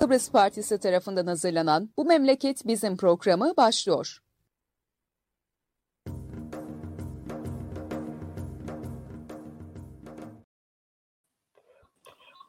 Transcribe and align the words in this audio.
Kıbrıs 0.00 0.32
Partisi 0.32 0.78
tarafından 0.78 1.26
hazırlanan 1.26 1.90
Bu 1.96 2.04
Memleket 2.04 2.66
Bizim 2.66 2.96
programı 2.96 3.52
başlıyor. 3.56 4.18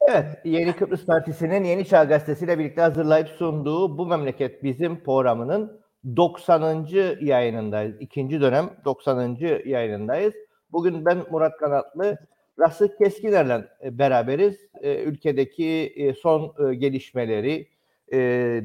Evet, 0.10 0.26
Yeni 0.46 0.76
Kıbrıs 0.76 1.06
Partisi'nin 1.06 1.64
Yeni 1.64 1.86
Çağ 1.86 2.04
Gazetesi 2.04 2.46
ile 2.46 2.60
birlikte 2.60 2.82
hazırlayıp 2.82 3.30
sunduğu 3.30 3.98
Bu 3.98 4.06
Memleket 4.06 4.64
Bizim 4.64 5.04
programının 5.04 5.82
90. 6.16 6.88
yayınındayız. 7.22 7.96
İkinci 8.00 8.42
dönem 8.42 8.70
90. 8.86 9.38
yayınındayız. 9.66 10.34
Bugün 10.72 11.06
ben 11.06 11.18
Murat 11.32 11.58
Kanatlı, 11.58 12.18
Rasık 12.62 12.98
Keskiner'le 12.98 13.68
beraberiz. 13.84 14.58
E, 14.82 15.04
ülkedeki 15.04 15.94
e, 15.96 16.14
son 16.14 16.56
e, 16.70 16.76
gelişmeleri 16.76 17.68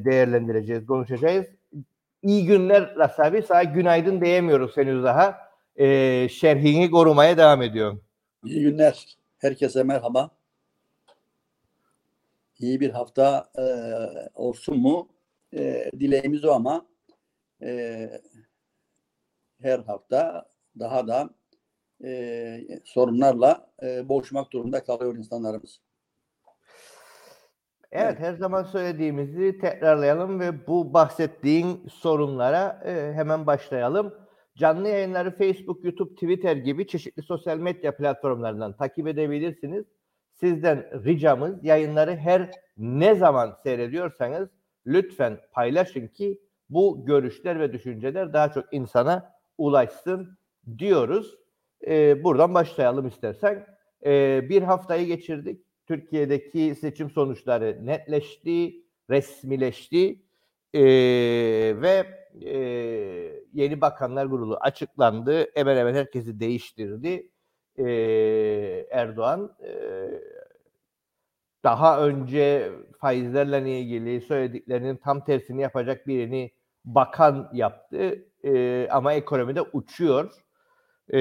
değerlendireceğiz, 0.05 0.85
konuşacağız. 0.85 1.45
İyi 2.23 2.45
günler 2.45 2.95
Ras 2.95 3.19
abi. 3.19 3.41
Sana 3.41 3.63
günaydın 3.63 4.21
diyemiyoruz 4.21 4.77
henüz 4.77 5.03
daha. 5.03 5.37
Şerhini 6.29 6.91
korumaya 6.91 7.37
devam 7.37 7.61
ediyorum. 7.61 8.01
İyi 8.45 8.61
günler. 8.61 9.17
Herkese 9.37 9.83
merhaba 9.83 10.31
iyi 12.59 12.79
bir 12.79 12.89
hafta 12.89 13.49
e, 13.57 13.65
olsun 14.35 14.77
mu? 14.77 15.09
E, 15.53 15.91
dileğimiz 15.99 16.45
o 16.45 16.51
ama 16.51 16.85
e, 17.61 18.09
her 19.61 19.79
hafta 19.79 20.45
daha 20.79 21.07
da 21.07 21.29
e, 22.03 22.79
sorunlarla 22.83 23.71
e, 23.83 24.09
boğuşmak 24.09 24.53
durumunda 24.53 24.83
kalıyor 24.83 25.15
insanlarımız. 25.15 25.81
Evet, 27.91 28.19
her 28.19 28.33
zaman 28.33 28.63
söylediğimizi 28.63 29.57
tekrarlayalım 29.57 30.39
ve 30.39 30.67
bu 30.67 30.93
bahsettiğin 30.93 31.87
sorunlara 31.91 32.81
e, 32.85 33.13
hemen 33.13 33.47
başlayalım. 33.47 34.13
Canlı 34.55 34.87
yayınları 34.87 35.37
Facebook, 35.37 35.83
YouTube, 35.83 36.13
Twitter 36.13 36.55
gibi 36.55 36.87
çeşitli 36.87 37.23
sosyal 37.23 37.57
medya 37.57 37.97
platformlarından 37.97 38.77
takip 38.77 39.07
edebilirsiniz 39.07 39.85
sizden 40.39 41.05
ricamız 41.05 41.63
yayınları 41.63 42.15
her 42.15 42.51
ne 42.77 43.15
zaman 43.15 43.57
seyrediyorsanız 43.63 44.49
lütfen 44.87 45.39
paylaşın 45.51 46.07
ki 46.07 46.41
bu 46.69 47.05
görüşler 47.05 47.59
ve 47.59 47.73
düşünceler 47.73 48.33
daha 48.33 48.51
çok 48.51 48.73
insana 48.73 49.33
ulaşsın 49.57 50.37
diyoruz. 50.77 51.35
Ee, 51.87 52.23
buradan 52.23 52.53
başlayalım 52.53 53.07
istersen. 53.07 53.65
Ee, 54.05 54.49
bir 54.49 54.61
haftayı 54.61 55.07
geçirdik. 55.07 55.61
Türkiye'deki 55.85 56.75
seçim 56.75 57.09
sonuçları 57.09 57.77
netleşti, 57.85 58.73
resmileşti 59.09 60.21
ee, 60.73 60.81
ve 61.81 62.05
e, 62.45 62.57
yeni 63.53 63.81
bakanlar 63.81 64.29
kurulu 64.29 64.55
açıklandı. 64.55 65.51
Hemen 65.55 65.77
hemen 65.77 65.93
herkesi 65.93 66.39
değiştirdi 66.39 67.29
e, 67.77 68.87
Erdoğan 68.91 69.55
e, 69.63 69.71
daha 71.63 72.07
önce 72.07 72.71
faizlerle 72.99 73.79
ilgili 73.79 74.21
söylediklerinin 74.21 74.95
tam 74.95 75.25
tersini 75.25 75.61
yapacak 75.61 76.07
birini 76.07 76.51
bakan 76.85 77.49
yaptı 77.53 78.25
e, 78.43 78.87
ama 78.91 79.13
ekonomide 79.13 79.61
uçuyor. 79.61 80.31
E, 81.13 81.19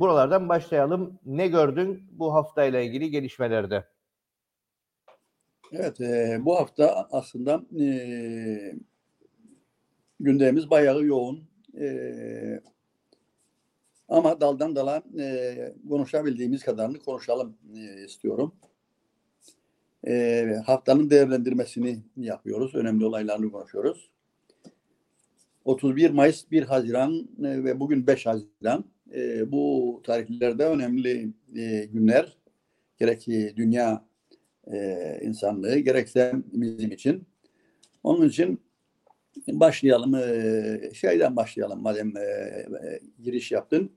buralardan 0.00 0.48
başlayalım. 0.48 1.18
Ne 1.26 1.48
gördün 1.48 2.02
bu 2.12 2.34
haftayla 2.34 2.80
ilgili 2.80 3.10
gelişmelerde? 3.10 3.84
Evet, 5.72 6.00
e, 6.00 6.38
bu 6.40 6.56
hafta 6.56 7.08
aslında 7.12 7.62
e, 7.80 7.86
gündemimiz 10.20 10.70
bayağı 10.70 11.04
yoğun. 11.04 11.44
E, 11.80 12.60
ama 14.08 14.40
daldan 14.40 14.76
dala 14.76 15.02
e, 15.18 15.74
konuşabildiğimiz 15.88 16.64
kadarını 16.64 16.98
konuşalım 16.98 17.56
e, 17.76 18.04
istiyorum. 18.04 18.54
E, 20.06 20.44
haftanın 20.66 21.10
değerlendirmesini 21.10 21.98
yapıyoruz. 22.16 22.74
Önemli 22.74 23.06
olaylarını 23.06 23.52
konuşuyoruz. 23.52 24.10
31 25.64 26.10
Mayıs, 26.10 26.50
1 26.50 26.62
Haziran 26.62 27.28
e, 27.38 27.64
ve 27.64 27.80
bugün 27.80 28.06
5 28.06 28.26
Haziran. 28.26 28.84
E, 29.14 29.52
bu 29.52 30.00
tarihlerde 30.04 30.66
önemli 30.66 31.32
e, 31.56 31.84
günler. 31.84 32.36
Gerek 32.98 33.26
dünya 33.56 34.04
e, 34.72 35.18
insanlığı, 35.22 35.78
gerekse 35.78 36.32
bizim 36.52 36.92
için. 36.92 37.26
Onun 38.02 38.28
için 38.28 38.60
başlayalım. 39.48 40.14
E, 40.14 40.90
şeyden 40.94 41.36
başlayalım 41.36 41.82
madem 41.82 42.16
e, 42.16 42.20
e, 42.20 43.00
giriş 43.22 43.52
yaptın 43.52 43.90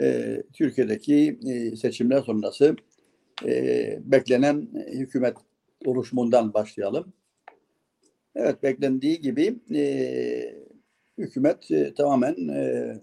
e, 0.00 0.42
Türkiye'deki 0.52 1.38
e, 1.48 1.76
seçimler 1.76 2.20
sonrası 2.20 2.76
e, 3.44 3.98
beklenen 4.04 4.68
hükümet 4.92 5.36
oluşumundan 5.84 6.54
başlayalım. 6.54 7.12
Evet 8.34 8.62
beklendiği 8.62 9.20
gibi 9.20 9.56
e, 9.74 10.54
hükümet 11.18 11.70
e, 11.70 11.94
tamamen 11.94 12.48
e, 12.48 12.94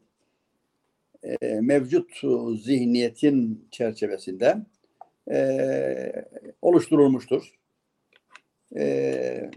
e, 1.23 1.61
mevcut 1.61 2.21
zihniyetin 2.63 3.67
çerçevesinde 3.71 4.57
e, 5.31 6.25
oluşturulmuştur. 6.61 7.53
E, 8.75 9.51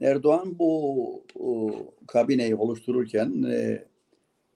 Erdoğan 0.00 0.58
bu 0.58 1.24
o, 1.38 1.70
kabineyi 2.06 2.54
oluştururken 2.54 3.42
e, 3.42 3.84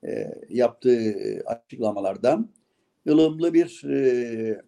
e, 0.04 0.34
yaptığı 0.48 1.14
açıklamalarda 1.46 2.40
ılımlı 3.08 3.54
bir 3.54 3.84
e, 3.84 4.62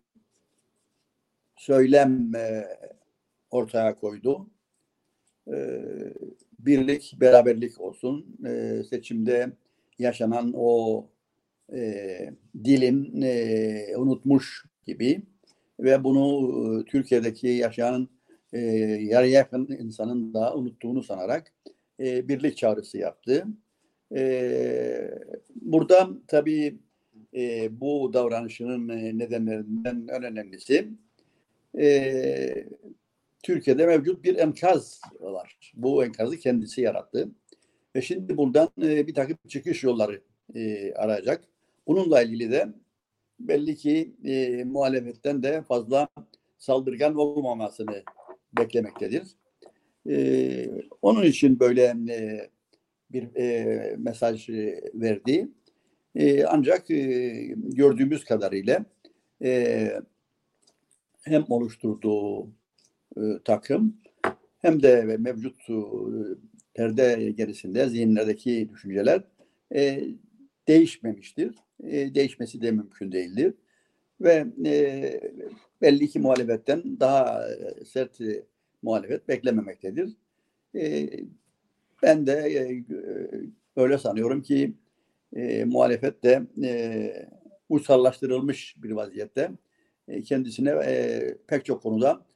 söylem 1.56 2.34
e, 2.34 2.68
ortaya 3.50 3.94
koydu. 3.94 4.46
E, 5.52 5.82
birlik, 6.58 7.16
beraberlik 7.20 7.80
olsun. 7.80 8.36
E, 8.46 8.82
seçimde 8.90 9.52
yaşanan 9.98 10.52
o 10.56 11.06
e, 11.72 12.30
dilin 12.64 13.22
e, 13.22 13.96
unutmuş 13.96 14.64
gibi 14.86 15.22
ve 15.80 16.04
bunu 16.04 16.80
e, 16.80 16.84
Türkiye'deki 16.84 17.48
yaşayan 17.48 18.08
e, 18.52 18.60
yarıya 19.00 19.32
yakın 19.32 19.68
insanın 19.80 20.34
da 20.34 20.54
unuttuğunu 20.54 21.02
sanarak 21.02 21.52
e, 22.00 22.28
birlik 22.28 22.56
çağrısı 22.56 22.98
yaptı. 22.98 23.44
E, 24.16 25.10
burada 25.54 26.08
tabii 26.26 26.78
e, 27.34 27.68
bu 27.80 28.12
davranışının 28.12 28.88
nedenlerinden 29.18 30.08
en 30.08 30.24
önemlisi 30.24 30.88
e, 31.78 32.64
Türkiye'de 33.42 33.86
mevcut 33.86 34.24
bir 34.24 34.36
enkaz 34.36 35.00
var. 35.20 35.58
Bu 35.74 36.04
enkazı 36.04 36.36
kendisi 36.36 36.80
yarattı. 36.80 37.28
Ve 37.96 38.02
şimdi 38.02 38.36
buradan 38.36 38.68
e, 38.82 39.06
bir 39.06 39.14
takım 39.14 39.38
çıkış 39.48 39.82
yolları 39.84 40.22
e, 40.54 40.92
arayacak. 40.94 41.44
Bununla 41.88 42.22
ilgili 42.22 42.50
de 42.50 42.69
belli 43.41 43.76
ki 43.76 44.15
e, 44.25 44.65
muhalefetten 44.65 45.43
de 45.43 45.62
fazla 45.62 46.09
saldırgan 46.59 47.15
olmamasını 47.15 48.03
beklemektedir. 48.59 49.22
E, 50.09 50.71
onun 51.03 51.22
için 51.22 51.60
böyle 51.60 51.82
e, 52.10 52.50
bir 53.12 53.37
e, 53.37 53.97
mesaj 53.99 54.49
e, 54.49 54.81
verdi. 54.94 55.49
E, 56.15 56.44
ancak 56.44 56.91
e, 56.91 57.28
gördüğümüz 57.56 58.25
kadarıyla 58.25 58.84
e, 59.43 59.93
hem 61.22 61.44
oluşturduğu 61.49 62.47
e, 63.16 63.22
takım 63.44 63.97
hem 64.59 64.82
de 64.82 65.16
mevcut 65.19 65.70
e, 65.70 65.75
perde 66.75 67.31
gerisinde 67.37 67.88
zihinlerdeki 67.88 68.69
düşünceler 68.73 69.23
e, 69.75 70.05
değişmemiştir. 70.69 71.55
E, 71.84 72.14
değişmesi 72.14 72.62
de 72.62 72.70
mümkün 72.70 73.12
değildir. 73.12 73.54
Ve 74.20 74.46
e, 74.66 75.20
belli 75.82 76.08
ki 76.08 76.19
muhalefetten 76.19 77.00
daha 77.00 77.48
e, 77.50 77.84
sert 77.84 78.20
e, 78.20 78.42
muhalefet 78.82 79.28
beklememektedir. 79.28 80.16
E, 80.75 81.10
ben 82.02 82.26
de 82.26 82.32
e, 82.32 82.84
öyle 83.76 83.98
sanıyorum 83.98 84.42
ki 84.42 84.75
e, 85.36 85.64
muhalefet 85.64 86.22
de 86.22 86.42
e, 86.62 87.28
uysallaştırılmış 87.69 88.76
bir 88.82 88.90
vaziyette 88.90 89.50
e, 90.08 90.22
kendisine 90.22 90.70
e, 90.70 91.22
pek 91.46 91.64
çok 91.64 91.82
konuda 91.82 92.26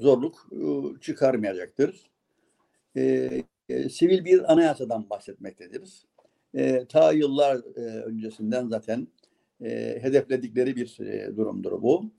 zorluk 0.00 0.48
e, 0.52 1.00
çıkarmayacaktır. 1.00 2.10
E, 2.96 3.30
e, 3.68 3.88
sivil 3.88 4.24
bir 4.24 4.52
anayasadan 4.52 5.10
bahsetmektedir. 5.10 6.02
E, 6.54 6.84
ta 6.88 7.12
yıllar 7.12 7.56
e, 7.76 7.80
öncesinden 7.80 8.68
zaten 8.68 9.08
e, 9.64 9.98
hedefledikleri 10.02 10.76
bir 10.76 11.00
e, 11.00 11.36
durumdur 11.36 11.82
bu. 11.82 12.10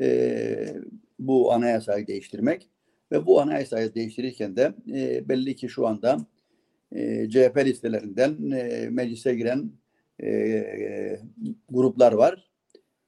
E, 0.00 0.74
bu 1.18 1.52
anayasayı 1.52 2.06
değiştirmek. 2.06 2.68
Ve 3.12 3.26
bu 3.26 3.40
anayasayı 3.40 3.94
değiştirirken 3.94 4.56
de 4.56 4.74
e, 4.94 5.28
belli 5.28 5.56
ki 5.56 5.68
şu 5.68 5.86
anda 5.86 6.26
e, 6.92 7.30
CHP 7.30 7.56
listelerinden 7.64 8.50
e, 8.50 8.88
meclise 8.90 9.34
giren 9.34 9.72
e, 10.22 11.20
gruplar 11.70 12.12
var. 12.12 12.50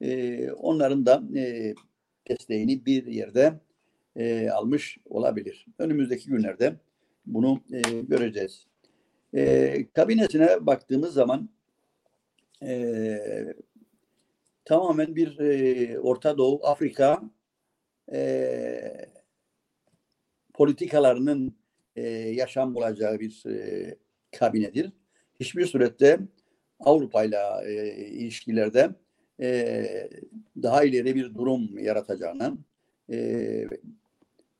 E, 0.01 0.51
onların 0.51 1.05
da 1.05 1.23
e, 1.35 1.73
desteğini 2.29 2.85
bir 2.85 3.05
yerde 3.05 3.53
e, 4.15 4.49
almış 4.49 4.97
olabilir. 5.05 5.65
Önümüzdeki 5.79 6.29
günlerde 6.29 6.75
bunu 7.25 7.61
e, 7.71 8.01
göreceğiz. 8.01 8.67
E, 9.35 9.85
kabinesine 9.93 10.65
baktığımız 10.65 11.13
zaman 11.13 11.49
e, 12.63 13.53
tamamen 14.65 15.15
bir 15.15 15.39
e, 15.39 15.99
Orta 15.99 16.37
Doğu, 16.37 16.65
Afrika 16.65 17.21
e, 18.11 19.07
politikalarının 20.53 21.55
e, 21.95 22.01
yaşam 22.09 22.75
bulacağı 22.75 23.19
bir 23.19 23.43
e, 23.49 23.95
kabinedir. 24.31 24.91
Hiçbir 25.39 25.65
surette 25.65 26.19
Avrupa 26.79 27.23
ile 27.23 27.37
e, 27.65 27.95
ilişkilerde 28.07 28.89
e, 29.39 30.09
daha 30.63 30.83
ileri 30.83 31.15
bir 31.15 31.35
durum 31.35 31.79
yaratacağını, 31.79 32.57
e, 33.11 33.67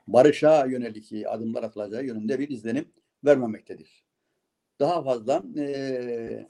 barışa 0.07 0.65
yönelik 0.65 1.11
adımlar 1.27 1.63
atılacağı 1.63 2.05
yönünde 2.05 2.39
bir 2.39 2.49
izlenim 2.49 2.85
vermemektedir. 3.25 4.02
Daha 4.83 5.03
fazla 5.03 5.43
e, 5.57 6.47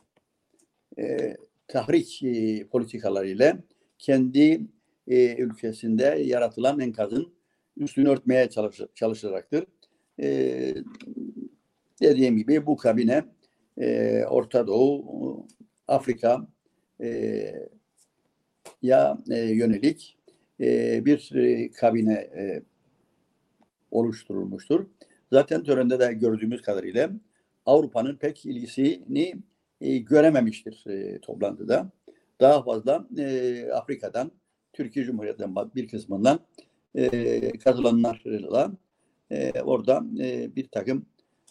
e, 0.97 1.37
tahrik 1.67 2.23
e, 2.23 2.67
politikalarıyla 2.67 3.57
kendi 3.99 4.67
e, 5.07 5.35
ülkesinde 5.35 6.03
yaratılan 6.03 6.79
enkazın 6.79 7.33
üstünü 7.77 8.09
örtmeye 8.09 8.49
çalış, 8.49 8.81
çalışacaktır. 8.95 9.65
E, 10.19 10.75
dediğim 12.01 12.37
gibi 12.37 12.65
bu 12.65 12.77
kabine 12.77 13.23
e, 13.77 14.23
Orta 14.29 14.67
Doğu, 14.67 15.47
Afrika 15.87 16.47
e, 17.01 17.69
ya 18.81 19.17
e, 19.29 19.39
yönelik 19.39 20.17
e, 20.59 21.05
bir 21.05 21.31
e, 21.35 21.71
kabine 21.71 22.13
e, 22.13 22.63
oluşturulmuştur. 23.91 24.85
Zaten 25.31 25.63
törende 25.63 25.99
de 25.99 26.13
gördüğümüz 26.13 26.61
kadarıyla 26.61 27.09
Avrupa'nın 27.65 28.15
pek 28.15 28.45
ilgisini 28.45 29.35
e, 29.81 29.97
görememiştir 29.97 30.83
e, 30.87 31.19
toplantıda. 31.19 31.91
Daha 32.41 32.63
fazla 32.63 33.07
e, 33.17 33.65
Afrika'dan, 33.73 34.31
Türkiye 34.73 35.05
Cumhuriyeti'nden 35.05 35.55
bir 35.75 35.87
kısmından 35.87 36.39
e, 36.95 37.57
katılanlarla 37.57 38.71
e, 39.31 39.61
orada 39.61 40.03
e, 40.19 40.55
bir 40.55 40.67
takım 40.67 41.05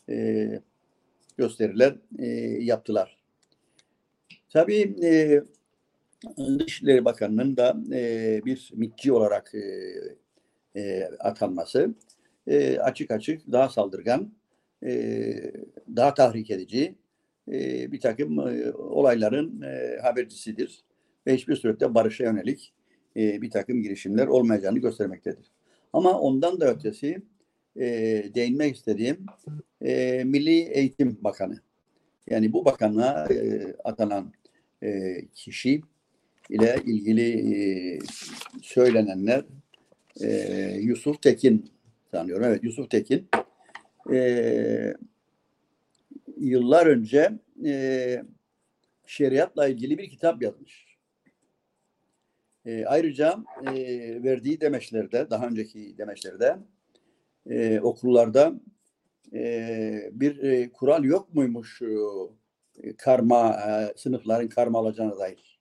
e, 0.08 0.48
gösteriler 1.36 1.94
e, 2.18 2.26
yaptılar. 2.60 3.18
Tabii 4.48 4.96
e, 5.02 5.42
Dışişleri 6.58 7.04
Bakanı'nın 7.04 7.56
da 7.56 7.76
e, 7.92 8.40
bir 8.44 8.70
mitçi 8.74 9.12
olarak 9.12 9.54
e, 9.54 9.60
e, 10.80 11.04
atanması 11.04 11.94
e, 12.46 12.78
açık 12.78 13.10
açık 13.10 13.52
daha 13.52 13.68
saldırgan, 13.68 14.32
e, 14.82 15.34
daha 15.96 16.14
tahrik 16.14 16.50
edici 16.50 16.94
e, 17.52 17.92
bir 17.92 18.00
takım 18.00 18.48
e, 18.48 18.72
olayların 18.72 19.62
e, 19.62 19.98
habercisidir. 20.02 20.84
Ve 21.26 21.34
hiçbir 21.34 21.56
surette 21.56 21.94
barışa 21.94 22.24
yönelik 22.24 22.72
e, 23.16 23.42
bir 23.42 23.50
takım 23.50 23.82
girişimler 23.82 24.26
olmayacağını 24.26 24.78
göstermektedir. 24.78 25.50
Ama 25.92 26.20
ondan 26.20 26.60
da 26.60 26.74
ötesi 26.74 27.22
e, 27.76 27.86
değinmek 28.34 28.76
istediğim 28.76 29.26
e, 29.82 30.22
Milli 30.24 30.60
Eğitim 30.60 31.18
Bakanı. 31.20 31.60
Yani 32.30 32.52
bu 32.52 32.64
bakanlığa 32.64 33.26
e, 33.26 33.74
atanan 33.84 34.32
e, 34.82 35.16
kişi 35.34 35.82
ile 36.50 36.76
ilgili 36.86 37.54
e, 37.54 37.98
söylenenler 38.62 39.44
e, 40.20 40.28
Yusuf 40.80 41.22
Tekin 41.22 41.70
sanıyorum. 42.10 42.44
Evet 42.44 42.64
Yusuf 42.64 42.90
Tekin 42.90 43.28
e, 44.12 44.94
yıllar 46.36 46.86
önce 46.86 47.38
e, 47.64 48.22
şeriatla 49.06 49.68
ilgili 49.68 49.98
bir 49.98 50.10
kitap 50.10 50.42
yazmış. 50.42 50.98
E, 52.66 52.84
ayrıca 52.84 53.44
e, 53.66 53.74
verdiği 54.22 54.60
demeçlerde, 54.60 55.30
daha 55.30 55.46
önceki 55.46 55.98
demeçlerde 55.98 56.58
e, 57.50 57.80
okullarda 57.80 58.52
e, 59.32 60.10
bir 60.12 60.42
e, 60.42 60.72
kural 60.72 61.04
yok 61.04 61.34
muymuş 61.34 61.82
e, 61.82 62.96
karma 62.96 63.50
e, 63.50 63.98
sınıfların 63.98 64.48
karma 64.48 64.78
alacağına 64.78 65.18
dair. 65.18 65.60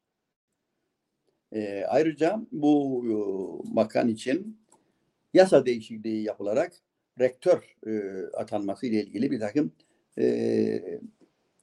E, 1.52 1.84
ayrıca 1.84 2.42
bu 2.52 3.04
e, 3.06 3.14
bakan 3.76 4.08
için 4.08 4.62
yasa 5.34 5.66
değişikliği 5.66 6.24
yapılarak 6.24 6.74
rektör 7.21 7.77
e, 7.88 7.91
atanması 8.38 8.85
ile 8.85 9.03
ilgili 9.03 9.31
bir 9.31 9.39
takım 9.39 9.71
e, 10.18 11.00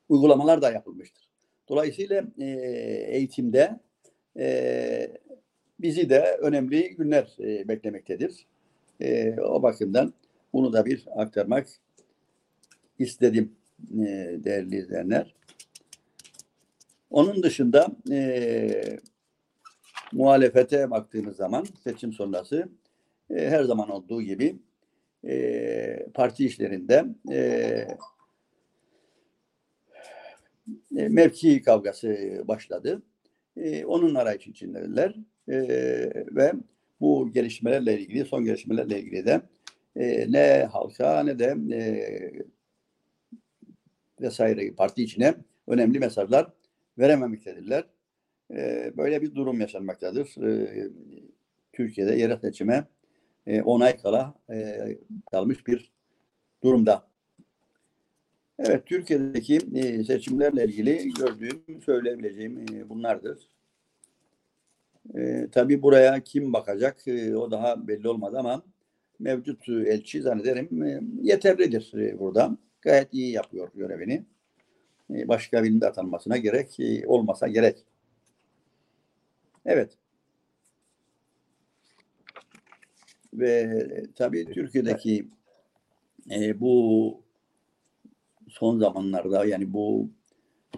uygulamalar 0.09 0.63
da 0.63 0.73
yapılmıştır. 0.73 1.29
Dolayısıyla 1.69 2.25
e, 2.39 2.47
eğitimde 3.09 3.81
e, 4.37 5.19
bizi 5.81 6.11
de 6.11 6.39
önemli 6.41 6.97
günler 6.97 7.37
e, 7.41 7.69
beklemektedir. 7.69 8.47
E, 9.01 9.37
o 9.41 9.63
bakımdan 9.63 10.13
bunu 10.53 10.73
da 10.73 10.87
bir 10.87 11.05
aktarmak 11.17 11.69
istedim 12.99 13.53
e, 13.95 14.05
değerli 14.45 14.77
izleyenler. 14.77 15.35
Onun 17.11 17.43
dışında 17.43 17.89
e, 18.11 18.99
muhalefete 20.13 20.91
baktığımız 20.91 21.37
zaman 21.37 21.67
seçim 21.85 22.13
sonrası 22.13 22.69
e, 23.31 23.51
her 23.51 23.65
zaman 23.65 23.91
olduğu 23.91 24.23
gibi 24.23 24.57
e, 25.29 26.07
parti 26.15 26.47
işlerinde 26.47 27.05
e, 27.31 27.39
e, 30.97 31.09
mevki 31.09 31.63
kavgası 31.63 32.43
başladı. 32.49 33.03
E, 33.57 33.85
onun 33.85 34.15
arayış 34.15 34.47
içindeler 34.47 35.15
e, 35.49 35.59
ve 36.35 36.53
bu 37.01 37.33
gelişmelerle 37.33 38.01
ilgili, 38.01 38.25
son 38.25 38.45
gelişmelerle 38.45 39.01
ilgili 39.01 39.27
de 39.27 39.41
e, 39.97 40.33
ne 40.33 40.69
halka 40.73 41.23
ne 41.23 41.39
de 41.39 41.57
e, 41.77 41.83
vesaire 44.21 44.73
parti 44.75 45.03
içine 45.03 45.35
önemli 45.67 45.99
mesajlar 45.99 46.53
verememektedirler. 46.99 47.85
E, 48.51 48.93
böyle 48.97 49.23
bir 49.23 49.35
durum 49.35 49.61
yaşanmaktadır. 49.61 50.43
E, 50.47 50.89
Türkiye'de 51.73 52.15
yerel 52.15 52.39
seçime 52.39 52.85
e, 53.49 53.63
onay 53.63 53.97
kala 53.97 54.35
e, 54.51 54.79
kalmış 55.31 55.67
bir 55.67 55.93
durumda. 56.63 57.09
Evet, 58.59 58.87
Türkiye'deki 58.87 59.59
e, 59.75 60.05
seçimlerle 60.05 60.65
ilgili 60.65 61.09
gördüğüm, 61.19 61.83
söyleyebileceğim 61.83 62.59
e, 62.59 62.89
bunlardır. 62.89 63.49
E, 65.17 65.49
tabii 65.53 65.83
buraya 65.83 66.21
kim 66.25 66.53
bakacak 66.53 67.09
e, 67.09 67.37
o 67.37 67.51
daha 67.51 67.89
belli 67.89 68.09
olmadı 68.09 68.39
ama 68.39 68.63
mevcut 69.19 69.69
elçi 69.69 70.23
zannederim 70.23 70.83
e, 70.83 71.01
yeterlidir 71.23 71.93
e, 71.95 72.19
burada. 72.19 72.59
Gayet 72.83 73.15
iyi 73.15 73.33
yapıyor 73.33 73.71
görevini. 73.75 74.25
E, 75.11 75.29
başka 75.29 75.65
birinin 75.65 75.81
de 75.81 75.87
atanmasına 75.87 76.37
gerek 76.37 76.81
e, 76.81 77.07
olmasa 77.07 77.49
gerek. 77.49 77.85
Evet. 79.67 79.99
Ve 83.39 83.87
tabii 84.15 84.45
Türkiye'deki 84.45 85.29
e, 86.31 86.61
bu 86.61 87.23
son 88.49 88.79
zamanlarda 88.79 89.45
yani 89.45 89.73
bu 89.73 90.11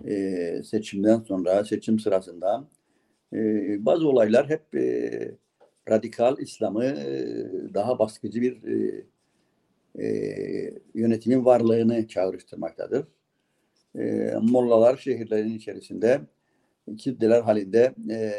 e, 0.05 0.63
seçimden 0.65 1.21
sonra 1.21 1.65
seçim 1.65 1.99
sırasında 1.99 2.69
e, 3.33 3.39
bazı 3.85 4.09
olaylar 4.09 4.49
hep 4.49 4.75
e, 4.75 5.35
radikal 5.89 6.39
İslam'ı 6.39 6.85
e, 6.85 7.25
daha 7.75 7.99
baskıcı 7.99 8.41
bir 8.41 8.63
e, 8.63 9.05
e, 9.99 10.09
yönetimin 10.95 11.45
varlığını 11.45 12.09
çağrıştırmaktadır. 12.09 13.07
E, 13.99 14.35
mollalar 14.43 14.97
şehirlerin 14.97 15.55
içerisinde 15.55 16.21
kitleler 16.99 17.43
halinde 17.43 17.95
e, 18.11 18.33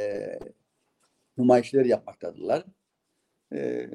nümayişler 1.38 1.86
yapmaktadırlar. 1.86 2.64
E, 3.54 3.90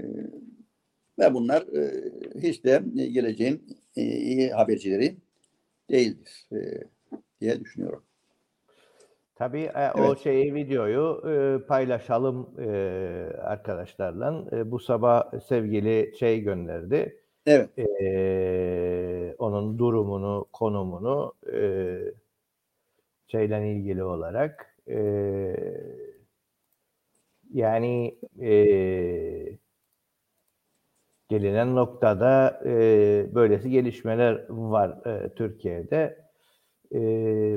ve 1.18 1.34
bunlar 1.34 1.62
e, 1.62 2.10
hiç 2.42 2.64
de 2.64 2.82
geleceğin 2.94 3.78
e, 3.96 4.02
iyi 4.02 4.50
habercileri 4.50 5.16
değildir 5.90 6.48
e, 6.52 6.58
diye 7.40 7.60
düşünüyorum. 7.60 8.02
Tabii 9.34 9.62
e, 9.62 9.90
o 9.92 10.06
Evet. 10.06 10.18
şeyi 10.18 10.54
videoyu 10.54 11.22
e, 11.28 11.66
paylaşalım 11.66 12.50
e, 12.58 12.68
arkadaşlarla. 13.42 14.44
E, 14.52 14.70
bu 14.70 14.78
sabah 14.78 15.40
sevgili 15.40 16.12
şey 16.18 16.40
gönderdi. 16.40 17.20
Evet. 17.46 17.78
E, 17.78 19.34
onun 19.38 19.78
durumunu, 19.78 20.46
konumunu 20.52 21.34
e, 21.52 21.98
şeyle 23.28 23.72
ilgili 23.72 24.04
olarak 24.04 24.76
e, 24.88 24.96
yani 27.52 28.18
e, 28.40 29.58
gelinen 31.28 31.76
noktada 31.76 32.62
e, 32.66 32.70
böylesi 33.34 33.70
gelişmeler 33.70 34.46
var 34.48 35.06
e, 35.06 35.34
Türkiye'de. 35.34 36.26
E, 36.94 37.00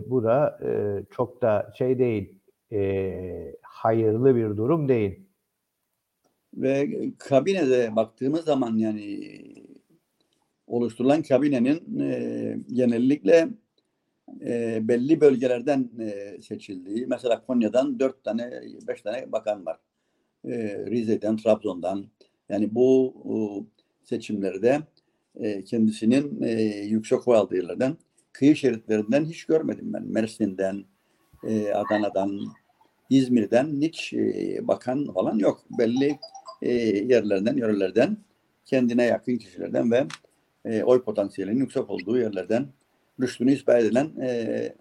bu 0.10 0.24
da 0.24 0.60
e, 0.64 0.70
çok 1.12 1.42
da 1.42 1.74
şey 1.78 2.00
değil, 2.00 2.40
e, 2.72 3.56
hayırlı 3.62 4.36
bir 4.36 4.58
durum 4.58 4.90
değil. 4.90 5.20
Ve 6.54 6.90
kabinede 7.18 7.96
baktığımız 7.96 8.46
zaman 8.46 8.78
yani 8.78 9.20
oluşturulan 10.68 11.22
kabinenin 11.22 12.00
e, 12.00 12.58
genellikle 12.74 13.50
e, 14.46 14.80
belli 14.88 15.22
bölgelerden 15.22 15.90
e, 16.00 16.38
seçildiği. 16.42 17.08
Mesela 17.08 17.46
Konya'dan 17.46 18.00
dört 18.00 18.24
tane, 18.24 18.62
beş 18.88 19.02
tane 19.02 19.32
bakan 19.32 19.66
var. 19.66 19.80
E, 20.46 20.86
Rize'den, 20.86 21.38
Trabzon'dan. 21.38 22.06
Yani 22.50 22.76
bu 22.76 23.14
o, 23.26 23.66
seçimlerde 24.04 24.80
e, 25.36 25.64
kendisinin 25.64 26.42
e, 26.44 26.62
yüksek 26.86 27.28
oy 27.28 27.38
aldığı 27.38 27.56
yerlerden, 27.56 27.98
kıyı 28.32 28.56
şeritlerinden 28.56 29.26
hiç 29.26 29.46
görmedim 29.46 29.94
ben. 29.94 30.04
Mersin'den, 30.04 30.86
e, 31.48 31.72
Adana'dan, 31.72 32.40
İzmir'den 33.10 33.82
hiç 33.82 34.14
e, 34.14 34.60
bakan 34.68 35.14
falan 35.14 35.40
yok. 35.40 35.64
Belli 35.80 36.20
e, 36.62 36.74
yerlerden, 36.84 37.58
yörelerden, 37.58 38.18
kendine 38.66 39.04
yakın 39.04 39.38
kişilerden 39.38 39.92
ve 39.92 40.08
e, 40.66 40.84
oy 40.84 41.04
potansiyelinin 41.04 41.60
yüksek 41.60 41.90
olduğu 41.90 42.18
yerlerden 42.18 42.68
rüştünü 43.22 43.52
ispat 43.52 43.84
edilen 43.84 44.12
e, 44.22 44.76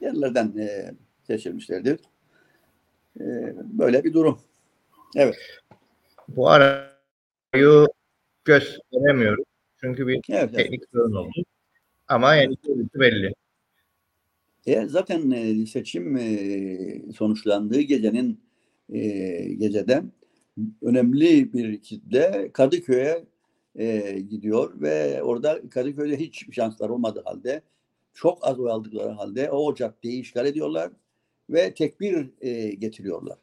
yerlerden 0.00 0.56
e, 0.58 0.94
seçilmişlerdir. 1.26 2.00
E, 3.20 3.24
böyle 3.56 4.04
bir 4.04 4.12
durum. 4.12 4.38
Evet. 5.16 5.36
Bu 6.28 6.48
arayı 6.48 7.86
gösteremiyoruz. 8.44 9.44
Çünkü 9.80 10.06
bir 10.06 10.14
Evet. 10.14 10.24
evet. 10.28 10.54
teknik 10.54 10.82
sorun 10.92 11.14
oldu. 11.14 11.32
Ama 12.08 12.34
yani 12.34 12.56
belli. 12.94 13.34
E, 14.66 14.86
zaten 14.86 15.30
e, 15.30 15.66
seçim 15.66 16.16
e, 16.16 17.12
sonuçlandığı 17.16 17.80
gecenin 17.80 18.40
e, 18.92 18.98
gecede 19.58 20.02
önemli 20.82 21.52
bir 21.52 21.82
kitle 21.82 22.50
Kadıköy'e 22.52 23.24
e, 23.78 24.20
gidiyor 24.20 24.80
ve 24.80 25.22
orada 25.22 25.68
Kadıköy'de 25.70 26.16
hiç 26.16 26.54
şanslar 26.54 26.88
olmadığı 26.88 27.22
halde 27.24 27.62
çok 28.14 28.46
az 28.46 28.60
oy 28.60 28.70
aldıkları 28.70 29.10
halde 29.10 29.50
o 29.50 29.74
caddeyi 29.74 30.20
işgal 30.20 30.46
ediyorlar 30.46 30.90
ve 31.50 31.74
tekbir 31.74 32.30
e, 32.40 32.70
getiriyorlar. 32.70 33.38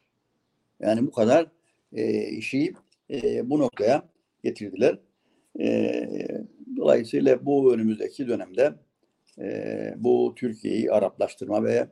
Yani 0.80 1.06
bu 1.06 1.10
kadar 1.10 1.46
e, 1.92 2.28
işi 2.28 2.74
e, 3.10 3.50
bu 3.50 3.58
noktaya 3.58 4.08
getirdiler. 4.44 4.98
E, 5.60 6.08
dolayısıyla 6.76 7.46
bu 7.46 7.74
önümüzdeki 7.74 8.28
dönemde 8.28 8.74
e, 9.38 9.94
bu 9.96 10.32
Türkiye'yi 10.36 10.92
Araplaştırma 10.92 11.64
ve 11.64 11.88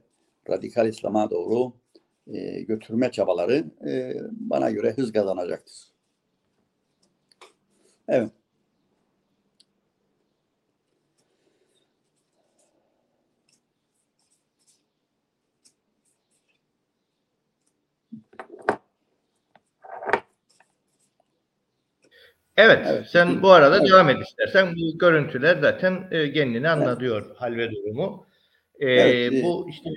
radikal 0.51 0.89
İslam'a 0.89 1.31
doğru 1.31 1.73
e, 2.27 2.63
götürme 2.63 3.11
çabaları 3.11 3.65
e, 3.87 4.15
bana 4.31 4.71
göre 4.71 4.93
hız 4.93 5.13
kazanacaktır. 5.13 5.92
Evet. 8.09 8.31
Evet, 22.57 22.87
Evet. 22.91 23.07
sen 23.07 23.43
bu 23.43 23.51
arada 23.51 23.77
Evet. 23.77 23.89
devam 23.91 24.09
et 24.09 24.23
istersen. 24.29 24.75
Bu 24.77 24.99
görüntüler 24.99 25.59
zaten 25.61 26.09
e, 26.11 26.33
kendini 26.33 26.69
anlatıyor 26.69 27.37
hal 27.37 27.57
ve 27.57 27.71
durumu. 27.71 28.27
E, 28.81 28.87
Evet, 28.91 29.33
e- 29.33 29.43
bu 29.43 29.67
işte 29.71 29.91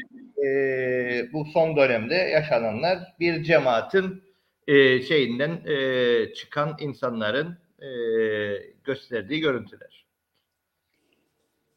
e, 0.47 1.33
bu 1.33 1.45
son 1.53 1.77
dönemde 1.77 2.15
yaşananlar 2.15 2.99
bir 3.19 3.43
cemaatin 3.43 4.23
e, 4.67 5.01
şeyinden 5.01 5.59
e, 5.65 6.33
çıkan 6.33 6.77
insanların 6.79 7.57
e, 7.85 8.73
gösterdiği 8.83 9.39
görüntüler. 9.39 10.05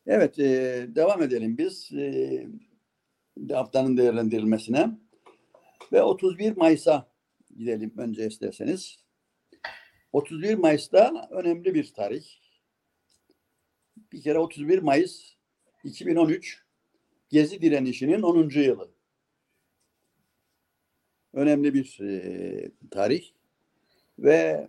Evet, 0.06 0.38
e, 0.38 0.86
devam 0.88 1.22
edelim 1.22 1.58
biz 1.58 1.92
e, 1.92 2.46
haftanın 3.52 3.96
değerlendirilmesine 3.96 4.90
ve 5.92 6.02
31 6.02 6.56
Mayıs'a 6.56 7.08
gidelim 7.56 7.92
önce 7.98 8.26
isterseniz. 8.26 8.96
31 10.12 10.54
Mayıs'ta 10.54 11.28
önemli 11.30 11.74
bir 11.74 11.92
tarih. 11.92 12.24
Bir 14.12 14.22
kere 14.22 14.38
31 14.38 14.78
Mayıs 14.78 15.34
2013 15.84 16.68
Gezi 17.30 17.62
direnişinin 17.62 18.22
10. 18.22 18.48
yılı. 18.48 18.90
Önemli 21.32 21.74
bir 21.74 22.00
e, 22.00 22.70
tarih 22.90 23.30
ve 24.18 24.68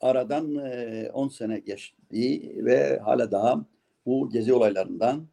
aradan 0.00 0.54
e, 0.56 1.10
10 1.12 1.28
sene 1.28 1.58
geçti 1.58 2.52
ve 2.64 2.98
hala 2.98 3.30
daha 3.30 3.64
bu 4.06 4.30
gezi 4.30 4.52
olaylarından 4.52 5.28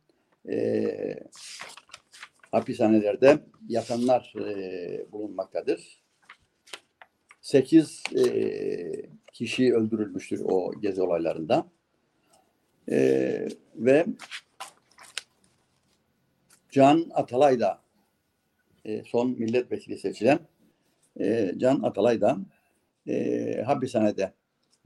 e, 0.50 1.20
hapishanelerde 2.52 3.40
yatanlar 3.68 4.34
e, 4.40 5.12
bulunmaktadır. 5.12 6.04
8 7.42 8.04
e, 8.16 8.26
kişi 9.34 9.76
öldürülmüştür 9.76 10.42
o 10.46 10.72
gezi 10.82 11.02
olaylarında. 11.02 11.68
E, 12.92 13.48
ve 13.76 14.06
Can 16.72 17.12
Atalay 17.14 17.60
da 17.60 17.82
e, 18.86 19.04
son 19.04 19.32
milletvekili 19.32 19.98
seçilen 19.98 20.40
e, 21.20 21.54
Can 21.58 21.84
Atalay 21.84 22.22
da 22.22 22.38
e, 23.08 23.64
hapishanede 23.66 24.34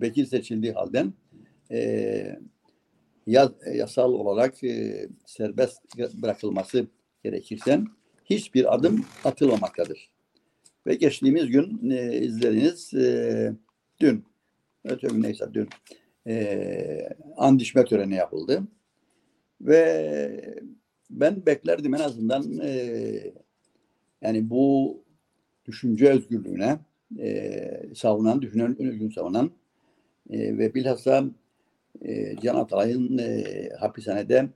vekil 0.01 0.25
seçildiği 0.25 0.73
halden 0.73 1.13
e, 1.71 2.39
ya, 3.27 3.51
yasal 3.73 4.13
olarak 4.13 4.63
e, 4.63 5.07
serbest 5.25 5.81
bırakılması 6.13 6.87
gerekirse 7.23 7.81
hiçbir 8.25 8.75
adım 8.75 9.05
atılmamaktadır. 9.23 10.09
Ve 10.87 10.95
geçtiğimiz 10.95 11.47
gün 11.47 11.89
e, 11.89 12.17
izlediğiniz 12.17 12.93
e, 12.93 13.53
dün, 14.01 14.25
öte 14.83 15.07
gün 15.07 15.21
neyse 15.21 15.45
dün 15.53 15.69
e, 16.27 17.09
andişme 17.37 17.85
töreni 17.85 18.15
yapıldı. 18.15 18.63
Ve 19.61 20.55
ben 21.09 21.45
beklerdim 21.45 21.95
en 21.95 21.99
azından 21.99 22.59
e, 22.59 23.33
yani 24.21 24.49
bu 24.49 24.97
düşünce 25.65 26.09
özgürlüğüne 26.09 26.79
e, 27.19 27.89
savunan, 27.95 28.41
düşünce 28.41 28.65
özgürlüğünü 28.65 29.11
savunan 29.11 29.51
e, 30.29 30.57
ve 30.57 30.73
bilhassa 30.75 31.25
e, 32.05 32.35
Can 32.43 32.55
Atalay'ın 32.55 33.17
e, 33.17 33.43
hapishanede 33.79 34.49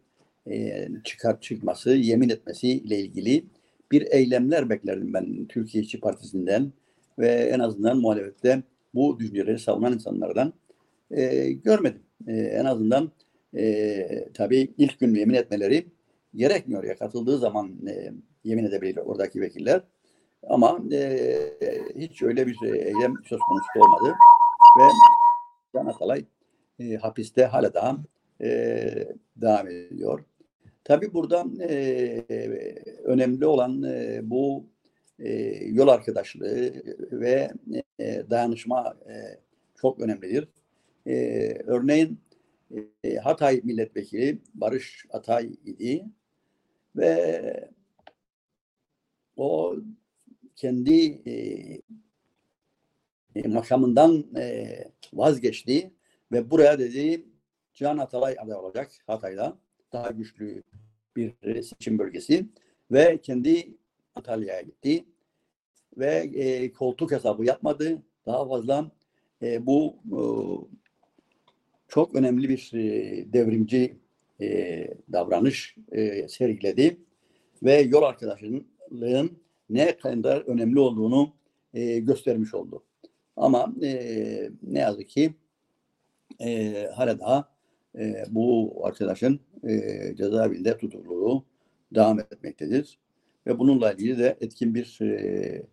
e, 0.51 0.88
çıkar 1.03 1.42
çıkması, 1.42 1.89
yemin 1.89 2.30
etmesi 2.30 2.68
ile 2.70 3.00
ilgili 3.00 3.46
bir 3.92 4.08
eylemler 4.12 4.70
beklerdim 4.70 5.13
ben 5.13 5.46
Türkiye 5.46 5.84
İşçi 5.84 6.00
Partisi'nden 6.00 6.72
ve 7.20 7.27
en 7.27 7.60
azından 7.60 7.98
muhalefette 7.98 8.63
bu 8.94 9.20
düşünceleri 9.20 9.60
savunan 9.60 9.94
insanlardan 9.94 10.53
e, 11.12 11.51
görmedim. 11.51 12.01
E, 12.27 12.34
en 12.34 12.65
azından 12.65 13.12
e, 13.58 14.30
tabii 14.34 14.74
ilk 14.77 15.00
gün 15.00 15.15
yemin 15.15 15.34
etmeleri 15.34 15.86
gerekmiyor 16.36 16.84
ya 16.84 16.96
katıldığı 16.96 17.38
zaman 17.38 17.72
e, 17.88 18.12
yemin 18.44 18.65
edebilir 18.65 18.98
oradaki 18.98 19.42
vekiller. 19.42 19.82
Ama 20.50 20.80
e, 20.92 21.38
hiç 21.96 22.22
öyle 22.24 22.48
bir 22.48 22.58
eylem 22.63 23.13
söz 23.25 23.39
konusu 23.39 23.68
olmadı 23.75 24.15
ve 24.80 24.84
Can 25.74 25.86
Atalay 25.86 26.25
e, 26.80 26.96
hapiste 26.96 27.46
hala 27.46 27.74
daha 27.74 27.98
e, 28.42 28.48
devam 29.36 29.68
ediyor. 29.68 30.25
Tabii 30.84 31.13
burada 31.13 31.46
e, 31.70 32.25
önemli 33.03 33.46
olan 33.46 33.84
e, 33.84 34.20
bu 34.24 34.65
e, 35.20 35.30
yol 35.65 35.88
arkadaşlığı 35.88 36.74
ve 37.12 37.51
e, 38.00 38.24
dayanışma 38.30 38.98
e, 39.10 39.13
çok 39.82 40.00
önemlidir. 40.00 40.48
E, 41.08 41.13
örneğin 41.65 42.20
e, 43.03 43.15
Hatay 43.15 43.62
milletvekili 43.63 44.42
Barış 44.53 45.06
Atay 45.10 45.51
idi 45.65 46.06
ve 46.96 47.70
o 49.36 49.75
kendi 50.56 51.22
e, 51.30 51.34
e, 53.36 53.48
makamından 53.48 54.25
e, 54.38 54.68
vazgeçti 55.13 55.92
ve 56.32 56.52
buraya 56.52 56.80
dedi 56.80 57.25
Can 57.74 57.98
Atalay 57.98 58.36
aday 58.40 58.56
olacak 58.56 58.92
Hatay'da. 59.08 59.58
Daha 59.94 60.12
güçlü 60.12 60.63
bir 61.16 61.34
seçim 61.63 62.00
bölgesi 62.00 62.46
ve 62.92 63.18
kendi 63.18 63.78
Antalya'ya 64.16 64.62
gitti 64.62 65.06
ve 65.98 66.16
e, 66.36 66.72
koltuk 66.72 67.12
hesabı 67.12 67.46
yapmadı. 67.46 68.02
Daha 68.25 68.48
fazla 68.48 68.92
e, 69.42 69.66
bu 69.66 69.96
e, 70.06 70.20
çok 71.88 72.16
önemli 72.16 72.50
bir 72.50 72.72
e, 72.74 73.34
devrimci 73.34 73.98
e, 74.42 74.88
davranış 75.12 75.75
e, 75.92 76.28
sergiledi 76.28 76.98
ve 77.63 77.82
yol 77.82 78.04
arkadaşının 78.04 78.68
ne 79.70 79.98
kadar 79.98 80.42
önemli 80.42 80.80
olduğunu 80.80 81.34
e, 81.74 82.00
göstermiş 82.00 82.54
oldu. 82.54 82.84
Ama 83.38 83.74
e, 83.84 84.50
ne 84.63 84.80
yazık 84.80 85.10
ki 85.10 85.34
e, 86.40 86.74
hala 86.96 87.20
daha 87.20 87.50
e, 87.98 88.25
bu 88.30 88.74
arkadaşın 88.84 89.40
e, 89.63 90.16
cezaevinde 90.16 90.78
tutukluluğu 90.78 91.46
devam 91.96 92.20
etmektedir. 92.20 93.00
Ve 93.48 93.60
bununla 93.60 93.92
ilgili 93.92 94.18
de 94.18 94.38
etkin 94.42 94.75
bir 94.75 95.02
e, 95.02 95.63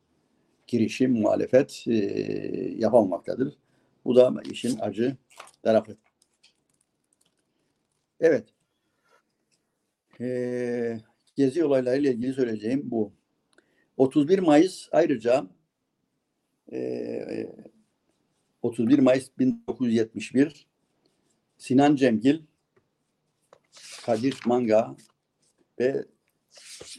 girişim, 0.67 1.13
muhalefet 1.13 1.85
e, 1.87 1.95
yapamamaktadır. 2.79 3.59
Bu 4.05 4.17
da 4.17 4.35
işin 4.51 4.79
acı 4.79 5.17
tarafı. 5.63 5.97
Evet. 8.21 8.45
Ee, 10.21 11.01
gezi 11.37 11.65
olaylarıyla 11.65 12.11
ilgili 12.11 12.33
söyleyeceğim 12.33 12.83
bu. 12.85 13.13
31 13.97 14.39
Mayıs 14.39 14.89
ayrıca 14.93 15.47
e, 16.73 17.47
31 18.63 18.99
Mayıs 18.99 19.31
1971 19.39 20.67
Sinan 21.59 21.97
Cemgil, 21.97 22.41
Kadir 24.07 24.41
Manga 24.47 24.97
ve 25.81 26.05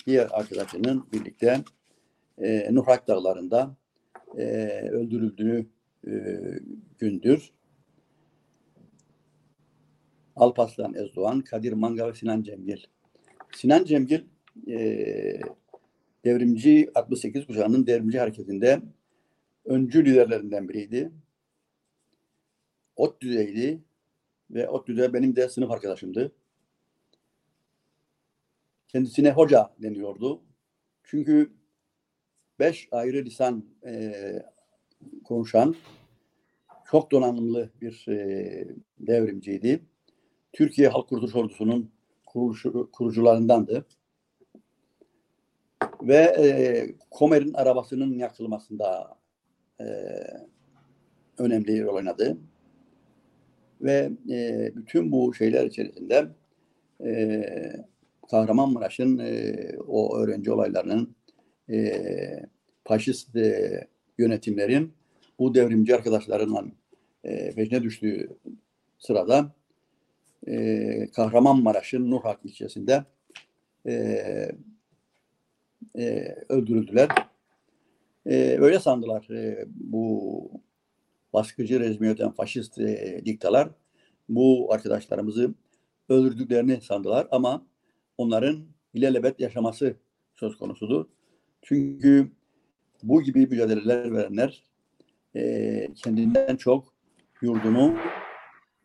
diğer 0.08 0.28
arkadaşının 0.32 1.08
birlikte 1.14 1.64
e, 2.38 2.76
Nuhrak 2.76 3.08
Dağları'nda 3.08 3.76
e, 4.38 4.44
öldürüldüğü 4.90 5.68
e, 6.08 6.12
gündür. 7.00 7.52
Alpaslan 10.36 10.94
Ezdoğan, 10.94 11.42
Kadir 11.42 11.74
Manga 11.74 12.08
ve 12.08 12.14
Sinan 12.14 12.42
Cemgil. 12.42 12.84
Sinan 13.56 13.86
Cemgil 13.86 14.22
e, 14.68 15.40
devrimci 16.26 16.92
68 16.96 17.48
kuşağının 17.48 17.88
devrimci 17.88 18.20
hareketinde 18.20 18.82
öncü 19.66 20.06
liderlerinden 20.06 20.70
biriydi. 20.70 21.12
Ot 22.96 23.22
düzeydi 23.22 23.82
ve 24.52 24.68
düzey 24.88 25.14
benim 25.14 25.36
de 25.36 25.50
sınıf 25.50 25.72
arkadaşımdı. 25.72 26.32
Kendisine 28.88 29.32
hoca 29.32 29.74
deniyordu. 29.82 30.42
Çünkü 31.04 31.52
beş 32.60 32.88
ayrı 32.92 33.26
lisan 33.26 33.66
e, 33.86 34.14
konuşan 35.24 35.76
çok 36.92 37.12
donanımlı 37.12 37.70
bir 37.82 38.06
e, 38.08 38.68
devrimciydi. 39.00 39.86
Türkiye 40.54 40.88
Halk 40.88 41.10
Kurtuluş 41.10 41.36
Ordusu'nun 41.36 41.92
kuruluşu, 42.26 42.90
kurucularındandı. 42.92 43.86
Ve 46.02 46.16
e, 46.16 46.46
Komer'in 47.12 47.54
arabasının 47.54 48.18
yakılmasında 48.18 49.18
e, 49.82 49.86
önemli 51.38 51.84
rol 51.84 51.96
oynadı. 51.96 52.38
Ve 53.82 54.12
e, 54.30 54.72
bütün 54.76 55.12
bu 55.12 55.34
şeyler 55.34 55.66
içerisinde 55.66 56.28
e, 57.06 57.46
Kahramanmaraş'ın 58.32 59.18
e, 59.18 59.56
o 59.88 60.18
öğrenci 60.18 60.52
olaylarının 60.52 61.16
e, 61.70 62.02
faşist 62.84 63.36
e, 63.36 63.88
yönetimlerin 64.18 64.94
bu 65.40 65.56
devrimci 65.56 65.96
arkadaşlarından 65.96 66.72
e, 67.24 67.52
peşine 67.52 67.84
düştüğü 67.84 68.30
sırada 69.00 69.54
e, 70.48 71.08
Kahramanmaraş'ın 71.16 72.12
Nurhak 72.12 72.40
ilçesinde 72.44 73.04
e, 73.86 73.92
e, 75.98 76.36
öldürüldüler. 76.50 77.10
E, 78.26 78.58
öyle 78.60 78.80
sandılar 78.80 79.30
e, 79.30 79.66
bu 79.68 80.52
baskıcı 81.34 81.80
rejimi 81.80 82.08
yöneten 82.08 82.32
faşist 82.32 82.80
e, 82.80 83.22
diktalar 83.26 83.70
bu 84.30 84.74
arkadaşlarımızı 84.74 85.54
öldürdüklerini 86.10 86.82
sandılar 86.82 87.28
ama 87.32 87.66
onların 88.18 88.66
ilelebet 88.94 89.40
yaşaması 89.40 89.96
söz 90.34 90.58
konusudur. 90.58 91.06
Çünkü 91.62 92.32
bu 93.04 93.22
gibi 93.22 93.48
mücadeleler 93.48 94.14
verenler 94.14 94.64
e, 95.36 95.94
kendinden 95.96 96.56
çok 96.56 96.94
yurdunu, 97.42 97.98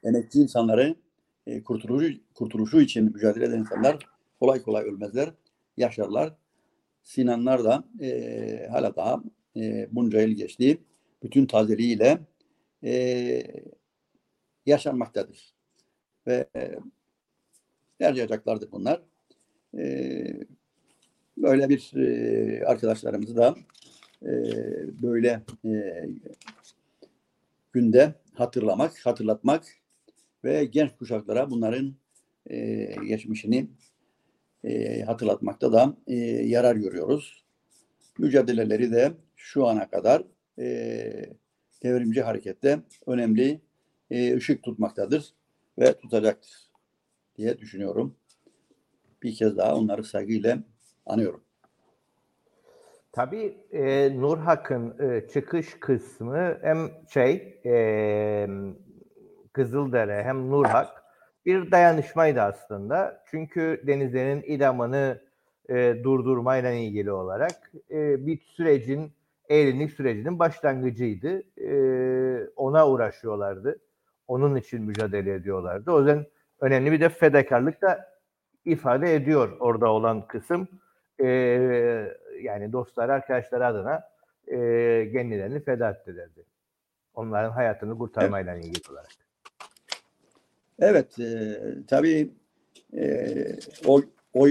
emekçi 0.05 0.39
insanları 0.39 0.97
e, 1.47 1.63
kurtuluşu, 1.63 2.19
kurtuluşu 2.35 2.81
için 2.81 3.05
mücadele 3.05 3.45
eden 3.45 3.59
insanlar 3.59 4.07
kolay 4.41 4.63
kolay 4.63 4.85
ölmezler, 4.85 5.31
yaşarlar. 5.77 6.35
Sinanlar 7.07 7.65
da 7.65 7.85
e, 8.01 8.69
hala 8.71 8.97
daha 8.97 9.23
e, 9.57 9.89
bunca 9.93 10.21
yıl 10.21 10.31
geçti. 10.31 10.79
Bütün 11.23 11.47
tazeliğiyle 11.47 12.19
e, 12.85 13.43
yaşanmaktadır. 14.67 15.55
Ve 16.27 16.47
e, 16.57 16.79
yaşayacaklardır 18.01 18.73
bunlar. 18.73 19.03
E, 19.79 20.25
böyle 21.37 21.69
bir 21.69 21.93
e, 21.97 22.67
arkadaşlarımızı 22.67 23.37
da 23.37 23.57
e, 24.23 24.33
böyle 25.03 25.43
e, 25.65 26.05
günde 27.73 28.15
hatırlamak, 28.35 29.07
hatırlatmak 29.07 29.65
ve 30.45 30.65
genç 30.65 30.97
kuşaklara 30.97 31.51
bunların 31.51 31.95
e, 32.47 32.87
geçmişini 33.09 33.69
e, 34.67 35.03
hatırlatmakta 35.03 35.73
da 35.73 35.97
e, 36.07 36.15
yarar 36.25 36.77
görüyoruz. 36.77 37.45
Mücadeleleri 38.19 38.93
de 38.93 39.13
şu 39.37 39.67
ana 39.67 39.91
kadar 39.91 40.23
e, 40.59 40.67
devrimci 41.83 42.23
harekette 42.23 42.79
önemli 43.07 43.61
e, 44.11 44.37
ışık 44.37 44.63
tutmaktadır 44.63 45.35
ve 45.79 45.99
tutacaktır 45.99 46.71
diye 47.37 47.59
düşünüyorum. 47.59 48.17
Bir 49.23 49.35
kez 49.35 49.57
daha 49.57 49.77
onları 49.77 50.05
saygıyla 50.05 50.59
anıyorum. 51.07 51.41
Tabii 53.13 53.57
e, 53.73 54.13
Nur 54.21 54.39
Hak'ın 54.39 54.99
e, 54.99 55.29
çıkış 55.29 55.75
kısmı 55.81 56.59
hem 56.63 56.91
şey 57.09 57.61
e, 57.67 58.47
Kızıldere 59.53 60.23
hem 60.25 60.51
Nurhak 60.51 61.06
bir 61.47 61.71
dayanışmaydı 61.71 62.41
aslında. 62.41 63.23
Çünkü 63.31 63.83
denizlerin 63.87 64.43
idamını 64.47 65.21
e, 65.69 65.97
durdurmayla 66.05 66.71
ilgili 66.71 67.13
olarak 67.13 67.73
e, 67.91 68.27
bir 68.27 68.39
sürecin 68.39 69.13
eğrilik 69.49 69.93
sürecinin 69.93 70.39
başlangıcıydı. 70.39 71.43
E, 71.61 72.49
ona 72.57 72.89
uğraşıyorlardı. 72.89 73.79
Onun 74.29 74.57
için 74.57 74.83
mücadele 74.83 75.35
ediyorlardı. 75.35 75.93
O 75.93 75.99
yüzden 75.99 76.27
önemli 76.61 76.93
bir 76.93 77.01
de 77.01 77.09
fedakarlık 77.09 77.83
da 77.83 78.17
ifade 78.65 79.15
ediyor 79.15 79.57
orada 79.61 79.89
olan 79.93 80.27
kısım. 80.27 80.69
E, 81.21 81.27
yani 82.43 82.73
dostlar, 82.73 83.09
arkadaşlar 83.09 83.61
adına 83.61 84.03
e, 84.47 84.59
kendilerini 85.13 85.61
feda 85.61 85.91
ettilerdi. 85.91 86.45
Onların 87.15 87.51
hayatını 87.51 87.99
kurtarmayla 87.99 88.55
evet. 88.55 88.65
ilgili 88.65 88.93
olarak. 88.93 89.26
Evet, 90.79 91.19
e, 91.19 91.59
tabii 91.87 92.31
e, 92.97 93.35
o, 93.87 94.03
o, 94.35 94.47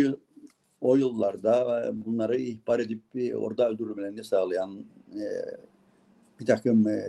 o 0.82 0.96
yıllarda 0.96 1.92
bunları 1.94 2.38
ihbar 2.38 2.80
edip 2.80 3.02
orada 3.36 3.70
öldürülmelerini 3.70 4.24
sağlayan 4.24 4.86
e, 5.14 5.26
bir 6.40 6.46
takım 6.46 6.88
e, 6.88 7.04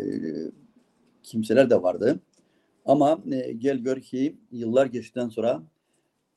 kimseler 1.22 1.70
de 1.70 1.82
vardı. 1.82 2.20
Ama 2.84 3.20
e, 3.32 3.52
gel 3.52 3.78
gör 3.78 4.00
ki 4.00 4.36
yıllar 4.52 4.86
geçtikten 4.86 5.28
sonra 5.28 5.62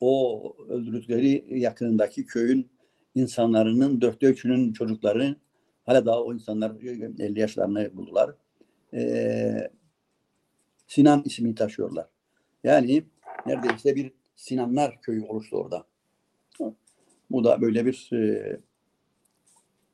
o 0.00 0.42
öldürdükleri 0.68 1.44
yakınındaki 1.60 2.26
köyün 2.26 2.70
insanların 3.14 4.00
dörtte 4.00 4.26
üçünün 4.26 4.72
çocukları 4.72 5.36
hala 5.86 6.06
daha 6.06 6.22
o 6.22 6.34
insanlar 6.34 6.72
50 6.80 7.40
yaşlarını 7.40 7.96
buldular. 7.96 8.30
Ee, 8.94 9.70
Sinan 10.86 11.22
ismini 11.24 11.54
taşıyorlar. 11.54 12.06
Yani 12.64 13.04
neredeyse 13.46 13.96
bir 13.96 14.12
Sinanlar 14.36 15.00
köyü 15.02 15.24
oluştu 15.24 15.56
orada. 15.56 15.86
Bu 17.30 17.44
da 17.44 17.60
böyle 17.60 17.86
bir 17.86 18.10
e, 18.12 18.60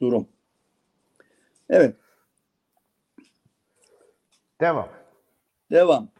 durum. 0.00 0.28
Evet, 1.68 1.96
Devam. 4.60 4.88
devam. 5.70 6.12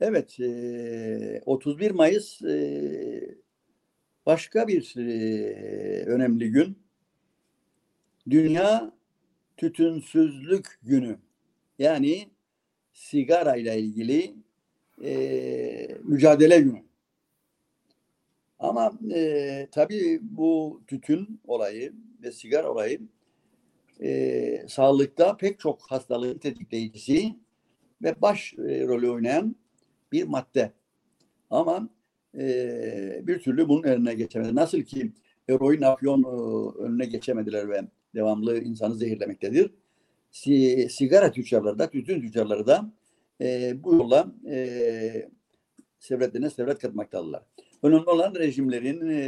Evet, 0.00 0.40
e, 0.40 1.42
31 1.46 1.90
Mayıs 1.90 2.42
e, 2.42 3.34
başka 4.26 4.68
bir 4.68 4.94
e, 4.96 6.04
önemli 6.04 6.50
gün. 6.50 6.78
Dünya 8.30 8.92
Tütünsüzlük 9.56 10.78
Günü. 10.82 11.18
Yani 11.78 12.30
sigara 12.92 13.56
ile 13.56 13.78
ilgili 13.78 14.34
e, 15.04 15.98
mücadele 16.04 16.60
günü. 16.60 16.82
Ama 18.58 18.92
e, 19.14 19.68
tabii 19.72 20.18
bu 20.22 20.82
tütün 20.86 21.40
olayı 21.46 21.92
ve 22.22 22.32
sigara 22.32 22.70
olayı 22.72 23.00
e, 24.02 24.64
sağlıkta 24.68 25.36
pek 25.36 25.58
çok 25.58 25.82
hastalığın 25.90 26.38
tetikleyicisi 26.38 27.36
ve 28.02 28.22
baş 28.22 28.54
e, 28.54 28.86
rolü 28.86 29.10
oynayan 29.10 29.56
bir 30.12 30.24
madde. 30.24 30.72
Ama 31.50 31.88
e, 32.38 33.20
bir 33.26 33.38
türlü 33.38 33.68
bunun 33.68 33.82
önüne 33.82 34.14
geçemedi. 34.14 34.54
Nasıl 34.54 34.82
ki 34.82 35.12
eroin, 35.48 35.82
afyon 35.82 36.22
e, 36.22 36.26
önüne 36.82 37.04
geçemediler 37.04 37.68
ve 37.68 37.80
devamlı 38.14 38.58
insanı 38.58 38.94
zehirlemektedir. 38.94 39.70
Si, 40.30 40.88
sigara 40.90 41.32
tüccarları 41.32 41.78
da, 41.78 41.90
tütün 41.90 42.20
tüccarları 42.20 42.66
da 42.66 42.92
e, 43.40 43.74
bu 43.84 43.94
yolla 43.94 44.32
e, 44.50 45.28
sevletlerine 45.98 46.50
sevlet 46.50 46.78
katmaktadırlar. 46.78 47.42
Önemli 47.82 48.10
olan 48.10 48.34
rejimlerin, 48.34 49.10
e, 49.10 49.22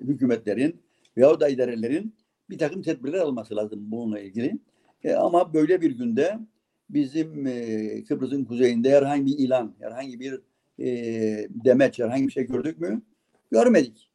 hükümetlerin 0.00 0.82
veyahut 1.16 1.40
da 1.40 1.48
idarelerin 1.48 2.14
bir 2.50 2.58
takım 2.58 2.82
tedbirler 2.82 3.18
alması 3.18 3.56
lazım 3.56 3.78
bununla 3.82 4.20
ilgili. 4.20 4.58
E, 5.04 5.12
ama 5.12 5.54
böyle 5.54 5.80
bir 5.80 5.90
günde 5.90 6.38
bizim 6.90 7.46
e, 7.46 8.04
Kıbrıs'ın 8.04 8.44
kuzeyinde 8.44 8.90
herhangi 8.90 9.26
bir 9.26 9.38
ilan, 9.38 9.74
herhangi 9.80 10.20
bir 10.20 10.40
e, 10.78 10.88
demeç, 11.64 11.98
herhangi 11.98 12.26
bir 12.26 12.32
şey 12.32 12.46
gördük 12.46 12.80
mü? 12.80 13.02
Görmedik. 13.50 14.10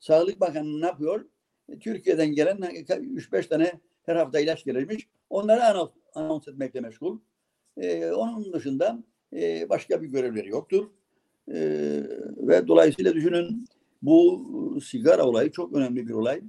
Sağlık 0.00 0.40
Bakanı 0.40 0.80
ne 0.80 0.86
yapıyor? 0.86 1.24
E, 1.68 1.78
Türkiye'den 1.78 2.32
gelen 2.32 2.58
3-5 2.58 3.48
tane 3.48 3.72
her 4.06 4.16
hafta 4.16 4.40
ilaç 4.40 4.64
gelirmiş. 4.64 5.08
Onları 5.30 5.64
anons, 5.64 5.90
anons 6.14 6.48
etmekle 6.48 6.80
meşgul. 6.80 7.18
E, 7.76 8.10
onun 8.10 8.52
dışında 8.52 9.04
e, 9.32 9.68
başka 9.68 10.02
bir 10.02 10.08
görevleri 10.08 10.48
yoktur. 10.48 10.90
E, 11.48 11.60
ve 12.36 12.68
dolayısıyla 12.68 13.14
düşünün 13.14 13.66
bu 14.02 14.80
sigara 14.84 15.26
olayı 15.26 15.50
çok 15.50 15.72
önemli 15.72 16.08
bir 16.08 16.12
olay. 16.12 16.42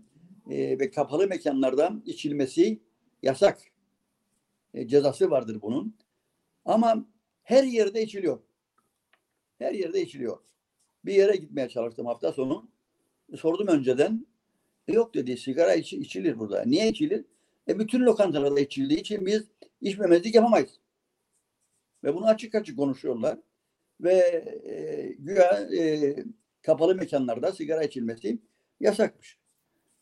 E, 0.50 0.80
ve 0.80 0.92
kapalı 0.92 1.28
mekanlarda 1.28 1.94
içilmesi 2.06 2.80
yasak. 3.24 3.60
E, 4.74 4.88
cezası 4.88 5.30
vardır 5.30 5.62
bunun. 5.62 5.96
Ama 6.66 7.06
her 7.44 7.64
yerde 7.64 8.04
içiliyor. 8.04 8.40
Her 9.60 9.74
yerde 9.74 10.02
içiliyor. 10.02 10.38
Bir 11.06 11.14
yere 11.14 11.36
gitmeye 11.36 11.70
çalıştım 11.70 12.06
hafta 12.06 12.32
sonu. 12.32 12.70
Sordum 13.36 13.68
önceden. 13.68 14.26
E, 14.88 14.94
yok 14.94 15.14
dedi 15.14 15.38
sigara 15.38 15.74
içi, 15.74 15.98
içilir 15.98 16.40
burada. 16.40 16.64
Niye 16.66 16.90
içilir? 16.90 17.26
E 17.68 17.80
bütün 17.80 18.00
lokantalarda 18.00 18.60
içildiği 18.60 19.00
için 19.00 19.26
biz 19.26 19.44
içmemezlik 19.82 20.36
yapamayız. 20.36 20.81
Ve 22.04 22.16
bunu 22.16 22.26
açık 22.26 22.56
açık 22.56 22.78
konuşuyorlar. 22.78 23.38
Ve 24.02 24.14
e, 24.66 25.16
güya 25.20 25.70
e, 25.78 26.16
kapalı 26.62 26.96
mekanlarda 26.96 27.52
sigara 27.52 27.84
içilmesi 27.84 28.40
yasakmış. 28.80 29.38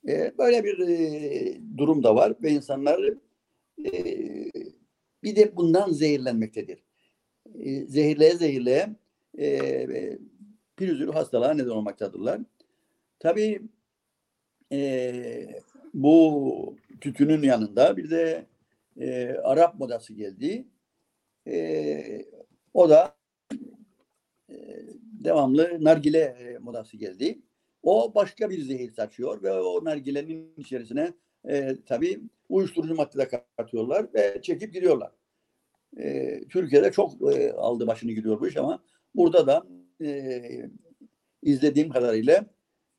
E, 0.08 0.38
böyle 0.38 0.64
bir 0.64 0.80
e, 0.80 1.62
durum 1.78 2.04
da 2.04 2.16
var 2.16 2.34
ve 2.44 2.52
insanlar 2.52 3.00
e, 3.86 3.92
bir 5.24 5.36
de 5.36 5.56
bundan 5.56 5.92
zehirlenmektedir. 5.92 6.84
E, 7.60 7.86
zehirleye 7.86 8.36
zehirleye 8.36 8.96
e, 9.40 9.88
pürüzlü 10.78 11.12
hastalığa 11.12 11.54
neden 11.54 11.70
olmaktadırlar. 11.70 12.42
Tabii 13.20 13.62
e, 14.72 15.62
bu 15.94 16.76
tütünün 17.02 17.44
yanında 17.44 17.98
bir 17.98 18.10
de 18.10 18.46
e, 18.98 19.30
Arap 19.30 19.80
modası 19.80 20.14
geldi. 20.14 20.66
E, 21.50 22.26
o 22.74 22.90
da 22.90 23.16
e, 24.50 24.56
devamlı 25.24 25.78
nargile 25.80 26.20
e, 26.20 26.58
modası 26.58 26.98
geldi. 26.98 27.40
O 27.84 28.16
başka 28.16 28.50
bir 28.50 28.62
zehir 28.62 28.92
saçıyor 28.92 29.44
ve 29.44 29.52
o 29.52 29.86
nargilenin 29.86 30.54
içerisine 30.58 31.14
e, 31.50 31.76
tabii 31.86 32.22
uyuşturucu 32.50 32.96
madde 32.96 33.18
de 33.18 33.44
katıyorlar 33.58 34.14
ve 34.14 34.40
çekip 34.42 34.74
gidiyorlar. 34.74 35.12
E, 35.98 36.40
Türkiye'de 36.50 36.92
çok 36.92 37.34
e, 37.34 37.52
aldı 37.52 37.88
başını 37.88 38.12
gidiyor 38.12 38.40
bu 38.40 38.48
iş 38.48 38.58
ama 38.58 38.84
burada 39.16 39.48
da 39.48 39.68
e, 40.02 40.42
izlediğim 41.44 41.90
kadarıyla 41.90 42.46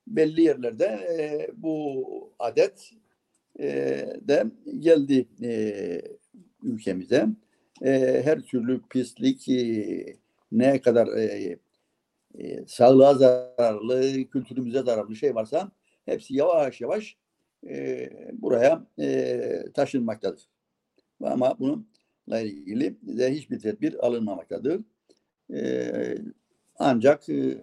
belli 0.07 0.43
yerlerde 0.43 0.85
e, 0.85 1.49
bu 1.57 2.05
adet 2.39 2.91
e, 3.61 3.67
de 4.21 4.45
geldi 4.79 5.29
e, 5.43 6.03
ülkemize. 6.63 7.27
E, 7.85 8.23
her 8.25 8.41
türlü 8.41 8.81
pislik 8.91 9.49
e, 9.49 10.17
ne 10.53 10.81
kadar 10.81 11.07
e, 11.07 11.59
e, 12.39 12.67
sağlığa 12.67 13.15
zararlı, 13.15 14.25
kültürümüze 14.25 14.83
zararlı 14.83 15.17
şey 15.17 15.35
varsa 15.35 15.71
hepsi 16.05 16.35
yavaş 16.37 16.81
yavaş 16.81 17.17
e, 17.69 18.11
buraya 18.33 18.87
e, 18.99 19.65
taşınmaktadır. 19.75 20.49
Ama 21.25 21.59
bununla 21.59 22.41
ilgili 22.41 22.97
de 23.03 23.35
hiçbir 23.35 23.61
tedbir 23.61 24.07
alınmamaktadır. 24.07 24.81
E, 25.55 25.93
ancak 26.79 27.29
e, 27.29 27.59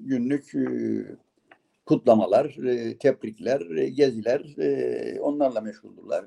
günlük 0.00 0.54
e, 0.54 0.66
kutlamalar, 1.86 2.44
e, 2.66 2.98
tebrikler, 2.98 3.76
e, 3.76 3.88
geziler 3.88 4.58
e, 4.58 5.20
onlarla 5.20 5.60
meşguldurlar. 5.60 6.24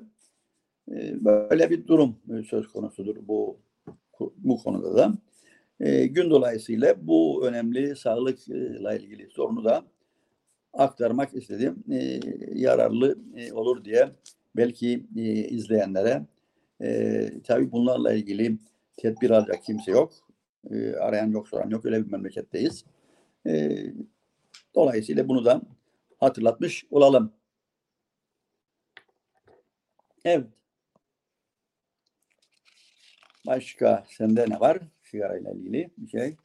E, 0.90 1.24
böyle 1.24 1.70
bir 1.70 1.86
durum 1.86 2.16
e, 2.38 2.42
söz 2.42 2.68
konusudur 2.68 3.16
bu 3.28 3.58
bu 4.36 4.62
konuda 4.62 4.96
da. 4.96 5.14
E, 5.80 6.06
gün 6.06 6.30
dolayısıyla 6.30 7.06
bu 7.06 7.46
önemli 7.46 7.96
sağlıkla 7.96 8.94
ilgili 8.94 9.30
sorunu 9.30 9.64
da 9.64 9.84
aktarmak 10.72 11.34
istedim. 11.34 11.84
E, 11.92 12.20
yararlı 12.54 13.18
e, 13.36 13.52
olur 13.52 13.84
diye 13.84 14.10
belki 14.56 15.06
e, 15.16 15.22
izleyenlere 15.32 16.22
e, 16.82 17.30
tabii 17.44 17.72
bunlarla 17.72 18.12
ilgili 18.12 18.58
tedbir 18.96 19.30
alacak 19.30 19.64
kimse 19.64 19.90
yok. 19.90 20.12
Arayan 21.00 21.30
yok, 21.30 21.48
soran 21.48 21.70
yok. 21.70 21.84
Öyle 21.84 22.06
bir 22.06 22.12
memleketteyiz. 22.12 22.84
Dolayısıyla 24.74 25.28
bunu 25.28 25.44
da 25.44 25.62
hatırlatmış 26.20 26.86
olalım. 26.90 27.32
Evet. 30.24 30.55
Başka 33.46 34.04
sende 34.08 34.46
ne 34.48 34.60
var? 34.60 34.78
Sigara 35.02 35.38
ile 35.38 35.52
ilgili 35.52 35.90
bir 35.98 36.08
şey. 36.08 36.36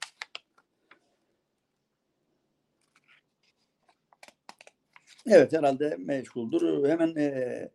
Evet 5.25 5.53
herhalde 5.53 5.95
meşguldür. 5.99 6.89
Hemen 6.89 7.15
e, 7.15 7.69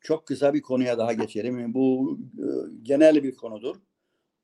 çok 0.00 0.26
kısa 0.26 0.54
bir 0.54 0.62
konuya 0.62 0.98
daha 0.98 1.12
geçelim. 1.12 1.74
Bu 1.74 2.18
e, 2.38 2.46
genel 2.82 3.22
bir 3.22 3.36
konudur. 3.36 3.76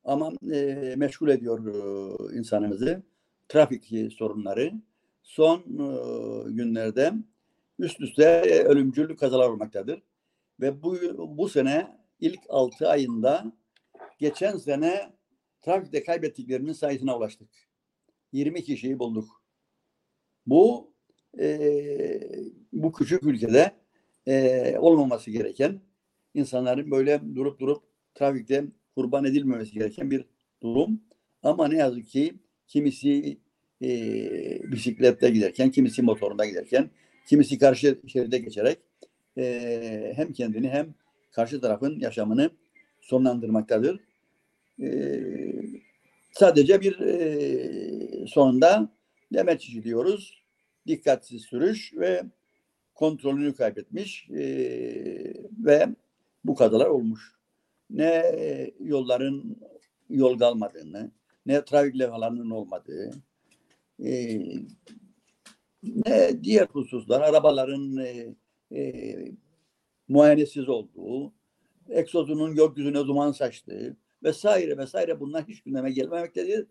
Ama 0.04 0.32
e, 0.52 0.94
meşgul 0.96 1.28
ediyor 1.28 1.66
e, 1.66 2.38
insanımızı. 2.38 3.02
Trafik 3.48 4.12
sorunları. 4.12 4.72
Son 5.22 5.58
e, 5.58 5.86
günlerde 6.50 7.12
üst 7.78 8.00
üste 8.00 8.24
e, 8.24 8.62
ölümcül 8.62 9.16
kazalar 9.16 9.48
olmaktadır. 9.48 10.02
Ve 10.60 10.82
bu, 10.82 10.98
bu 11.38 11.48
sene 11.48 11.98
ilk 12.20 12.40
6 12.48 12.88
ayında 12.88 13.52
geçen 14.18 14.56
sene 14.56 15.12
trafikte 15.62 16.02
kaybettiklerinin 16.02 16.72
sayısına 16.72 17.18
ulaştık. 17.18 17.48
20 18.32 18.64
kişiyi 18.64 18.98
bulduk. 18.98 19.42
Bu 20.46 20.92
e, 21.40 21.58
bu 22.72 22.92
küçük 22.92 23.22
ülkede 23.22 23.72
e, 24.26 24.76
olmaması 24.78 25.30
gereken 25.30 25.80
insanların 26.34 26.90
böyle 26.90 27.20
durup 27.34 27.60
durup 27.60 27.82
trafikte 28.14 28.64
kurban 28.94 29.24
edilmemesi 29.24 29.72
gereken 29.72 30.10
bir 30.10 30.24
durum. 30.62 31.00
Ama 31.42 31.68
ne 31.68 31.76
yazık 31.76 32.08
ki 32.08 32.34
kimisi 32.66 33.38
e, 33.82 33.88
bisiklette 34.72 35.30
giderken, 35.30 35.70
kimisi 35.70 36.02
motorunda 36.02 36.46
giderken, 36.46 36.90
kimisi 37.28 37.58
karşı 37.58 38.00
şeride 38.06 38.38
geçerek 38.38 38.78
e, 39.38 40.12
hem 40.16 40.32
kendini 40.32 40.68
hem 40.68 40.94
karşı 41.30 41.60
tarafın 41.60 42.00
yaşamını 42.00 42.50
sonlandırmaktadır. 43.04 44.00
E, 44.82 44.88
sadece 46.32 46.80
bir 46.80 47.00
e, 47.00 48.26
sonunda 48.26 48.88
demet 49.32 49.60
diyoruz. 49.84 50.42
Dikkatsiz 50.86 51.42
sürüş 51.42 51.94
ve 51.94 52.22
kontrolünü 52.94 53.54
kaybetmiş 53.54 54.30
e, 54.30 54.44
ve 55.58 55.88
bu 56.44 56.54
kazalar 56.54 56.86
olmuş. 56.86 57.34
Ne 57.90 58.34
yolların 58.80 59.56
yol 60.10 60.38
kalmadığını, 60.38 61.10
ne 61.46 61.64
trafik 61.64 61.98
levhalarının 61.98 62.50
olmadığı, 62.50 63.10
e, 64.04 64.38
ne 65.82 66.44
diğer 66.44 66.66
hususlar, 66.66 67.20
arabaların 67.20 67.96
e, 67.96 68.34
e, 68.76 69.14
muayenesiz 70.08 70.68
olduğu, 70.68 71.32
egzozunun 71.88 72.54
gökyüzüne 72.54 72.98
duman 72.98 73.32
saçtığı 73.32 73.96
vesaire 74.22 74.78
vesaire 74.78 75.20
bunlar 75.20 75.44
hiç 75.48 75.60
gündeme 75.60 75.90
gelmemektedir. 75.90 76.66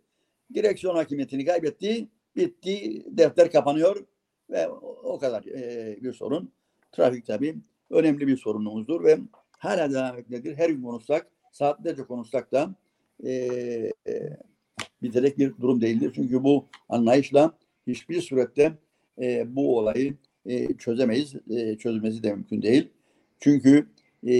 Direksiyon 0.53 0.95
hakimiyetini 0.95 1.45
kaybetti, 1.45 2.07
bitti, 2.35 3.03
defter 3.17 3.51
kapanıyor 3.51 4.05
ve 4.49 4.67
o 5.03 5.19
kadar 5.19 5.45
e, 5.45 5.97
bir 6.01 6.13
sorun. 6.13 6.51
Trafik 6.91 7.25
tabii 7.25 7.55
önemli 7.89 8.27
bir 8.27 8.37
sorunumuzdur 8.37 9.03
ve 9.03 9.17
hala 9.57 9.91
devam 9.91 10.17
etmektedir. 10.17 10.57
Her 10.57 10.69
gün 10.69 10.83
konuşsak, 10.83 11.27
saatlerce 11.51 12.03
konuşsak 12.03 12.51
da 12.51 12.75
e, 13.23 13.31
e, 14.07 14.37
biterek 15.01 15.37
bir 15.37 15.57
durum 15.61 15.81
değildir. 15.81 16.11
Çünkü 16.15 16.43
bu 16.43 16.65
anlayışla 16.89 17.57
hiçbir 17.87 18.21
surette 18.21 18.73
e, 19.21 19.55
bu 19.55 19.77
olayı 19.77 20.17
e, 20.45 20.73
çözemeyiz. 20.73 21.35
E, 21.49 21.77
çözülmesi 21.77 22.23
de 22.23 22.33
mümkün 22.33 22.61
değil. 22.61 22.89
Çünkü 23.39 23.87
e, 24.27 24.35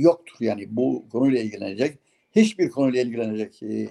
yoktur 0.00 0.36
yani 0.40 0.76
bu 0.76 1.04
konuyla 1.12 1.40
ilgilenecek. 1.40 1.98
Hiçbir 2.36 2.70
konuyla 2.70 3.02
ilgilenecek 3.02 3.62
e, 3.62 3.88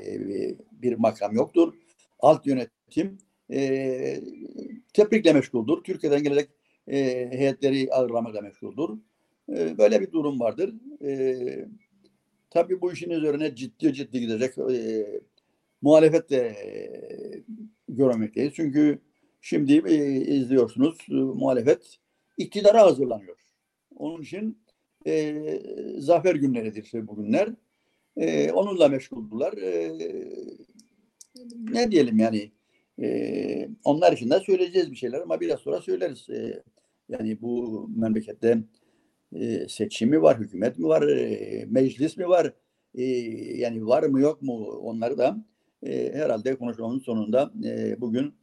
bir 0.71 0.93
makam 0.93 1.35
yoktur. 1.35 1.73
Alt 2.19 2.47
yönetim 2.47 3.17
e, 3.51 4.21
tebrikle 4.93 5.33
meşguldür. 5.33 5.83
Türkiye'den 5.83 6.23
gelecek 6.23 6.49
e, 6.87 6.97
heyetleri 7.31 7.93
ağırlamakla 7.93 8.41
meşguldür. 8.41 8.89
E, 9.49 9.77
böyle 9.77 10.01
bir 10.01 10.11
durum 10.11 10.39
vardır. 10.39 10.73
E, 11.05 11.37
tabii 12.49 12.81
bu 12.81 12.93
işin 12.93 13.09
üzerine 13.09 13.55
ciddi 13.55 13.93
ciddi 13.93 14.19
gidecek 14.19 14.57
e, 14.57 15.07
muhalefet 15.81 16.29
de 16.29 16.55
görmekteyiz. 17.89 18.53
Çünkü 18.55 18.99
şimdi 19.41 19.83
e, 19.87 19.95
izliyorsunuz 20.21 20.97
e, 21.09 21.13
muhalefet 21.13 21.97
iktidara 22.37 22.81
hazırlanıyor. 22.81 23.37
Onun 23.95 24.21
için 24.21 24.57
e, 25.07 25.61
zafer 25.97 26.35
günleridir 26.35 27.07
bugünler. 27.07 27.49
E, 28.17 28.51
onunla 28.51 28.87
meşguldüler. 28.87 29.53
E, 29.53 29.97
ne 31.71 31.91
diyelim 31.91 32.19
yani 32.19 32.51
e, 33.01 33.69
onlar 33.83 34.13
için 34.13 34.29
de 34.29 34.39
söyleyeceğiz 34.39 34.91
bir 34.91 34.95
şeyler 34.95 35.21
ama 35.21 35.41
biraz 35.41 35.59
sonra 35.59 35.81
söyleriz. 35.81 36.29
E, 36.29 36.63
yani 37.09 37.41
bu 37.41 37.85
memlekette 37.95 38.63
e, 39.35 39.67
seçim 39.69 40.21
var, 40.21 40.39
hükümet 40.39 40.79
mi 40.79 40.87
var, 40.87 41.07
e, 41.07 41.65
meclis 41.69 42.17
mi 42.17 42.27
var? 42.29 42.53
E, 42.95 43.03
yani 43.57 43.87
var 43.87 44.03
mı 44.03 44.19
yok 44.19 44.41
mu 44.41 44.55
onları 44.65 45.17
da 45.17 45.45
e, 45.83 46.13
herhalde 46.13 46.55
konuşmamın 46.55 46.99
sonunda 46.99 47.51
e, 47.65 48.01
bugün 48.01 48.33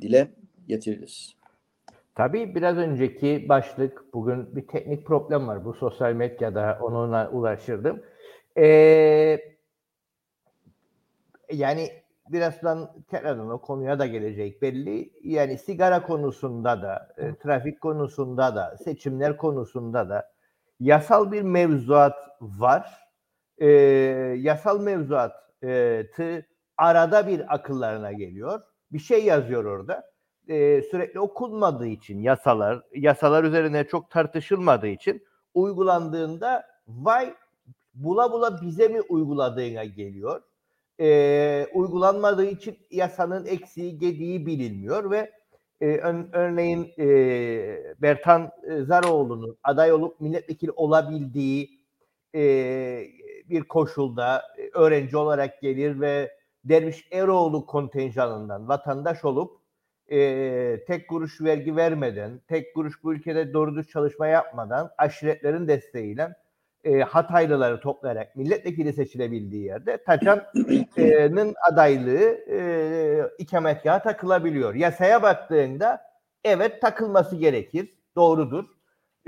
dile 0.00 0.30
getiririz. 0.68 1.34
Tabii 2.14 2.54
biraz 2.54 2.76
önceki 2.76 3.46
başlık 3.48 4.14
bugün 4.14 4.56
bir 4.56 4.66
teknik 4.66 5.06
problem 5.06 5.48
var. 5.48 5.64
Bu 5.64 5.74
sosyal 5.74 6.12
medyada 6.12 6.78
onunla 6.82 7.30
ulaşırdım. 7.30 8.02
Ee, 8.56 9.40
yani 11.52 11.90
birazdan 12.28 12.90
tekrardan 13.10 13.50
o 13.50 13.60
konuya 13.60 13.98
da 13.98 14.06
gelecek 14.06 14.62
belli. 14.62 15.10
Yani 15.22 15.58
sigara 15.58 16.02
konusunda 16.02 16.82
da, 16.82 17.14
e, 17.18 17.34
trafik 17.34 17.80
konusunda 17.80 18.56
da, 18.56 18.76
seçimler 18.84 19.36
konusunda 19.36 20.08
da 20.08 20.32
yasal 20.80 21.32
bir 21.32 21.42
mevzuat 21.42 22.16
var. 22.40 22.98
E, 23.58 23.68
yasal 24.38 24.80
mevzuatı 24.80 26.46
arada 26.76 27.26
bir 27.28 27.54
akıllarına 27.54 28.12
geliyor. 28.12 28.60
Bir 28.92 28.98
şey 28.98 29.24
yazıyor 29.24 29.64
orada. 29.64 30.13
E, 30.48 30.82
sürekli 30.82 31.20
okunmadığı 31.20 31.86
için 31.86 32.22
yasalar, 32.22 32.82
yasalar 32.94 33.44
üzerine 33.44 33.84
çok 33.84 34.10
tartışılmadığı 34.10 34.88
için 34.88 35.22
uygulandığında 35.54 36.66
vay 36.88 37.34
bula 37.94 38.32
bula 38.32 38.62
bize 38.62 38.88
mi 38.88 39.00
uyguladığına 39.00 39.84
geliyor. 39.84 40.42
E, 41.00 41.66
uygulanmadığı 41.74 42.46
için 42.46 42.78
yasanın 42.90 43.46
eksiği, 43.46 43.98
gediği 43.98 44.46
bilinmiyor 44.46 45.10
ve 45.10 45.32
e, 45.80 45.86
ön, 45.86 46.28
örneğin 46.32 46.92
e, 46.98 47.06
Bertan 48.02 48.50
Zaroğlu'nun 48.80 49.56
aday 49.62 49.92
olup 49.92 50.20
milletvekili 50.20 50.70
olabildiği 50.70 51.80
e, 52.34 52.40
bir 53.50 53.62
koşulda 53.62 54.42
öğrenci 54.74 55.16
olarak 55.16 55.60
gelir 55.60 56.00
ve 56.00 56.36
Derviş 56.64 57.08
Eroğlu 57.10 57.66
kontenjanından 57.66 58.68
vatandaş 58.68 59.24
olup 59.24 59.63
e, 60.10 60.84
tek 60.86 61.08
kuruş 61.08 61.40
vergi 61.40 61.76
vermeden, 61.76 62.40
tek 62.48 62.74
kuruş 62.74 63.02
bu 63.02 63.14
ülkede 63.14 63.52
doğru 63.52 63.76
düz 63.76 63.88
çalışma 63.88 64.26
yapmadan 64.26 64.90
aşiretlerin 64.98 65.68
desteğiyle 65.68 66.34
e, 66.84 67.00
Hataylıları 67.00 67.80
toplayarak 67.80 68.36
milletvekili 68.36 68.92
seçilebildiği 68.92 69.64
yerde 69.64 70.04
Taçan'ın 70.04 71.54
adaylığı 71.70 72.38
e, 72.50 73.30
ikametgaha 73.38 74.02
takılabiliyor. 74.02 74.74
Yasaya 74.74 75.22
baktığında 75.22 76.02
evet 76.44 76.80
takılması 76.80 77.36
gerekir, 77.36 77.88
doğrudur. 78.16 78.64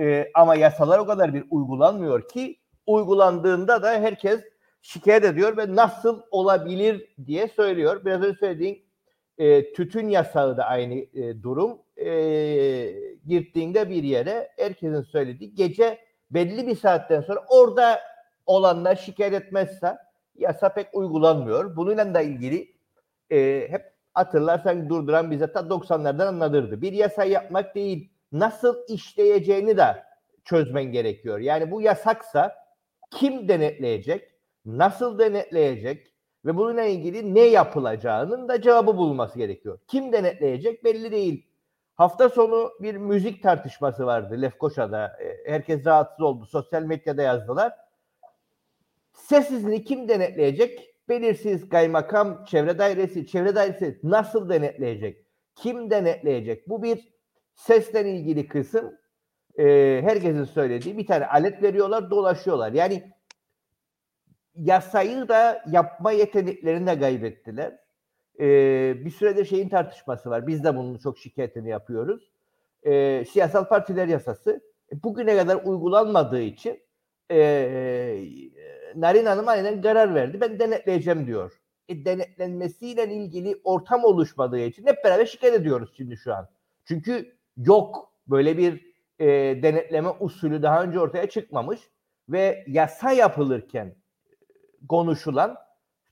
E, 0.00 0.30
ama 0.34 0.54
yasalar 0.54 0.98
o 0.98 1.06
kadar 1.06 1.34
bir 1.34 1.44
uygulanmıyor 1.50 2.28
ki 2.28 2.60
uygulandığında 2.86 3.82
da 3.82 3.90
herkes 3.92 4.40
şikayet 4.82 5.24
ediyor 5.24 5.56
ve 5.56 5.76
nasıl 5.76 6.22
olabilir 6.30 7.14
diye 7.26 7.48
söylüyor. 7.48 8.04
Biraz 8.04 8.22
önce 8.22 8.38
söylediğin 8.38 8.85
e, 9.38 9.72
tütün 9.72 10.08
yasağı 10.08 10.56
da 10.56 10.64
aynı 10.64 10.94
e, 10.94 11.42
durum. 11.42 11.78
E, 11.96 12.10
girdiğinde 13.26 13.90
bir 13.90 14.02
yere 14.02 14.50
herkesin 14.56 15.02
söylediği 15.02 15.54
gece 15.54 15.98
belli 16.30 16.66
bir 16.66 16.76
saatten 16.76 17.20
sonra 17.20 17.44
orada 17.48 18.00
olanlar 18.46 18.96
şikayet 18.96 19.34
etmezse 19.34 19.96
yasa 20.34 20.68
pek 20.68 20.94
uygulanmıyor. 20.94 21.76
Bununla 21.76 22.14
da 22.14 22.20
ilgili 22.20 22.74
e, 23.30 23.66
hep 23.70 23.82
hatırlarsan 24.14 24.88
durduran 24.88 25.30
bize 25.30 25.52
ta 25.52 25.60
90'lardan 25.60 26.26
anladırdı. 26.26 26.82
Bir 26.82 26.92
yasa 26.92 27.24
yapmak 27.24 27.74
değil, 27.74 28.10
nasıl 28.32 28.76
işleyeceğini 28.88 29.76
de 29.76 30.02
çözmen 30.44 30.84
gerekiyor. 30.84 31.38
Yani 31.38 31.70
bu 31.70 31.82
yasaksa 31.82 32.54
kim 33.10 33.48
denetleyecek, 33.48 34.30
nasıl 34.64 35.18
denetleyecek 35.18 36.15
ve 36.46 36.56
bununla 36.56 36.82
ilgili 36.82 37.34
ne 37.34 37.40
yapılacağının 37.40 38.48
da 38.48 38.62
cevabı 38.62 38.96
bulması 38.96 39.38
gerekiyor. 39.38 39.78
Kim 39.86 40.12
denetleyecek 40.12 40.84
belli 40.84 41.12
değil. 41.12 41.46
Hafta 41.94 42.28
sonu 42.28 42.72
bir 42.80 42.94
müzik 42.96 43.42
tartışması 43.42 44.06
vardı 44.06 44.42
Lefkoşa'da. 44.42 45.06
E, 45.06 45.52
herkes 45.52 45.86
rahatsız 45.86 46.20
oldu. 46.20 46.46
Sosyal 46.46 46.82
medyada 46.82 47.22
yazdılar. 47.22 47.72
Sessizliği 49.12 49.84
kim 49.84 50.08
denetleyecek? 50.08 50.94
Belirsiz 51.08 51.68
kaymakam, 51.68 52.44
çevre 52.44 52.78
dairesi, 52.78 53.26
çevre 53.26 53.54
dairesi 53.54 54.00
nasıl 54.02 54.48
denetleyecek? 54.48 55.26
Kim 55.54 55.90
denetleyecek? 55.90 56.68
Bu 56.68 56.82
bir 56.82 57.12
sesle 57.54 58.10
ilgili 58.10 58.48
kısım. 58.48 58.98
E, 59.58 59.64
herkesin 60.04 60.44
söylediği 60.44 60.98
bir 60.98 61.06
tane 61.06 61.26
alet 61.26 61.62
veriyorlar, 61.62 62.10
dolaşıyorlar. 62.10 62.72
Yani 62.72 63.12
yasayı 64.56 65.28
da 65.28 65.64
yapma 65.70 66.12
yeteneklerini 66.12 66.86
de 66.86 66.98
kaybettiler 66.98 67.78
e, 68.40 68.44
bir 69.04 69.10
süredir 69.10 69.44
şeyin 69.44 69.68
tartışması 69.68 70.30
var. 70.30 70.46
Biz 70.46 70.64
de 70.64 70.76
bunun 70.76 70.98
çok 70.98 71.18
şikayetini 71.18 71.68
yapıyoruz. 71.68 72.30
E, 72.82 73.24
siyasal 73.24 73.68
partiler 73.68 74.08
yasası 74.08 74.60
e, 74.92 75.02
bugüne 75.02 75.36
kadar 75.36 75.56
uygulanmadığı 75.64 76.40
için 76.40 76.80
e, 77.30 77.38
Narin 78.96 79.26
Hanım 79.26 79.48
aynen 79.48 79.82
karar 79.82 80.14
verdi. 80.14 80.40
Ben 80.40 80.58
denetleyeceğim 80.58 81.26
diyor. 81.26 81.52
E, 81.88 82.04
denetlenmesiyle 82.04 83.14
ilgili 83.14 83.60
ortam 83.64 84.04
oluşmadığı 84.04 84.60
için 84.60 84.86
hep 84.86 85.04
beraber 85.04 85.26
şikayet 85.26 85.56
ediyoruz 85.56 85.94
şimdi 85.96 86.16
şu 86.16 86.34
an. 86.34 86.48
Çünkü 86.84 87.36
yok 87.56 88.12
böyle 88.26 88.58
bir 88.58 88.86
e, 89.18 89.26
denetleme 89.62 90.08
usulü 90.20 90.62
daha 90.62 90.82
önce 90.82 91.00
ortaya 91.00 91.28
çıkmamış 91.28 91.80
ve 92.28 92.64
yasa 92.68 93.12
yapılırken 93.12 93.94
konuşulan 94.88 95.56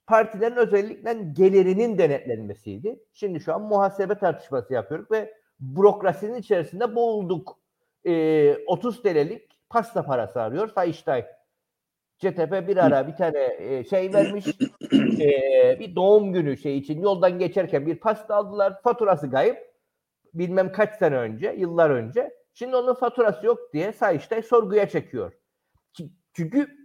partilerin 0.06 0.56
özellikle 0.56 1.14
gelirinin 1.32 1.98
denetlenmesiydi. 1.98 3.04
Şimdi 3.14 3.40
şu 3.40 3.54
an 3.54 3.62
muhasebe 3.62 4.14
tartışması 4.14 4.74
yapıyoruz 4.74 5.10
ve 5.10 5.34
bürokrasinin 5.60 6.34
içerisinde 6.34 6.94
boğulduk. 6.94 7.58
E, 8.06 8.56
30 8.66 9.02
TL'lik 9.02 9.50
pasta 9.70 10.02
parası 10.02 10.42
arıyor 10.42 10.68
Sayıştay. 10.68 11.26
CTP 12.18 12.68
bir 12.68 12.76
ara 12.76 13.06
bir 13.08 13.16
tane 13.16 13.56
e, 13.58 13.84
şey 13.84 14.14
vermiş. 14.14 14.46
E, 15.20 15.80
bir 15.80 15.94
doğum 15.96 16.32
günü 16.32 16.56
şey 16.56 16.78
için 16.78 17.02
yoldan 17.02 17.38
geçerken 17.38 17.86
bir 17.86 17.96
pasta 17.96 18.34
aldılar. 18.34 18.82
Faturası 18.82 19.30
kayıp. 19.30 19.58
Bilmem 20.34 20.72
kaç 20.72 20.98
sene 20.98 21.16
önce, 21.16 21.54
yıllar 21.58 21.90
önce. 21.90 22.34
Şimdi 22.54 22.76
onun 22.76 22.94
faturası 22.94 23.46
yok 23.46 23.58
diye 23.72 23.92
Sayıştay 23.92 24.42
sorguya 24.42 24.88
çekiyor. 24.88 25.32
Çünkü 26.32 26.83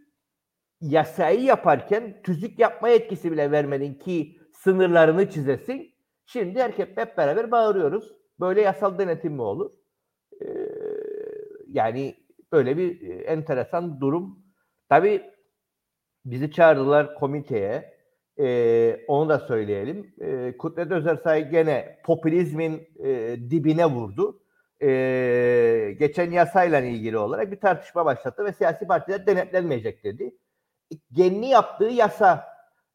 yasayı 0.81 1.41
yaparken 1.41 2.21
tüzük 2.23 2.59
yapma 2.59 2.89
yetkisi 2.89 3.31
bile 3.31 3.51
vermedin 3.51 3.93
ki 3.93 4.39
sınırlarını 4.51 5.29
çizesin. 5.29 5.91
Şimdi 6.25 6.59
herkes 6.59 6.87
hep 6.95 7.17
beraber 7.17 7.51
bağırıyoruz. 7.51 8.13
Böyle 8.39 8.61
yasal 8.61 8.99
denetim 8.99 9.33
mi 9.33 9.41
olur? 9.41 9.71
Ee, 10.41 10.47
yani 11.67 12.15
böyle 12.51 12.77
bir 12.77 13.09
e, 13.09 13.13
enteresan 13.13 14.01
durum. 14.01 14.39
Tabii 14.89 15.31
bizi 16.25 16.51
çağırdılar 16.51 17.15
komiteye. 17.15 17.99
Ee, 18.39 18.99
onu 19.07 19.29
da 19.29 19.39
söyleyelim. 19.39 20.13
Ee, 20.21 20.57
Kudret 20.57 20.91
Özersay 20.91 21.49
gene 21.49 21.99
popülizmin 22.05 22.87
e, 23.03 23.37
dibine 23.49 23.85
vurdu. 23.85 24.41
Ee, 24.81 25.95
geçen 25.99 26.31
yasayla 26.31 26.79
ilgili 26.79 27.17
olarak 27.17 27.51
bir 27.51 27.59
tartışma 27.59 28.05
başlattı 28.05 28.45
ve 28.45 28.53
siyasi 28.53 28.87
partiler 28.87 29.27
denetlenmeyecek 29.27 30.03
dedi. 30.03 30.35
Genli 31.11 31.45
yaptığı 31.45 31.85
yasa 31.85 32.49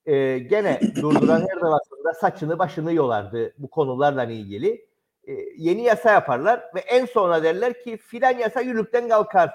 e, 0.07 0.39
gene 0.39 0.81
durduran 0.97 1.41
her 1.41 1.57
defasında 1.57 2.15
saçını 2.21 2.59
başını 2.59 2.93
yolardı 2.93 3.55
bu 3.59 3.71
konularla 3.71 4.25
ilgili. 4.25 4.87
E, 5.29 5.33
yeni 5.57 5.83
yasa 5.83 6.11
yaparlar 6.11 6.65
ve 6.75 6.81
en 6.81 7.07
sonra 7.07 7.43
derler 7.43 7.83
ki 7.83 7.97
filan 7.97 8.39
yasa 8.39 8.61
yürürlükten 8.61 9.09
kalkar. 9.09 9.51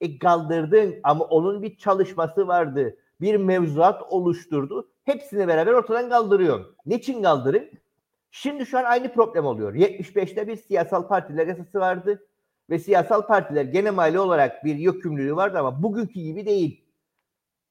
E 0.00 0.18
kaldırdın 0.18 0.94
ama 1.02 1.24
onun 1.24 1.62
bir 1.62 1.76
çalışması 1.76 2.48
vardı. 2.48 2.96
Bir 3.20 3.36
mevzuat 3.36 4.02
oluşturdu. 4.12 4.90
Hepsini 5.04 5.48
beraber 5.48 5.72
ortadan 5.72 6.08
kaldırıyor. 6.08 6.64
Niçin 6.86 7.22
kaldırın? 7.22 7.70
Şimdi 8.30 8.66
şu 8.66 8.78
an 8.78 8.84
aynı 8.84 9.12
problem 9.12 9.46
oluyor. 9.46 9.74
75'te 9.74 10.48
bir 10.48 10.56
siyasal 10.56 11.08
partiler 11.08 11.46
yasası 11.46 11.80
vardı 11.80 12.26
ve 12.70 12.78
siyasal 12.78 13.26
partiler 13.26 13.64
gene 13.64 13.90
mali 13.90 14.18
olarak 14.18 14.64
bir 14.64 14.74
yükümlülüğü 14.76 15.36
vardı 15.36 15.58
ama 15.58 15.82
bugünkü 15.82 16.20
gibi 16.20 16.46
değil. 16.46 16.79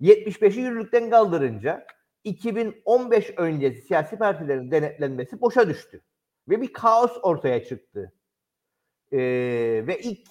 75'i 0.02 0.60
yürürlükten 0.60 1.10
kaldırınca 1.10 1.86
2015 2.24 3.34
öncesi 3.38 3.82
siyasi 3.82 4.18
partilerin 4.18 4.72
denetlenmesi 4.72 5.42
boşa 5.42 5.70
düştü. 5.70 6.02
Ve 6.50 6.62
bir 6.62 6.74
kaos 6.74 7.18
ortaya 7.24 7.64
çıktı. 7.64 8.14
Ee, 9.12 9.18
ve 9.88 10.00
ilk 10.00 10.28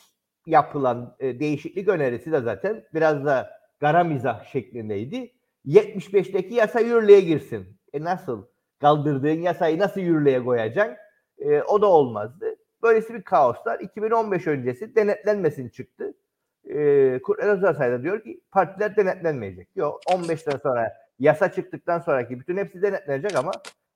yapılan 0.47 1.17
e, 1.21 1.41
değişiklik 1.41 1.89
önerisi 1.89 2.33
de 2.33 2.41
zaten 2.41 2.85
biraz 2.95 3.25
da 3.25 3.51
gara 3.81 4.05
mizah 4.05 4.45
şeklindeydi. 4.45 5.33
75'teki 5.67 6.55
yasa 6.55 6.81
yürürlüğe 6.81 7.21
girsin. 7.21 7.79
E 7.93 8.05
nasıl? 8.05 8.47
Kaldırdığın 8.81 9.43
yasayı 9.43 9.79
nasıl 9.79 10.01
yürürlüğe 10.01 10.45
koyacaksın? 10.45 10.97
E, 11.39 11.63
o 11.63 11.83
da 11.83 11.87
olmazdı. 11.87 12.57
Böylesi 12.83 13.15
bir 13.15 13.23
kaoslar 13.23 13.81
2015 13.81 14.47
öncesi 14.47 14.97
denetlenmesin 14.97 15.69
çıktı. 15.69 16.15
E, 16.65 17.21
Kur'an 17.23 17.49
Özarsay 17.49 18.03
diyor 18.03 18.23
ki 18.23 18.41
partiler 18.51 18.97
denetlenmeyecek. 18.97 19.69
Yok 19.77 20.01
15'ten 20.07 20.57
sonra 20.57 20.93
yasa 21.19 21.53
çıktıktan 21.53 22.01
sonraki 22.01 22.41
bütün 22.41 22.57
hepsi 22.57 22.83
denetlenecek 22.83 23.37
ama 23.37 23.53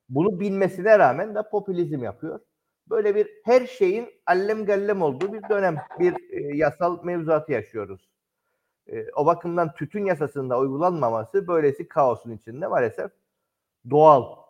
bunu 0.08 0.40
bilmesine 0.40 0.98
rağmen 0.98 1.34
de 1.34 1.42
popülizm 1.50 2.04
yapıyor. 2.04 2.40
Böyle 2.90 3.14
bir 3.14 3.28
her 3.44 3.66
şeyin 3.66 4.08
allem 4.26 4.64
gallem 4.64 5.02
olduğu 5.02 5.32
bir 5.32 5.48
dönem, 5.48 5.76
bir 5.98 6.14
e, 6.30 6.56
yasal 6.56 7.04
mevzuatı 7.04 7.52
yaşıyoruz. 7.52 8.08
E, 8.86 9.10
o 9.16 9.26
bakımdan 9.26 9.74
tütün 9.74 10.04
yasasında 10.04 10.58
uygulanmaması 10.58 11.48
böylesi 11.48 11.88
kaosun 11.88 12.30
içinde 12.30 12.66
maalesef 12.66 13.10
doğal. 13.90 14.42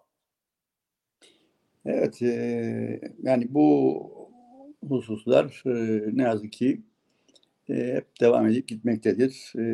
Evet, 1.85 2.23
e, 2.23 3.01
yani 3.23 3.47
bu 3.51 4.13
hususlar 4.89 5.63
e, 5.67 6.03
ne 6.17 6.23
yazık 6.23 6.53
ki 6.53 6.83
e, 7.73 7.95
hep 7.95 8.21
devam 8.21 8.47
edip 8.47 8.69
gitmektedir. 8.69 9.53
E, 9.59 9.65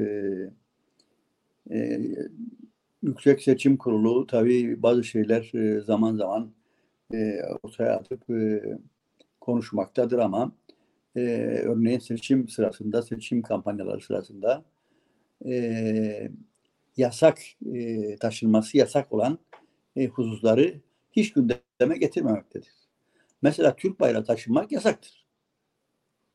e, 1.71 2.01
Yüksek 3.03 3.43
Seçim 3.43 3.77
Kurulu 3.77 4.27
tabii 4.27 4.83
bazı 4.83 5.05
şeyler 5.05 5.55
e, 5.55 5.81
zaman 5.81 6.17
zaman 6.17 6.53
e, 7.15 7.41
ortaya 7.63 7.97
atıp 7.97 8.31
e, 8.31 8.63
konuşmaktadır 9.41 10.19
ama 10.19 10.53
e, 11.17 11.21
örneğin 11.65 11.99
seçim 11.99 12.49
sırasında, 12.49 13.03
seçim 13.03 13.43
kampanyaları 13.43 14.01
sırasında 14.01 14.65
e, 15.47 16.31
yasak 16.97 17.39
e, 17.75 18.17
taşınması 18.17 18.77
yasak 18.79 19.13
olan 19.13 19.39
e, 19.97 20.07
hususları 20.07 20.81
hiç 21.13 21.33
gündeme 21.33 21.99
getirmemektedir. 21.99 22.73
Mesela 23.43 23.77
Türk 23.77 24.01
bayrağı 24.01 24.25
taşınmak 24.25 24.73
yasaktır. 24.73 25.18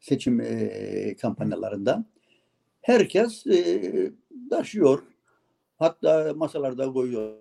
Seçim 0.04 0.42
e, 0.42 1.16
kampanyalarında. 1.22 2.06
Herkes 2.82 3.48
e, 3.48 4.12
taşıyor, 4.50 5.04
Hatta 5.84 6.34
masalarda 6.36 6.94
koyuyor. 6.94 7.34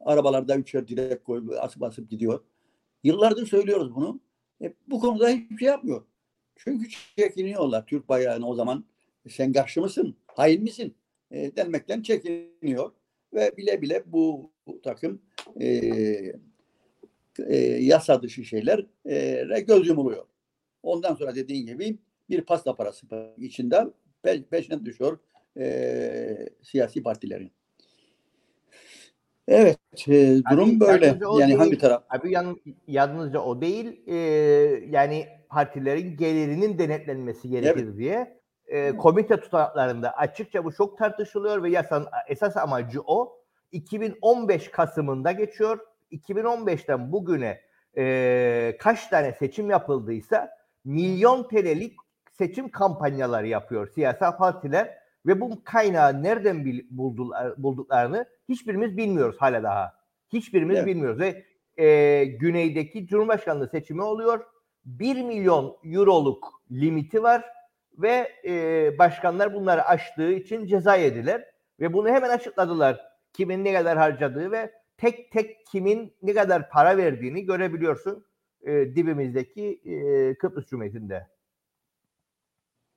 Arabalarda 0.00 0.56
üçer 0.56 0.88
direk 0.88 1.24
koyuyor. 1.24 1.58
Asıp 1.60 1.82
asıp 1.82 2.10
gidiyor. 2.10 2.40
Yıllardır 3.04 3.46
söylüyoruz 3.46 3.94
bunu. 3.94 4.20
E, 4.62 4.74
bu 4.86 5.00
konuda 5.00 5.28
hiçbir 5.28 5.56
şey 5.56 5.68
yapmıyor. 5.68 6.02
Çünkü 6.56 6.88
çekiniyorlar 7.16 7.86
Türk 7.86 8.08
bayrağını 8.08 8.48
o 8.48 8.54
zaman. 8.54 8.84
Sen 9.28 9.52
karşı 9.52 9.80
mısın? 9.80 10.16
Hain 10.26 10.62
misin? 10.62 10.94
E, 11.30 11.56
denmekten 11.56 12.02
çekiniyor. 12.02 12.92
Ve 13.34 13.56
bile 13.56 13.82
bile 13.82 14.02
bu, 14.06 14.50
bu 14.66 14.82
takım 14.82 15.22
e, 15.60 15.66
e, 17.46 17.56
yasa 17.80 18.22
dışı 18.22 18.44
şeyler 18.44 18.86
e, 19.06 19.60
göz 19.60 19.88
yumuluyor. 19.88 20.31
Ondan 20.82 21.14
sonra 21.14 21.34
dediğin 21.34 21.66
gibi 21.66 21.98
bir 22.30 22.40
pasta 22.40 22.76
parası 22.76 23.06
içinde 23.38 23.86
peşine 24.50 24.84
düşüyor 24.84 25.18
e, 25.58 26.48
siyasi 26.62 27.02
partilerin. 27.02 27.52
Evet, 29.48 29.78
e, 30.08 30.40
durum 30.50 30.68
abi, 30.68 30.80
böyle. 30.80 31.06
Yani 31.06 31.46
değil, 31.46 31.58
hangi 31.58 31.78
taraf? 31.78 32.04
Abi 32.10 32.32
yan, 32.32 32.56
yalnızca 32.86 33.40
o 33.40 33.60
değil, 33.60 34.00
e, 34.06 34.16
yani 34.90 35.26
partilerin 35.48 36.16
gelirinin 36.16 36.78
denetlenmesi 36.78 37.48
gerekir 37.48 37.84
evet. 37.84 37.96
diye 37.96 38.42
e, 38.66 38.96
komite 38.96 39.36
tutanaklarında 39.40 40.10
açıkça 40.10 40.64
bu 40.64 40.72
çok 40.72 40.98
tartışılıyor 40.98 41.62
ve 41.62 41.70
yasanın 41.70 42.06
esas 42.28 42.56
amacı 42.56 43.00
o. 43.00 43.38
2015 43.72 44.70
Kasım'ında 44.70 45.32
geçiyor. 45.32 45.78
2015'ten 46.12 47.12
bugüne 47.12 47.60
e, 47.96 48.76
kaç 48.80 49.08
tane 49.08 49.32
seçim 49.32 49.70
yapıldıysa 49.70 50.50
milyon 50.84 51.42
TL'lik 51.42 51.96
seçim 52.32 52.68
kampanyaları 52.70 53.46
yapıyor 53.46 53.88
siyasal 53.94 54.36
partiler 54.36 54.98
ve 55.26 55.40
bu 55.40 55.64
kaynağı 55.64 56.22
nereden 56.22 56.64
buldular, 56.90 57.54
bulduklarını 57.62 58.26
hiçbirimiz 58.48 58.96
bilmiyoruz 58.96 59.36
hala 59.38 59.62
daha. 59.62 59.92
Hiçbirimiz 60.32 60.76
evet. 60.76 60.86
bilmiyoruz 60.86 61.20
ve 61.20 61.44
e, 61.84 62.24
güneydeki 62.24 63.06
Cumhurbaşkanlığı 63.06 63.68
seçimi 63.68 64.02
oluyor. 64.02 64.44
1 64.84 65.22
milyon 65.22 65.76
euroluk 65.84 66.62
limiti 66.70 67.22
var 67.22 67.44
ve 67.98 68.32
e, 68.44 68.98
başkanlar 68.98 69.54
bunları 69.54 69.84
aştığı 69.84 70.32
için 70.32 70.66
ceza 70.66 70.96
yediler 70.96 71.44
ve 71.80 71.92
bunu 71.92 72.08
hemen 72.08 72.30
açıkladılar. 72.30 73.00
Kimin 73.32 73.64
ne 73.64 73.74
kadar 73.74 73.98
harcadığı 73.98 74.50
ve 74.50 74.72
tek 74.96 75.32
tek 75.32 75.66
kimin 75.66 76.16
ne 76.22 76.34
kadar 76.34 76.70
para 76.70 76.96
verdiğini 76.96 77.44
görebiliyorsun 77.44 78.26
e, 78.66 78.96
dibimizdeki 78.96 79.80
e, 79.84 80.34
Kıbrıs 80.34 80.66
Cumhuriyeti'nde. 80.66 81.26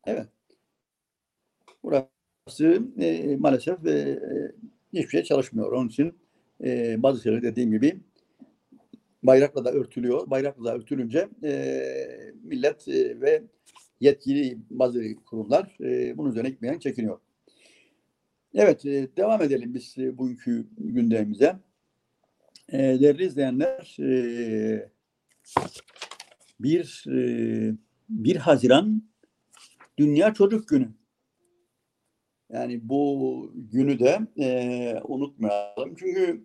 Evet. 0.06 0.28
Burası 1.84 2.82
e, 3.00 3.36
maalesef 3.40 3.86
e, 3.86 4.22
hiçbir 4.94 5.10
şey 5.10 5.24
çalışmıyor. 5.24 5.72
Onun 5.72 5.88
için 5.88 6.18
e, 6.64 7.04
bazı 7.04 7.22
şeyler 7.22 7.42
dediğim 7.42 7.72
gibi 7.72 8.00
bayrakla 9.24 9.66
da 9.66 9.72
örtülüyor. 9.72 10.30
Bayrakla 10.30 10.66
da 10.66 10.76
örtülünce 10.76 11.28
e, 11.44 12.34
millet 12.44 12.88
e, 12.88 13.22
ve 13.22 13.44
yetkili 14.00 14.58
bazı 14.70 15.16
kurumlar 15.26 15.78
e, 15.82 16.18
bunun 16.18 16.30
üzerine 16.30 16.50
gitmeyen 16.50 16.80
çekiniyor. 16.80 17.20
Evet, 18.56 18.86
e, 18.86 19.08
devam 19.18 19.42
edelim 19.42 19.74
biz 19.74 19.98
e, 19.98 20.18
bugünkü 20.18 20.68
gündemimize. 20.78 21.56
E, 22.70 22.78
değerli 22.78 23.26
izleyenler, 23.26 23.98
e, 24.00 24.90
bir, 26.60 27.06
e, 27.08 27.74
1 28.10 28.36
Haziran 28.36 29.04
Dünya 29.98 30.34
Çocuk 30.34 30.68
Günü. 30.68 30.90
Yani 32.50 32.90
bu 32.90 33.52
günü 33.56 34.00
de 34.00 34.20
e, 34.40 35.00
unutmayalım. 35.04 35.96
Çünkü 35.96 36.44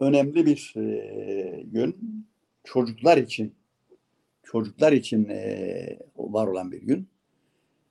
önemli 0.00 0.46
bir 0.46 0.74
e, 0.76 1.62
gün. 1.62 2.26
Çocuklar 2.64 3.16
için 3.16 3.54
çocuklar 4.52 4.92
için 4.92 5.28
e, 5.28 5.98
var 6.16 6.46
olan 6.46 6.72
bir 6.72 6.82
gün. 6.82 7.08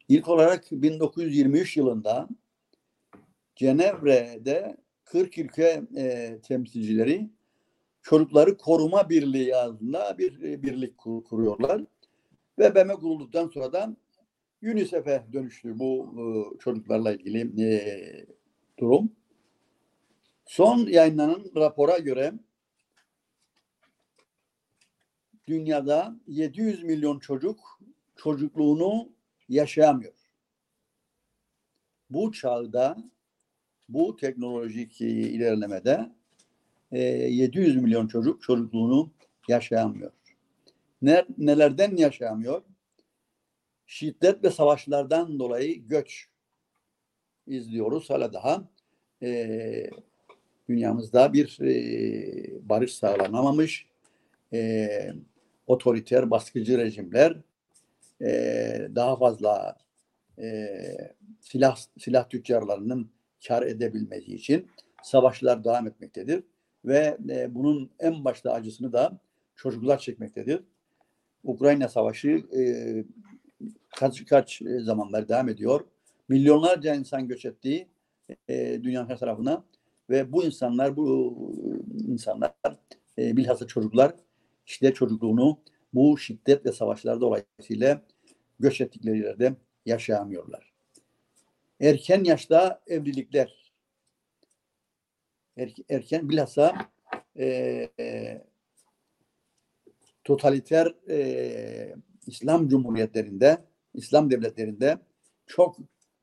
İlk 0.07 0.29
olarak 0.29 0.71
1923 0.71 1.77
yılında 1.77 2.29
Cenevre'de 3.55 4.77
40 5.05 5.37
ülke 5.37 5.83
e, 5.97 6.37
temsilcileri 6.43 7.29
Çocukları 8.01 8.57
Koruma 8.57 9.09
Birliği 9.09 9.55
adında 9.55 10.17
bir 10.17 10.41
e, 10.43 10.63
birlik 10.63 10.97
kur, 10.97 11.23
kuruyorlar. 11.23 11.81
Ve 12.59 12.75
BM 12.75 12.93
kurulduktan 12.93 13.47
sonra 13.47 13.73
da 13.73 13.95
UNICEF'e 14.63 15.25
dönüştü 15.33 15.79
bu 15.79 16.13
e, 16.17 16.23
çocuklarla 16.59 17.13
ilgili 17.13 17.63
e, 17.63 18.25
durum. 18.79 19.11
Son 20.45 20.77
yayınlanan 20.77 21.45
rapora 21.55 21.97
göre 21.97 22.33
dünyada 25.47 26.15
700 26.27 26.83
milyon 26.83 27.19
çocuk 27.19 27.79
çocukluğunu 28.15 29.09
yaşayamıyor. 29.49 30.13
Bu 32.09 32.31
çağda, 32.31 32.97
bu 33.89 34.15
teknolojik 34.15 35.01
ilerlemede 35.01 36.11
e, 36.91 36.99
700 36.99 37.75
milyon 37.75 38.07
çocuk 38.07 38.41
çocukluğunu 38.41 39.11
yaşayamıyor. 39.47 40.11
Ne, 41.01 41.25
nelerden 41.37 41.95
yaşayamıyor? 41.95 42.61
Şiddet 43.85 44.43
ve 44.43 44.51
savaşlardan 44.51 45.39
dolayı 45.39 45.87
göç 45.87 46.27
izliyoruz. 47.47 48.09
Hala 48.09 48.33
daha 48.33 48.69
e, 49.23 49.89
dünyamızda 50.69 51.33
bir 51.33 51.59
e, 51.61 52.69
barış 52.69 52.93
sağlanamamış. 52.93 53.85
E, 54.53 54.89
otoriter, 55.67 56.31
baskıcı 56.31 56.77
rejimler 56.77 57.37
e, 58.21 58.31
daha 58.95 59.15
fazla 59.15 59.77
e, 60.39 60.67
silah 61.41 61.77
silah 61.99 62.29
tüccarlarının 62.29 63.11
kar 63.47 63.63
edebilmesi 63.63 64.35
için 64.35 64.67
savaşlar 65.03 65.63
devam 65.63 65.87
etmektedir 65.87 66.43
ve 66.85 67.17
e, 67.29 67.55
bunun 67.55 67.89
en 67.99 68.25
başta 68.25 68.53
acısını 68.53 68.93
da 68.93 69.19
çocuklar 69.55 69.99
çekmektedir. 69.99 70.63
Ukrayna 71.43 71.89
Savaşı 71.89 72.29
e, 72.29 72.61
kaç 73.89 74.25
kaç 74.25 74.61
zamanlar 74.79 75.29
devam 75.29 75.49
ediyor. 75.49 75.85
Milyonlarca 76.29 76.95
insan 76.95 77.27
göç 77.27 77.45
ettiği 77.45 77.87
e, 78.47 78.79
dünyanın 78.83 79.09
her 79.09 79.17
tarafına 79.17 79.63
ve 80.09 80.31
bu 80.31 80.43
insanlar 80.43 80.95
bu 80.95 81.35
insanlar 82.07 82.53
e, 83.17 83.37
bilhassa 83.37 83.67
çocuklar 83.67 84.15
işte 84.65 84.93
çocukluğunu 84.93 85.59
bu 85.93 86.17
şiddet 86.17 86.65
ve 86.65 86.71
savaşlar 86.71 87.21
dolayısıyla 87.21 88.01
göç 88.59 88.81
ettikleri 88.81 89.19
yerde 89.19 89.55
yaşayamıyorlar. 89.85 90.73
Erken 91.79 92.23
yaşta 92.23 92.81
evlilikler 92.87 93.60
erken 95.89 96.29
bilhassa 96.29 96.91
e, 97.39 97.89
totaliter 100.23 100.95
e, 101.09 101.95
İslam 102.27 102.67
cumhuriyetlerinde, 102.67 103.57
İslam 103.93 104.31
devletlerinde 104.31 104.97
çok 105.47 105.77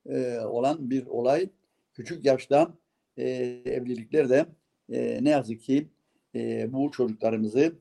e, 0.06 0.38
olan 0.38 0.90
bir 0.90 1.06
olay. 1.06 1.50
Küçük 1.94 2.24
yaşta 2.24 2.74
e, 3.16 3.26
evlilikler 3.64 4.28
de 4.28 4.46
e, 4.92 5.24
ne 5.24 5.30
yazık 5.30 5.60
ki 5.60 5.88
e, 6.34 6.72
bu 6.72 6.90
çocuklarımızı, 6.90 7.72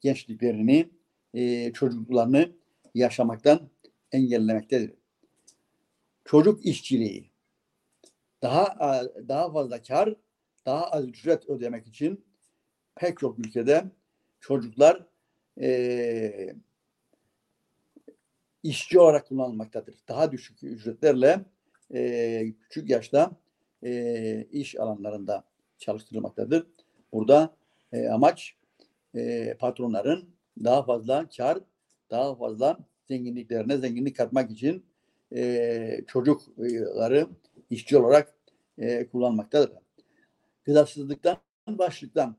gençliklerini, 0.00 0.90
e, 1.34 1.72
çocuklarını 1.72 2.52
yaşamaktan 2.94 3.70
engellemektedir. 4.12 4.94
Çocuk 6.24 6.66
işçiliği 6.66 7.30
daha 8.42 8.78
daha 9.28 9.52
fazla 9.52 9.82
kar, 9.82 10.14
daha 10.66 10.90
az 10.90 11.08
ücret 11.08 11.48
ödemek 11.48 11.86
için 11.86 12.24
pek 12.94 13.18
çok 13.18 13.38
ülkede 13.38 13.84
çocuklar 14.40 15.06
e, 15.60 16.54
işçi 18.62 19.00
olarak 19.00 19.28
kullanılmaktadır. 19.28 19.94
Daha 20.08 20.32
düşük 20.32 20.62
ücretlerle 20.62 21.44
e, 21.94 22.52
küçük 22.60 22.90
yaşta 22.90 23.30
e, 23.84 24.46
iş 24.52 24.76
alanlarında 24.76 25.44
çalıştırılmaktadır. 25.78 26.66
Burada 27.12 27.56
e, 27.92 28.08
amaç 28.08 28.54
e, 29.14 29.54
patronların 29.58 30.28
daha 30.64 30.82
fazla 30.82 31.28
kar, 31.36 31.58
daha 32.10 32.34
fazla 32.34 32.78
zenginliklerine 33.08 33.78
zenginlik 33.78 34.16
katmak 34.16 34.50
için 34.50 34.84
e, 35.34 36.00
çocukları 36.06 37.26
işçi 37.70 37.98
olarak 37.98 38.34
e, 38.78 39.06
kullanmaktadır. 39.06 39.85
Gıdasızlıktan, 40.66 41.36
başlıktan 41.68 42.36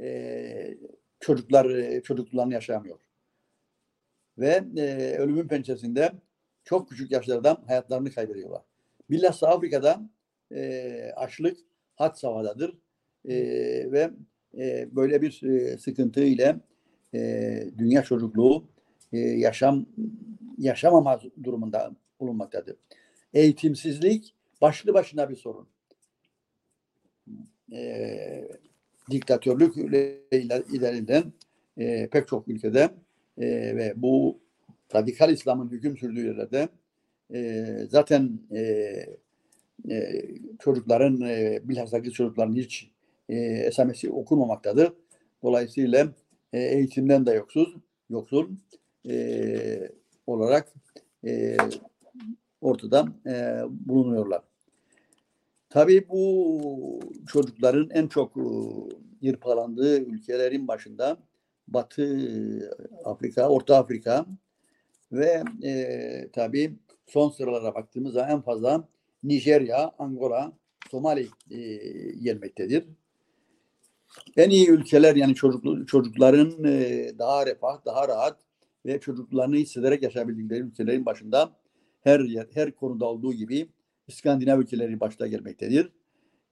e, 0.00 0.78
çocuklar 1.20 1.70
e, 1.70 2.02
çocukluğunu 2.02 2.52
yaşamıyor. 2.52 2.98
Ve 4.38 4.64
e, 4.76 5.16
ölümün 5.18 5.48
pençesinde 5.48 6.12
çok 6.64 6.88
küçük 6.88 7.10
yaşlardan 7.10 7.64
hayatlarını 7.66 8.10
kaybediyorlar. 8.10 8.62
Bilhassa 9.10 9.48
Afrika'da 9.48 10.10
e, 10.52 11.12
açlık 11.16 11.58
had 11.96 12.14
safhadadır 12.14 12.78
e, 13.28 13.34
ve 13.92 14.10
e, 14.58 14.88
böyle 14.96 15.22
bir 15.22 15.42
e, 15.42 15.78
sıkıntı 15.78 16.24
ile 16.24 16.56
e, 17.14 17.70
dünya 17.78 18.02
çocukluğu 18.02 18.68
e, 19.12 19.18
yaşam 19.18 19.86
yaşamama 20.58 21.20
durumunda 21.42 21.96
bulunmaktadır. 22.20 22.76
Eğitimsizlik 23.34 24.34
başlı 24.60 24.94
başına 24.94 25.30
bir 25.30 25.36
sorun. 25.36 25.73
E, 27.72 28.48
diktatörlük 29.10 29.76
ileriden 30.72 31.32
e, 31.78 32.06
pek 32.06 32.28
çok 32.28 32.48
ülkede 32.48 32.90
e, 33.38 33.46
ve 33.76 33.92
bu 33.96 34.38
radikal 34.94 35.32
İslam'ın 35.32 35.70
hüküm 35.70 35.96
sürdüğü 35.96 36.26
yerlerde 36.26 36.68
e, 37.34 37.66
zaten 37.90 38.38
e, 38.52 38.60
e, 39.90 40.24
çocukların 40.58 41.20
e, 41.20 41.60
bilhassa 41.64 42.02
kız 42.02 42.12
çocukların 42.12 42.54
hiç 42.54 42.90
e, 43.28 43.36
esamesi 43.36 44.10
okunmamaktadır. 44.10 44.92
Dolayısıyla 45.42 46.08
e, 46.52 46.60
eğitimden 46.60 47.26
de 47.26 47.32
yoksul, 47.32 47.66
yoksul 48.10 48.50
e, 49.08 49.90
olarak 50.26 50.72
e, 51.24 51.56
ortada 52.60 53.08
e, 53.26 53.62
bulunuyorlar. 53.70 54.42
Tabii 55.74 56.08
bu 56.08 57.00
çocukların 57.26 57.90
en 57.90 58.06
çok 58.06 58.36
e, 58.36 58.44
yırpalandığı 59.20 60.00
ülkelerin 60.00 60.68
başında 60.68 61.16
Batı 61.68 62.74
Afrika, 63.04 63.48
Orta 63.48 63.76
Afrika 63.76 64.26
ve 65.12 65.42
e, 65.64 66.28
tabii 66.32 66.74
son 67.06 67.30
sıralara 67.30 67.74
baktığımız 67.74 68.12
zaman 68.12 68.30
en 68.30 68.40
fazla 68.40 68.88
Nijerya, 69.22 69.92
Angola, 69.98 70.52
Somali 70.90 71.28
e, 71.50 71.58
gelmektedir. 72.22 72.84
En 74.36 74.50
iyi 74.50 74.68
ülkeler 74.68 75.16
yani 75.16 75.34
çocuk, 75.34 75.88
çocukların 75.88 76.64
e, 76.64 77.10
daha 77.18 77.46
refah, 77.46 77.84
daha 77.84 78.08
rahat 78.08 78.40
ve 78.86 79.00
çocuklarını 79.00 79.56
hissederek 79.56 80.02
yaşayabildikleri 80.02 80.60
ülkelerin 80.60 81.06
başında 81.06 81.52
her 82.00 82.20
yer, 82.20 82.46
her 82.54 82.72
konuda 82.72 83.04
olduğu 83.04 83.32
gibi 83.32 83.68
İskandinav 84.08 84.60
ülkeleri 84.60 85.00
başta 85.00 85.26
gelmektedir. 85.26 85.92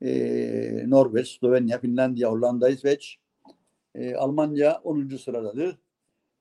Ee, 0.03 0.84
Norveç, 0.86 1.38
Slovenya, 1.40 1.78
Finlandiya, 1.78 2.30
Hollanda, 2.30 2.68
İsveç, 2.68 3.18
e, 3.94 4.14
Almanya 4.14 4.80
10. 4.84 5.16
sıradadır. 5.16 5.78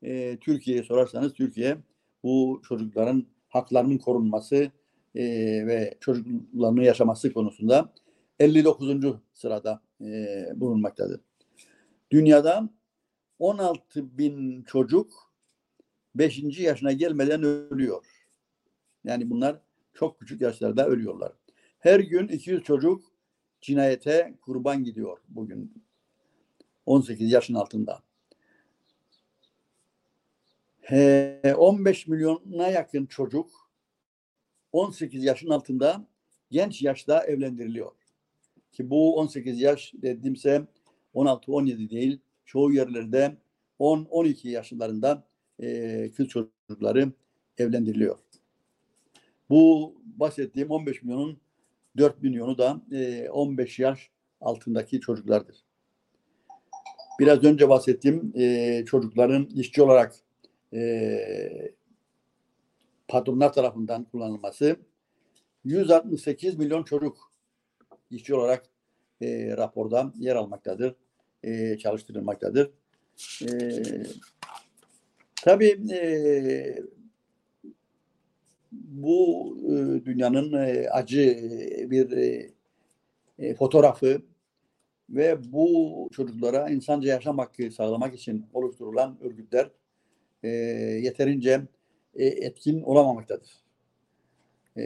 E, 0.03 0.37
Türkiye'ye 0.37 0.83
sorarsanız 0.83 1.33
Türkiye 1.33 1.77
bu 2.23 2.61
çocukların 2.67 3.27
haklarının 3.49 3.97
korunması 3.97 4.71
e, 5.15 5.23
ve 5.67 5.97
çocuklarını 5.99 6.83
yaşaması 6.83 7.33
konusunda 7.33 7.93
59. 8.39 8.87
sırada 9.33 9.81
e, 10.01 10.45
bulunmaktadır. 10.55 11.21
Dünyada 12.11 12.69
16 13.39 14.17
bin 14.17 14.63
çocuk 14.63 15.33
5. 16.15 16.59
yaşına 16.59 16.91
gelmeden 16.91 17.43
ölüyor. 17.43 18.05
Yani 19.03 19.29
bunlar 19.29 19.59
çok 19.93 20.19
küçük 20.19 20.41
yaşlarda 20.41 20.87
ölüyorlar. 20.87 21.31
Her 21.79 21.99
gün 21.99 22.27
200 22.27 22.63
çocuk 22.63 23.03
cinayete 23.61 24.33
kurban 24.41 24.83
gidiyor 24.83 25.17
bugün. 25.29 25.83
18 26.85 27.31
yaşın 27.31 27.53
altında. 27.53 28.03
15 31.57 32.07
milyona 32.07 32.67
yakın 32.67 33.05
çocuk 33.05 33.71
18 34.71 35.23
yaşın 35.23 35.49
altında 35.49 36.07
genç 36.51 36.81
yaşta 36.81 37.23
evlendiriliyor. 37.23 37.91
Ki 38.71 38.89
bu 38.89 39.17
18 39.17 39.61
yaş 39.61 39.93
dediğimse 39.93 40.67
16-17 41.15 41.89
değil. 41.89 42.19
Çoğu 42.45 42.71
yerlerde 42.71 43.37
10-12 43.79 44.47
yaşlarında 44.47 45.27
kız 46.15 46.27
çocukları 46.27 47.11
evlendiriliyor. 47.57 48.17
Bu 49.51 49.95
bahsettiğim 50.03 50.71
15 50.71 51.03
milyonun 51.03 51.37
4 51.97 52.21
milyonu 52.21 52.57
da 52.57 52.81
e, 52.91 53.29
15 53.29 53.79
yaş 53.79 54.09
altındaki 54.41 54.99
çocuklardır. 54.99 55.63
Biraz 57.19 57.43
önce 57.43 57.69
bahsettiğim 57.69 58.33
e, 58.35 58.83
çocukların 58.85 59.45
işçi 59.45 59.81
olarak 59.81 60.15
e, 60.73 61.71
patronlar 63.07 63.53
tarafından 63.53 64.03
kullanılması 64.03 64.75
168 65.65 66.55
milyon 66.57 66.83
çocuk 66.83 67.31
işçi 68.11 68.35
olarak 68.35 68.65
e, 69.21 69.57
raporda 69.57 70.13
yer 70.15 70.35
almaktadır, 70.35 70.95
e, 71.43 71.77
çalıştırılmaktadır. 71.77 72.71
E, 73.41 73.49
tabii 75.35 75.93
e, 75.93 77.00
bu 78.71 79.57
e, 79.65 80.05
dünyanın 80.05 80.53
e, 80.53 80.89
acı 80.89 81.19
bir 81.91 82.11
e, 82.11 82.49
e, 83.39 83.55
fotoğrafı 83.55 84.21
ve 85.09 85.51
bu 85.51 86.09
çocuklara 86.11 86.69
insanca 86.69 87.09
yaşam 87.09 87.37
hakkı 87.37 87.71
sağlamak 87.71 88.15
için 88.15 88.45
oluşturulan 88.53 89.17
örgütler 89.21 89.69
e, 90.43 90.49
yeterince 91.03 91.61
e, 92.15 92.25
etkin 92.25 92.81
olamamaktadır. 92.81 93.51
E, 94.77 94.83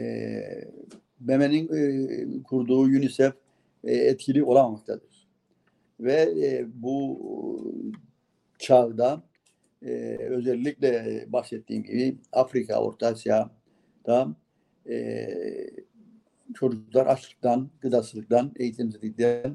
BM'nin 1.20 1.68
e, 1.68 2.42
kurduğu 2.42 2.80
UNICEF 2.80 3.34
e, 3.84 3.94
etkili 3.94 4.44
olamamaktadır. 4.44 5.28
Ve 6.00 6.34
e, 6.42 6.66
bu 6.74 7.20
çağda 8.58 9.22
e, 9.82 10.16
özellikle 10.20 11.24
bahsettiğim 11.28 11.82
gibi 11.82 12.16
Afrika, 12.32 12.80
Orta 12.80 13.14
Asya'da 14.06 14.36
e, 14.88 15.28
çocuklar 16.54 17.06
açlıktan, 17.06 17.70
gıdasızlıktan, 17.80 18.52
eğitimsizlikten 18.56 19.54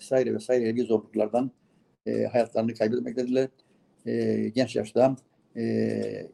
vesaire 0.00 0.34
vesaire 0.34 0.70
gibi 0.70 0.82
zorluklardan 0.82 1.50
e, 2.06 2.24
hayatlarını 2.24 2.74
kaybetmektedirler. 2.74 3.48
E, 4.06 4.48
genç 4.54 4.76
yaşta 4.76 5.16
e, 5.56 6.26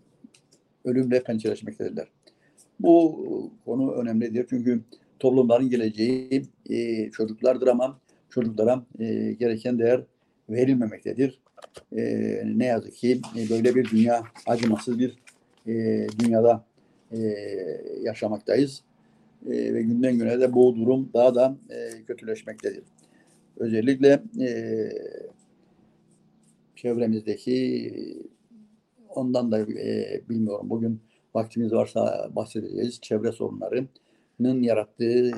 ölümle 0.85 1.23
pençeleşmektedirler. 1.23 2.09
Bu 2.81 3.53
konu 3.65 3.93
önemlidir 3.93 4.47
çünkü 4.51 4.83
toplumların 5.19 5.71
geleceği 5.71 6.43
e, 6.71 7.11
çocuklardır 7.11 7.67
ama 7.67 8.01
çocuklara 8.31 8.87
e, 8.99 9.33
gereken 9.33 9.79
değer 9.79 10.05
verilmemektedir. 10.51 11.41
E, 11.97 12.03
ne 12.45 12.65
yazık 12.65 12.95
ki 12.95 13.21
e, 13.37 13.51
böyle 13.51 13.75
bir 13.75 13.91
dünya, 13.91 14.23
acımasız 14.47 14.99
bir 14.99 15.19
e, 15.67 16.07
dünyada 16.19 16.65
e, 17.13 17.19
yaşamaktayız. 18.03 18.83
E, 19.47 19.75
ve 19.75 19.83
günden 19.83 20.19
güne 20.19 20.41
de 20.41 20.55
bu 20.55 20.77
durum 20.77 21.11
daha 21.15 21.35
da 21.35 21.57
e, 21.71 22.05
kötüleşmektedir. 22.05 22.85
Özellikle 23.57 24.23
e, 24.41 24.49
çevremizdeki 26.77 27.93
ondan 29.09 29.53
da 29.53 29.61
e, 29.61 30.21
bilmiyorum 30.29 30.71
bugün 30.71 31.01
vaktimiz 31.35 31.73
varsa 31.73 32.31
bahsedeceğiz. 32.37 33.01
Çevre 33.01 33.33
sorunlarının 33.33 34.63
yarattığı 34.63 35.31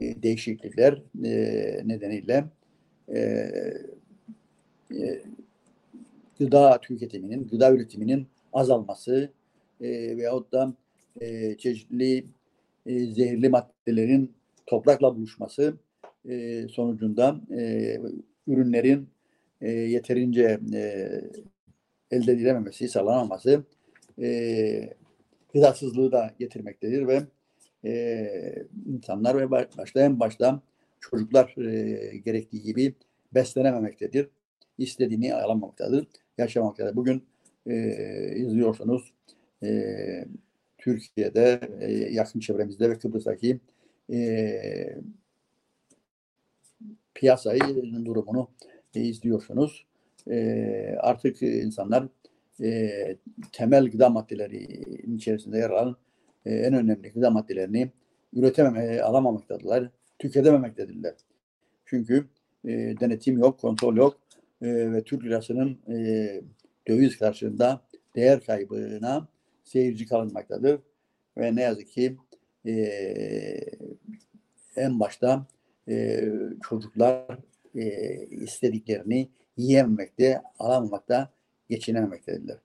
e, 0.00 0.22
değişiklikler 0.22 1.02
e, 1.24 1.32
nedeniyle 1.84 2.44
e, 3.08 3.18
e, 4.92 5.22
gıda 6.38 6.80
tüketiminin, 6.80 7.48
gıda 7.48 7.72
üretiminin 7.72 8.26
azalması 8.52 9.30
e, 9.80 10.16
veyahut 10.16 10.52
da 10.52 10.74
e, 11.20 11.56
çeşitli 11.56 12.24
e, 12.86 13.06
zehirli 13.06 13.48
maddelerin 13.48 14.32
toprakla 14.66 15.16
buluşması 15.16 15.74
e, 16.28 16.66
sonucunda 16.68 17.40
e, 17.58 17.96
ürünlerin 18.46 19.08
e, 19.60 19.70
yeterince 19.70 20.60
e, 20.74 20.80
elde 22.10 22.32
edilememesi, 22.32 22.88
sağlanamaması 22.88 23.64
e, 24.22 24.94
gıdasızlığı 25.54 26.12
da 26.12 26.34
getirmektedir 26.38 27.06
ve 27.06 27.22
e, 27.84 28.64
insanlar 28.86 29.38
ve 29.38 29.50
başta 29.50 30.00
en 30.00 30.20
başta 30.20 30.62
çocuklar 31.00 31.54
e, 31.58 32.16
gerektiği 32.16 32.62
gibi 32.62 32.94
beslenememektedir. 33.34 34.28
İstediğini 34.78 35.34
alamamaktadır, 35.34 36.06
yaşamaktadır. 36.38 36.96
Bugün 36.96 37.24
e, 37.66 37.74
izliyorsunuz 38.36 39.12
e, 39.64 40.24
Türkiye'de 40.78 41.60
e, 41.80 41.92
yakın 41.92 42.40
çevremizde 42.40 42.90
ve 42.90 42.98
Kıbrıs'taki 42.98 43.60
e, 44.12 44.98
piyasayı 47.14 47.60
durumunu 48.04 48.50
e, 48.94 49.00
izliyorsunuz. 49.00 49.86
E, 50.30 50.96
artık 51.00 51.42
insanlar 51.42 52.08
e, 52.62 52.90
temel 53.52 53.90
gıda 53.90 54.08
maddelerinin 54.08 55.16
içerisinde 55.16 55.58
yer 55.58 55.70
alan 55.70 55.96
e, 56.46 56.54
en 56.54 56.74
önemli 56.74 57.12
gıda 57.12 57.30
maddelerini 57.30 57.90
üretememe, 58.32 59.00
alamamaktadılar, 59.00 59.90
tüketememektedirler. 60.18 61.14
Çünkü 61.86 62.24
e, 62.64 62.70
denetim 63.00 63.38
yok, 63.38 63.60
kontrol 63.60 63.96
yok 63.96 64.18
e, 64.62 64.92
ve 64.92 65.02
Türk 65.02 65.24
lirasının 65.24 65.78
e, 65.88 65.94
döviz 66.88 67.18
karşılığında 67.18 67.80
değer 68.16 68.40
kaybına 68.40 69.28
seyirci 69.64 70.06
kalınmaktadır. 70.06 70.80
Ve 71.36 71.56
ne 71.56 71.62
yazık 71.62 71.88
ki 71.88 72.16
e, 72.66 72.72
en 74.76 75.00
başta 75.00 75.46
e, 75.88 76.24
çocuklar 76.68 77.38
e, 77.74 78.16
istediklerini 78.26 79.28
yiyememekte, 79.56 80.42
alamamakta, 80.58 81.30
geçinememektedirler. 81.70 82.56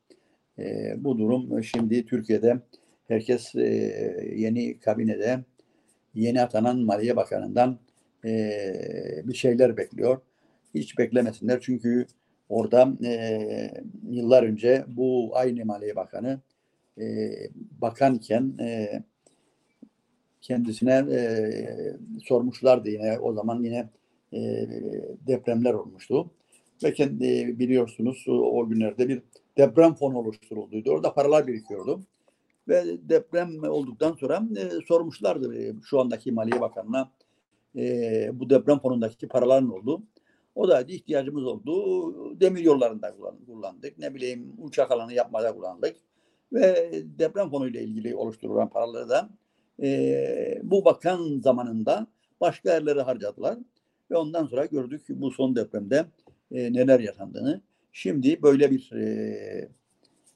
E, 0.60 0.93
bu 1.04 1.18
durum 1.18 1.64
şimdi 1.64 2.06
Türkiye'de 2.06 2.60
herkes 3.08 3.56
e, 3.56 3.66
yeni 4.36 4.80
kabinede 4.80 5.39
yeni 6.16 6.41
atanan 6.41 6.80
Maliye 6.80 7.16
Bakanı'ndan 7.16 7.80
e, 8.26 8.62
bir 9.24 9.34
şeyler 9.34 9.78
bekliyor. 9.78 10.22
Hiç 10.76 10.97
beklemesinler 10.97 11.60
çünkü 11.62 12.06
orada 12.50 12.93
e, 13.06 13.72
yıllar 14.10 14.43
önce 14.43 14.86
bu 14.88 15.32
aynı 15.34 15.66
Maliye 15.66 15.95
Bakanı 15.95 16.39
e, 17.00 17.34
bakanken 17.82 18.58
e, 18.60 19.04
kendisine 20.41 20.93
e, 20.93 21.22
sormuşlardı 22.26 22.89
yine 22.89 23.20
o 23.20 23.34
zaman 23.34 23.64
yine 23.64 23.89
e, 24.34 24.68
depremler 25.28 25.74
olmuştu. 25.74 26.32
Ve 26.84 26.93
kendi 26.93 27.60
biliyorsunuz 27.60 28.26
o 28.28 28.68
günlerde 28.70 29.10
bir 29.10 29.22
deprem 29.58 29.93
fonu 29.93 30.18
oluşturulduydu. 30.18 30.91
Orada 30.91 31.14
paralar 31.14 31.47
birikiyordu. 31.47 32.02
Ve 32.68 32.84
deprem 33.10 33.64
olduktan 33.64 34.14
sonra 34.14 34.43
e, 34.58 34.70
sormuşlardı 34.88 35.56
e, 35.56 35.74
şu 35.84 36.00
andaki 36.00 36.32
Maliye 36.32 36.62
Bakanı'na 36.62 37.12
e, 37.76 38.30
bu 38.34 38.50
deprem 38.50 38.80
fonundaki 38.80 39.28
paraların 39.28 39.72
oldu. 39.72 40.04
O 40.56 40.68
da 40.68 40.82
ihtiyacımız 40.82 41.45
oldu. 41.45 42.39
Demir 42.39 42.64
yollarında 42.64 43.16
kullandık. 43.45 43.97
Ne 43.97 44.16
bileyim 44.16 44.54
uçak 44.58 44.91
alanı 44.91 45.14
yapmada 45.14 45.56
kullandık. 45.56 45.95
Ve 46.54 46.91
deprem 47.20 47.50
fonuyla 47.50 47.82
ilgili 47.82 48.16
oluşturulan 48.16 48.70
paraları 48.70 49.10
da 49.10 49.30
e, 49.82 50.60
bu 50.64 50.86
bakan 50.86 51.39
zamanında 51.39 52.08
başka 52.41 52.74
yerlere 52.74 53.02
harcadılar. 53.02 53.58
Ve 54.12 54.18
ondan 54.18 54.45
sonra 54.45 54.66
gördük 54.66 55.02
bu 55.10 55.32
son 55.32 55.56
depremde 55.56 56.06
e, 56.52 56.74
neler 56.74 57.00
yaşandığını. 57.00 57.62
Şimdi 57.91 58.41
böyle 58.41 58.72
bir 58.72 58.91
e, 58.91 59.70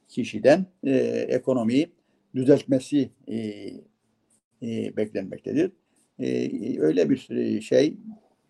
kişiden 0.08 0.66
e, 0.84 0.96
ekonomiyi 1.30 1.92
düzeltmesi 2.36 3.10
e, 3.28 3.38
e, 4.64 4.98
beklenmektedir. 4.98 5.72
E, 6.20 6.80
öyle 6.82 7.10
bir 7.10 7.18
şey 7.62 7.98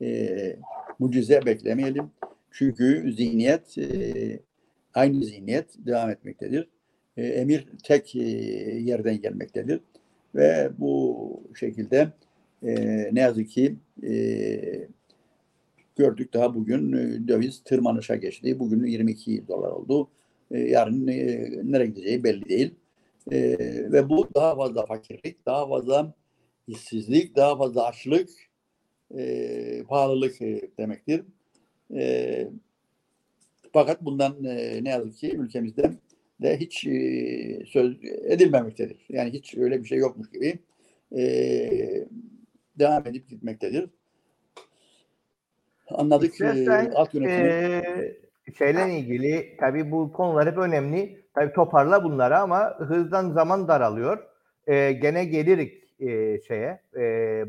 e, 0.02 0.56
mucize 1.00 1.46
beklemeyelim. 1.46 2.12
Çünkü 2.52 3.14
zihniyet 3.14 3.78
e, 3.78 4.40
aynı 4.94 5.24
zihniyet 5.24 5.68
devam 5.78 6.10
etmektedir. 6.10 6.68
E, 7.18 7.28
emir 7.28 7.68
tek 7.84 8.16
e, 8.16 8.20
yerden 8.80 9.22
gelmektedir. 9.22 9.80
Ve 10.36 10.72
bu 10.78 11.44
şekilde 11.60 12.12
e, 12.64 12.76
ne 13.12 13.20
yazık 13.20 13.50
ki 13.50 13.76
e, 14.04 14.14
gördük 15.96 16.34
daha 16.34 16.56
bugün 16.56 16.92
döviz 17.28 17.64
tırmanışa 17.64 18.16
geçti. 18.16 18.60
Bugün 18.60 18.86
22 18.86 19.48
dolar 19.48 19.72
oldu. 19.72 20.10
E, 20.52 20.60
yarın 20.60 21.08
nereye 21.72 21.86
gideceği 21.86 22.24
belli 22.24 22.50
değil. 22.50 22.76
Ve 23.92 24.10
bu 24.10 24.28
daha 24.36 24.56
fazla 24.56 24.86
fakirlik, 24.86 25.46
daha 25.46 25.68
fazla 25.68 26.14
işsizlik, 26.68 27.36
daha 27.36 27.58
fazla 27.58 27.86
açlık, 27.86 28.30
pahalılık 29.88 30.40
demektir. 30.80 31.24
Fakat 33.74 34.02
bundan 34.06 34.36
ne 34.82 34.90
yazık 34.90 35.18
ki 35.18 35.36
ülkemizde 35.38 35.92
de 36.44 36.58
hiç 36.58 36.86
e, 36.86 37.66
söz 37.66 37.98
edilmemektedir. 38.04 39.06
Yani 39.10 39.34
hiç 39.34 39.58
öyle 39.58 39.80
bir 39.80 39.88
şey 39.88 39.98
yokmuş 39.98 40.32
gibi 40.32 40.60
e, 41.18 41.24
devam 42.80 43.08
edip 43.08 43.30
gitmektedir. 43.30 43.90
Anladık. 45.90 46.32
İstersen, 46.32 46.86
e, 46.86 46.92
alt 46.96 47.14
yönetimi. 47.14 47.48
E, 47.48 48.54
şeyle 48.58 48.98
ilgili 48.98 49.58
tabii 49.60 49.92
bu 49.92 50.14
konular 50.14 50.52
hep 50.52 50.58
önemli. 50.58 51.24
Tabii 51.34 51.54
toparla 51.54 52.04
bunları 52.04 52.38
ama 52.38 52.76
hızdan 52.80 53.32
zaman 53.32 53.68
daralıyor. 53.68 54.24
Ee, 54.68 54.92
gene 54.92 55.26
gelirik 55.26 55.84
e, 56.00 56.40
şeye 56.48 56.82
e, 56.96 57.04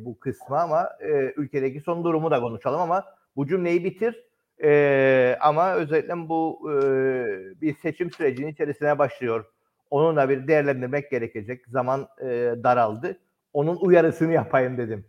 bu 0.05 0.19
kısma 0.19 0.59
ama 0.59 0.89
e, 1.01 1.33
ülkedeki 1.37 1.81
son 1.81 2.05
durumu 2.05 2.31
da 2.31 2.41
konuşalım 2.41 2.81
ama 2.81 3.05
bu 3.37 3.47
cümleyi 3.47 3.85
bitir. 3.85 4.25
E, 4.63 5.37
ama 5.41 5.75
özellikle 5.75 6.29
bu 6.29 6.71
e, 6.73 6.77
bir 7.61 7.75
seçim 7.75 8.11
sürecinin 8.11 8.53
içerisine 8.53 8.99
başlıyor. 8.99 9.45
Onu 9.91 10.17
da 10.17 10.29
bir 10.29 10.49
değerlendirmek 10.49 11.11
gerekecek. 11.11 11.67
Zaman 11.67 12.09
e, 12.21 12.27
daraldı. 12.65 13.19
Onun 13.53 13.77
uyarısını 13.77 14.33
yapayım 14.33 14.79
dedim. 14.79 15.07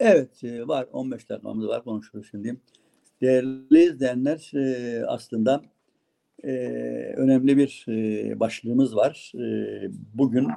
Evet 0.00 0.44
var 0.44 0.86
15 0.92 1.28
dakikamız 1.28 1.68
var 1.68 1.84
konuşuruz 1.84 2.28
şimdi. 2.30 2.56
Değerli 3.20 3.82
izleyenler 3.82 4.52
aslında 5.06 5.62
önemli 7.16 7.56
bir 7.56 7.84
başlığımız 8.40 8.96
var. 8.96 9.32
Bugün 10.14 10.48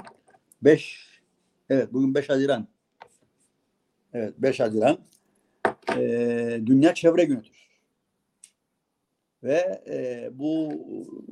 5 0.62 1.08
evet 1.70 1.94
bugün 1.94 2.16
5 2.16 2.30
Haziran. 2.30 2.68
Evet 4.14 4.34
5 4.38 4.60
Haziran 4.60 4.98
e, 5.98 6.62
Dünya 6.66 6.94
Çevre 6.94 7.26
Günü'dür. 7.26 7.70
Ve 9.44 9.84
e, 9.90 10.30
bu 10.34 10.72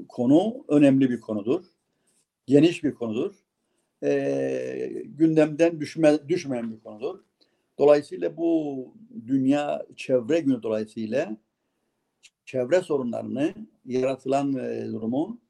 konu 0.10 0.66
önemli 0.68 1.10
bir 1.10 1.20
konudur. 1.20 1.66
Geniş 2.46 2.84
bir 2.84 2.94
konudur. 2.94 3.36
E, 4.04 5.04
gündemden 5.06 5.80
düşme, 5.80 6.30
düşmeyen 6.30 6.72
bir 6.72 6.80
konudur. 6.80 7.20
Dolayısıyla 7.80 8.38
bu 8.38 8.94
Dünya 9.28 9.86
Çevre 9.96 10.40
Günü 10.40 10.64
dolayısıyla 10.64 11.38
çevre 12.46 12.82
sorunlarını, 12.82 13.54
yaratılan 13.86 14.54
e, 14.54 14.86
durumu 14.92 15.42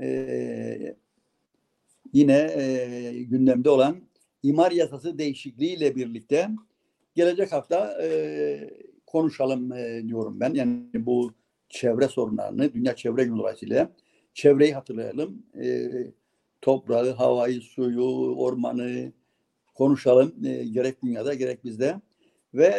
e, 0.00 0.96
yine 2.12 2.50
e, 2.56 3.22
gündemde 3.22 3.70
olan 3.70 3.96
imar 4.42 4.72
yasası 4.72 5.18
değişikliğiyle 5.18 5.96
birlikte 5.96 6.48
gelecek 7.14 7.52
hafta 7.52 8.02
e, 8.02 8.70
konuşalım 9.06 9.72
e, 9.72 10.02
diyorum 10.08 10.40
ben. 10.40 10.54
Yani 10.54 10.82
bu 10.94 11.32
çevre 11.68 12.08
sorunlarını, 12.08 12.74
Dünya 12.74 12.96
Çevre 12.96 13.24
Günü 13.24 13.38
dolayısıyla 13.38 13.92
çevreyi 14.34 14.74
hatırlayalım. 14.74 15.46
E, 15.62 15.90
toprağı, 16.60 17.10
havayı, 17.10 17.60
suyu, 17.60 18.36
ormanı, 18.36 19.12
konuşalım 19.74 20.46
e, 20.46 20.64
gerek 20.64 21.02
dünyada 21.02 21.34
gerek 21.34 21.64
bizde 21.64 22.00
ve 22.54 22.72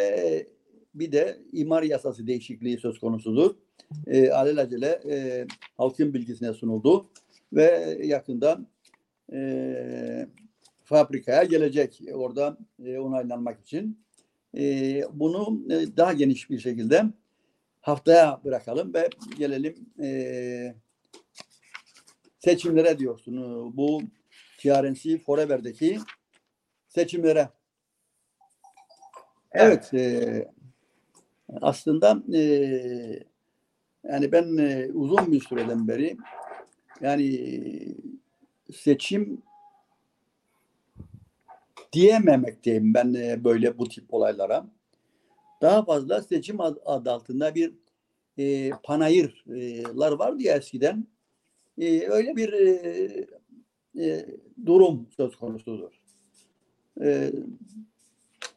bir 0.94 1.12
de 1.12 1.38
imar 1.52 1.82
yasası 1.82 2.26
değişikliği 2.26 2.78
söz 2.78 2.98
konusudur. 2.98 3.54
E, 4.06 4.30
alelacele 4.30 5.00
e, 5.10 5.46
halkın 5.76 6.14
bilgisine 6.14 6.52
sunuldu 6.52 7.06
ve 7.52 7.98
yakında 8.02 8.60
e, 9.32 10.28
fabrikaya 10.84 11.44
gelecek 11.44 12.00
orada 12.12 12.58
e, 12.84 12.98
onaylanmak 12.98 13.60
için. 13.60 14.03
E, 14.56 15.02
bunu 15.12 15.62
e, 15.70 15.96
daha 15.96 16.12
geniş 16.12 16.50
bir 16.50 16.58
şekilde 16.58 17.04
haftaya 17.80 18.40
bırakalım 18.44 18.94
ve 18.94 19.10
gelelim 19.38 19.74
e, 20.02 20.74
seçimlere 22.38 22.98
diyorsun. 22.98 23.36
Bu 23.76 24.02
TRNC 24.58 25.18
Forever'deki 25.18 25.98
seçimlere. 26.88 27.48
Evet, 29.52 29.94
e, 29.94 30.48
aslında 31.60 32.22
e, 32.34 32.40
yani 34.04 34.32
ben 34.32 34.56
e, 34.56 34.90
uzun 34.92 35.32
bir 35.32 35.40
süreden 35.40 35.88
beri 35.88 36.16
yani 37.00 37.48
seçim 38.72 39.42
diyememekteyim 41.94 42.94
ben 42.94 43.14
e, 43.14 43.44
böyle 43.44 43.78
bu 43.78 43.88
tip 43.88 44.14
olaylara. 44.14 44.66
Daha 45.62 45.84
fazla 45.84 46.22
seçim 46.22 46.60
ad, 46.60 46.76
adı 46.84 47.10
altında 47.10 47.54
bir 47.54 47.74
e, 48.38 48.70
panayırlar 48.82 50.12
vardı 50.12 50.42
ya 50.42 50.56
eskiden. 50.56 51.06
E, 51.78 52.08
öyle 52.08 52.36
bir 52.36 52.52
e, 52.52 53.26
e, 53.98 54.26
durum 54.66 55.08
söz 55.16 55.36
konusudur. 55.36 55.92
E, 57.00 57.32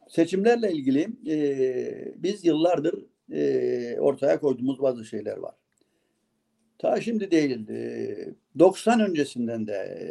seçimlerle 0.10 0.72
ilgili 0.72 1.08
e, 1.28 2.14
biz 2.18 2.46
yıllardır 2.46 3.06
e, 3.32 4.00
ortaya 4.00 4.40
koyduğumuz 4.40 4.82
bazı 4.82 5.06
şeyler 5.06 5.38
var. 5.38 5.56
Ta 6.80 7.02
şimdi 7.02 7.32
değil, 7.32 7.70
e, 7.70 8.34
90 8.60 9.00
öncesinden 9.00 9.68
de 9.68 9.74
e, 9.74 10.08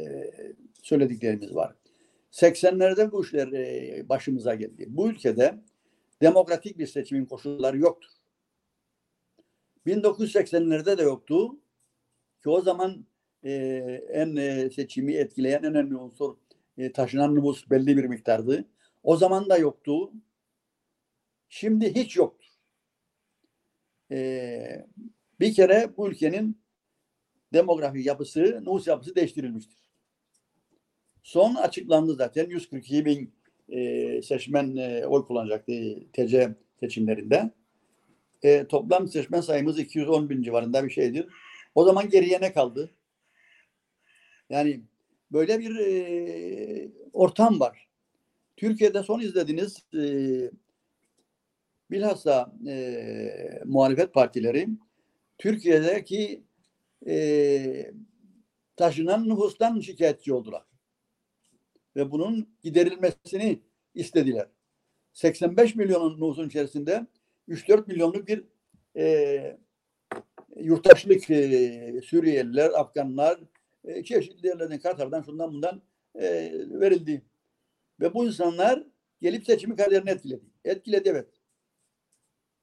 söylediklerimiz 0.83 1.55
var. 1.55 1.75
80'lerde 2.37 3.13
bu 3.13 3.25
işler 3.25 3.53
e, 3.53 4.09
başımıza 4.09 4.55
geldi. 4.55 4.87
Bu 4.89 5.11
ülkede 5.11 5.61
demokratik 6.23 6.79
bir 6.79 6.87
seçimin 6.87 7.27
koşulları 7.27 7.79
yoktur. 7.79 8.11
1980'lerde 9.87 10.99
de 10.99 11.03
yoktu 11.03 11.57
ki 12.43 12.49
o 12.49 12.61
zaman 12.61 13.07
e, 13.45 13.53
en 14.13 14.37
e, 14.37 14.71
seçimi 14.71 15.15
etkileyen 15.15 15.59
en 15.59 15.65
önemli 15.65 15.97
unsur 15.97 16.37
e, 16.79 16.93
taşınan 16.93 17.35
nüfus 17.35 17.71
belli 17.71 17.97
bir 17.97 18.05
miktardı. 18.05 18.65
O 19.03 19.17
zaman 19.17 19.49
da 19.49 19.59
yoktu. 19.59 20.13
Şimdi 21.49 21.95
hiç 21.95 22.17
yoktur. 22.17 22.49
E, 24.11 24.87
bir 25.41 25.55
kere 25.55 25.97
bu 25.97 26.09
ülkenin 26.09 26.61
demografik 27.53 28.07
yapısı, 28.07 28.61
nüfus 28.61 28.87
yapısı 28.87 29.15
değiştirilmiştir. 29.15 29.86
Son 31.27 31.55
açıklandı 31.55 32.15
zaten 32.15 32.51
142 32.51 33.05
bin 33.05 33.33
e, 33.69 34.23
seçmen 34.23 34.77
e, 34.77 35.07
oy 35.07 35.27
kullanacaktı 35.27 35.73
TC 36.13 36.55
seçimlerinde. 36.81 37.51
E, 38.43 38.67
toplam 38.67 39.09
seçmen 39.09 39.41
sayımız 39.41 39.79
210 39.79 40.31
bin 40.31 40.43
civarında 40.43 40.85
bir 40.85 40.91
şeydir. 40.91 41.27
O 41.75 41.85
zaman 41.85 42.11
geriye 42.11 42.41
ne 42.41 42.53
kaldı? 42.53 42.91
Yani 44.51 44.81
böyle 45.33 45.59
bir 45.59 45.77
e, 45.77 46.89
ortam 47.13 47.61
var. 47.61 47.89
Türkiye'de 48.57 49.03
son 49.03 49.21
izlediğiniz 49.21 49.85
e, 49.95 50.05
bilhassa 51.91 52.53
e, 52.67 53.63
muhalefet 53.65 54.15
partileri 54.15 54.69
Türkiye'deki 55.39 56.43
e, 57.07 57.93
taşınan 58.77 59.29
nüfustan 59.29 59.81
şikayetçi 59.81 60.33
oldular. 60.33 60.63
Ve 61.97 62.11
bunun 62.11 62.49
giderilmesini 62.63 63.63
istediler. 63.95 64.47
85 65.13 65.75
milyonun 65.75 66.15
nüfusun 66.15 66.49
içerisinde 66.49 67.07
3-4 67.49 67.87
milyonluk 67.87 68.29
bir 68.29 68.45
e, 68.97 69.59
yurttaşlık 70.57 71.31
e, 71.31 72.01
Suriyeliler, 72.05 72.71
Afganlar, 72.71 73.41
e, 73.85 74.05
çeşitli 74.05 74.47
yerlerden 74.47 74.79
Katar'dan 74.79 75.23
şundan 75.23 75.53
bundan 75.53 75.83
e, 76.15 76.53
verildi. 76.81 77.23
Ve 78.01 78.15
bu 78.15 78.27
insanlar 78.27 78.83
gelip 79.21 79.45
seçimi 79.45 79.77
kaderini 79.77 80.11
etkiledi. 80.11 80.45
Etkiledi 80.65 81.09
evet. 81.09 81.29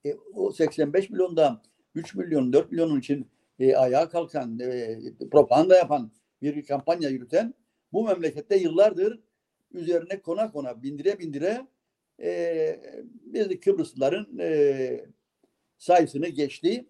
E, 0.05 0.15
o 0.34 0.51
85 0.51 1.09
milyonda 1.09 1.61
3 1.95 2.15
milyon, 2.15 2.53
4 2.53 2.71
milyonun 2.71 2.99
için 2.99 3.27
e, 3.59 3.75
ayağa 3.75 4.09
kalkan, 4.09 4.59
e, 4.59 4.99
propaganda 5.31 5.75
yapan 5.75 6.11
bir 6.41 6.65
kampanya 6.65 7.09
yürüten 7.09 7.53
bu 7.94 8.04
memlekette 8.04 8.56
yıllardır 8.58 9.20
üzerine 9.72 10.22
kona 10.22 10.52
kona 10.52 10.84
bindire 10.84 11.20
bindire 11.20 11.68
e, 12.22 12.80
biz 13.26 13.60
Kıbrıslıların 13.60 14.39
e, 14.39 15.06
sayısını 15.78 16.28
geçti. 16.28 16.86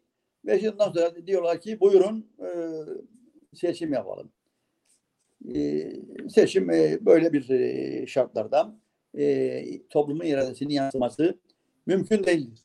Ve 0.45 0.59
şimdi 0.59 0.75
sonra 0.77 1.27
diyorlar 1.27 1.61
ki 1.61 1.79
buyurun 1.79 2.27
e, 2.39 2.49
seçim 3.55 3.93
yapalım. 3.93 4.31
E, 5.55 5.91
seçim 6.29 6.69
e, 6.69 7.05
böyle 7.05 7.33
bir 7.33 7.49
e, 7.49 8.07
şartlarda 8.07 8.75
e, 9.17 9.87
toplumun 9.89 10.25
iradesini 10.25 10.73
yansıması 10.73 11.39
mümkün 11.85 12.23
değildir. 12.23 12.59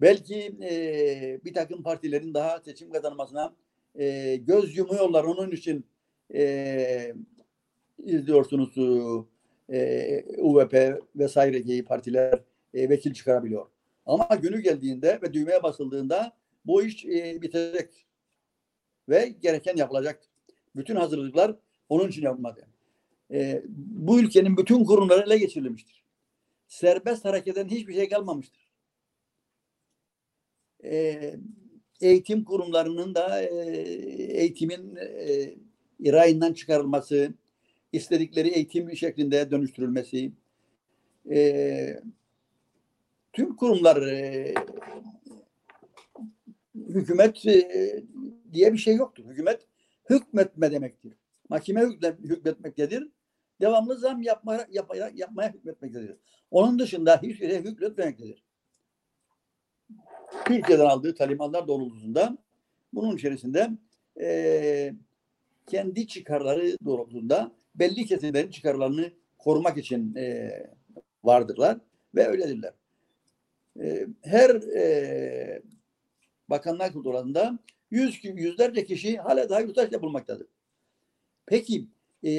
Belki 0.00 0.56
e, 0.62 1.40
bir 1.44 1.54
takım 1.54 1.82
partilerin 1.82 2.34
daha 2.34 2.60
seçim 2.60 2.90
kazanmasına 2.90 3.56
e, 3.94 4.36
göz 4.36 4.76
yumuyorlar. 4.76 5.24
Onun 5.24 5.50
için 5.50 5.84
e, 6.34 7.14
izliyorsunuz 7.98 8.78
e, 9.72 10.24
UVP 10.38 11.02
vesaire 11.16 11.58
gibi 11.58 11.84
partiler 11.84 12.40
e, 12.74 12.88
vekil 12.88 13.14
çıkarabiliyor. 13.14 13.66
Ama 14.06 14.28
günü 14.42 14.60
geldiğinde 14.60 15.18
ve 15.22 15.32
düğmeye 15.32 15.62
basıldığında 15.62 16.36
bu 16.66 16.82
iş 16.82 17.04
e, 17.04 17.42
bitecek 17.42 18.06
ve 19.08 19.34
gereken 19.42 19.76
yapılacak. 19.76 20.20
Bütün 20.76 20.96
hazırlıklar 20.96 21.56
onun 21.88 22.08
için 22.08 22.22
yapılmadı. 22.22 22.68
E, 23.30 23.62
bu 23.76 24.20
ülkenin 24.20 24.56
bütün 24.56 24.84
kurumları 24.84 25.26
ele 25.26 25.38
geçirilmiştir. 25.38 26.04
Serbest 26.68 27.24
hareketten 27.24 27.68
hiçbir 27.68 27.94
şey 27.94 28.08
kalmamıştır. 28.08 28.66
e, 30.84 31.34
eğitim 32.00 32.44
kurumlarının 32.44 33.14
da 33.14 33.42
e, 33.42 33.46
eğitimin 34.40 34.96
e, 34.96 35.54
rayından 36.00 36.52
çıkarılması, 36.52 37.34
istedikleri 37.92 38.48
eğitim 38.48 38.96
şeklinde 38.96 39.50
dönüştürülmesi, 39.50 40.32
e, 41.30 42.00
tüm 43.32 43.56
kurumlar 43.56 44.02
e, 44.02 44.54
hükümet 46.74 47.46
e, 47.46 48.02
diye 48.52 48.72
bir 48.72 48.78
şey 48.78 48.96
yoktur. 48.96 49.24
Hükümet 49.24 49.66
hükmetme 50.10 50.72
demektir. 50.72 51.12
Mahkeme 51.48 51.80
hükmet, 51.80 52.18
hükmetmektedir. 52.20 53.08
Devamlı 53.60 53.98
zam 53.98 54.22
yapmaya, 54.22 54.66
yapmaya, 54.70 55.10
yapmaya 55.14 55.52
hükmetmektedir. 55.52 56.16
Onun 56.50 56.78
dışında 56.78 57.22
hiçbir 57.22 57.48
şeye 57.48 57.60
hükmetmemektedir. 57.60 58.44
Türkiye'den 60.44 60.84
aldığı 60.84 61.14
talimatlar 61.14 61.68
doğrultusunda 61.68 62.38
bunun 62.92 63.16
içerisinde 63.16 63.70
e, 64.20 64.94
kendi 65.66 66.06
çıkarları 66.06 66.76
doğrultusunda 66.84 67.52
belli 67.74 68.06
kesimlerin 68.06 68.50
çıkarlarını 68.50 69.12
korumak 69.38 69.76
için 69.76 70.14
e, 70.14 70.50
vardırlar 71.24 71.78
ve 72.14 72.28
öyledirler. 72.28 72.72
E, 73.80 74.06
her 74.22 74.50
e, 74.50 75.62
bakanlar 76.50 76.92
kurulunda 76.92 77.58
yüz, 77.90 78.24
yüzlerce 78.24 78.84
kişi 78.84 79.16
hala 79.16 79.48
daha 79.48 79.60
yurttaş 79.60 79.92
yapılmaktadır. 79.92 80.46
Peki 81.46 81.86
e, 82.24 82.30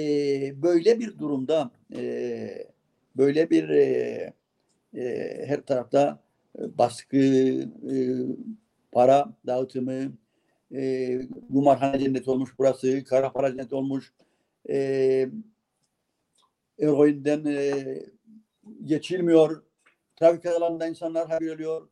böyle 0.61 0.99
bir 0.99 1.19
durumda 1.19 1.71
e, 1.95 2.67
böyle 3.17 3.49
bir 3.49 3.69
e, 3.69 4.33
e, 4.95 5.43
her 5.47 5.61
tarafta 5.61 6.19
baskı, 6.57 7.17
e, 7.17 7.95
para 8.91 9.33
dağıtımı, 9.47 10.13
e, 10.75 11.19
kumarhane 11.51 11.99
cenneti 11.99 12.29
olmuş 12.29 12.49
burası, 12.57 13.03
kara 13.03 13.31
para 13.31 13.51
cenneti 13.51 13.75
olmuş, 13.75 14.13
e, 14.69 15.29
eroinden 16.79 17.45
e, 17.45 17.85
geçilmiyor, 18.83 19.63
trafik 20.15 20.45
alanında 20.45 20.87
insanlar 20.87 21.27
haber 21.27 21.47
ölüyor. 21.47 21.89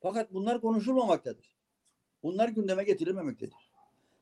Fakat 0.00 0.32
bunlar 0.32 0.60
konuşulmamaktadır. 0.60 1.54
Bunlar 2.22 2.48
gündeme 2.48 2.84
getirilmemektedir. 2.84 3.70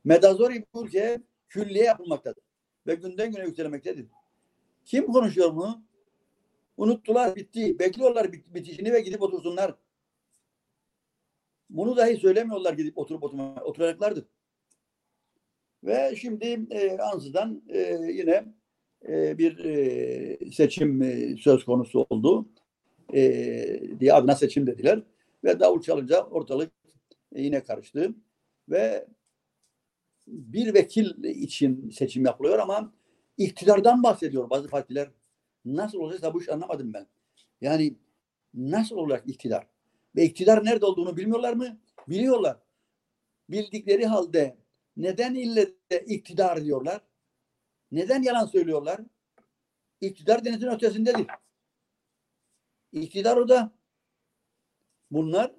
Medazori 0.05 0.65
bu 0.75 0.87
ülkeye 0.87 1.23
külliye 1.49 1.85
yapılmaktadır. 1.85 2.43
Ve 2.87 2.95
günden 2.95 3.33
güne 3.33 3.45
yükselmektedir. 3.45 4.07
Kim 4.85 5.07
konuşuyor 5.07 5.57
bunu? 5.57 5.83
Unuttular, 6.77 7.37
bitti. 7.37 7.79
Bekliyorlar 7.79 8.33
bit 8.33 8.55
bitişini 8.55 8.93
ve 8.93 9.01
gidip 9.01 9.23
otursunlar. 9.23 9.75
Bunu 11.71 11.97
dahi 11.97 12.17
söylemiyorlar 12.17 12.75
gidip 12.75 12.99
oturup 12.99 13.23
oturma, 13.23 13.55
oturacaklardır. 13.55 14.25
Ve 15.85 16.17
şimdi 16.17 16.67
e, 16.71 16.99
ansızdan 16.99 17.62
e, 17.69 17.99
yine 18.12 18.45
e, 19.09 19.39
bir 19.39 19.59
e, 19.64 20.51
seçim 20.51 21.03
e, 21.03 21.37
söz 21.37 21.64
konusu 21.64 22.07
oldu. 22.11 22.49
E, 23.14 23.21
diye 24.01 24.12
adına 24.12 24.37
seçim 24.37 24.67
dediler. 24.67 25.03
Ve 25.45 25.61
davul 25.61 25.81
çalınca 25.81 26.23
ortalık 26.23 26.73
e, 27.35 27.43
yine 27.43 27.62
karıştı. 27.62 28.14
Ve 28.69 29.07
bir 30.27 30.75
vekil 30.75 31.25
için 31.25 31.91
seçim 31.91 32.25
yapılıyor 32.25 32.59
ama 32.59 32.93
iktidardan 33.39 34.03
bahsediyor 34.03 34.51
bazı 34.51 34.69
partiler. 34.69 35.11
Nasıl 35.64 35.99
olacaksa 35.99 36.35
bu 36.35 36.43
iş 36.43 36.49
anlamadım 36.49 36.93
ben. 36.95 37.07
Yani 37.61 37.97
nasıl 38.55 38.97
olacak 38.97 39.25
iktidar? 39.27 39.67
Ve 40.17 40.25
iktidar 40.25 40.64
nerede 40.64 40.87
olduğunu 40.87 41.17
bilmiyorlar 41.17 41.53
mı? 41.53 41.79
Biliyorlar. 42.09 42.59
Bildikleri 43.49 44.07
halde 44.07 44.57
neden 44.97 45.35
ille 45.35 45.73
iktidar 46.07 46.64
diyorlar? 46.64 47.01
Neden 47.93 48.23
yalan 48.23 48.47
söylüyorlar? 48.47 49.01
İktidar 50.01 50.45
denizin 50.45 50.67
ötesindedir. 50.69 51.27
İktidar 52.93 53.37
o 53.37 53.49
da. 53.49 53.73
Bunlar 55.11 55.53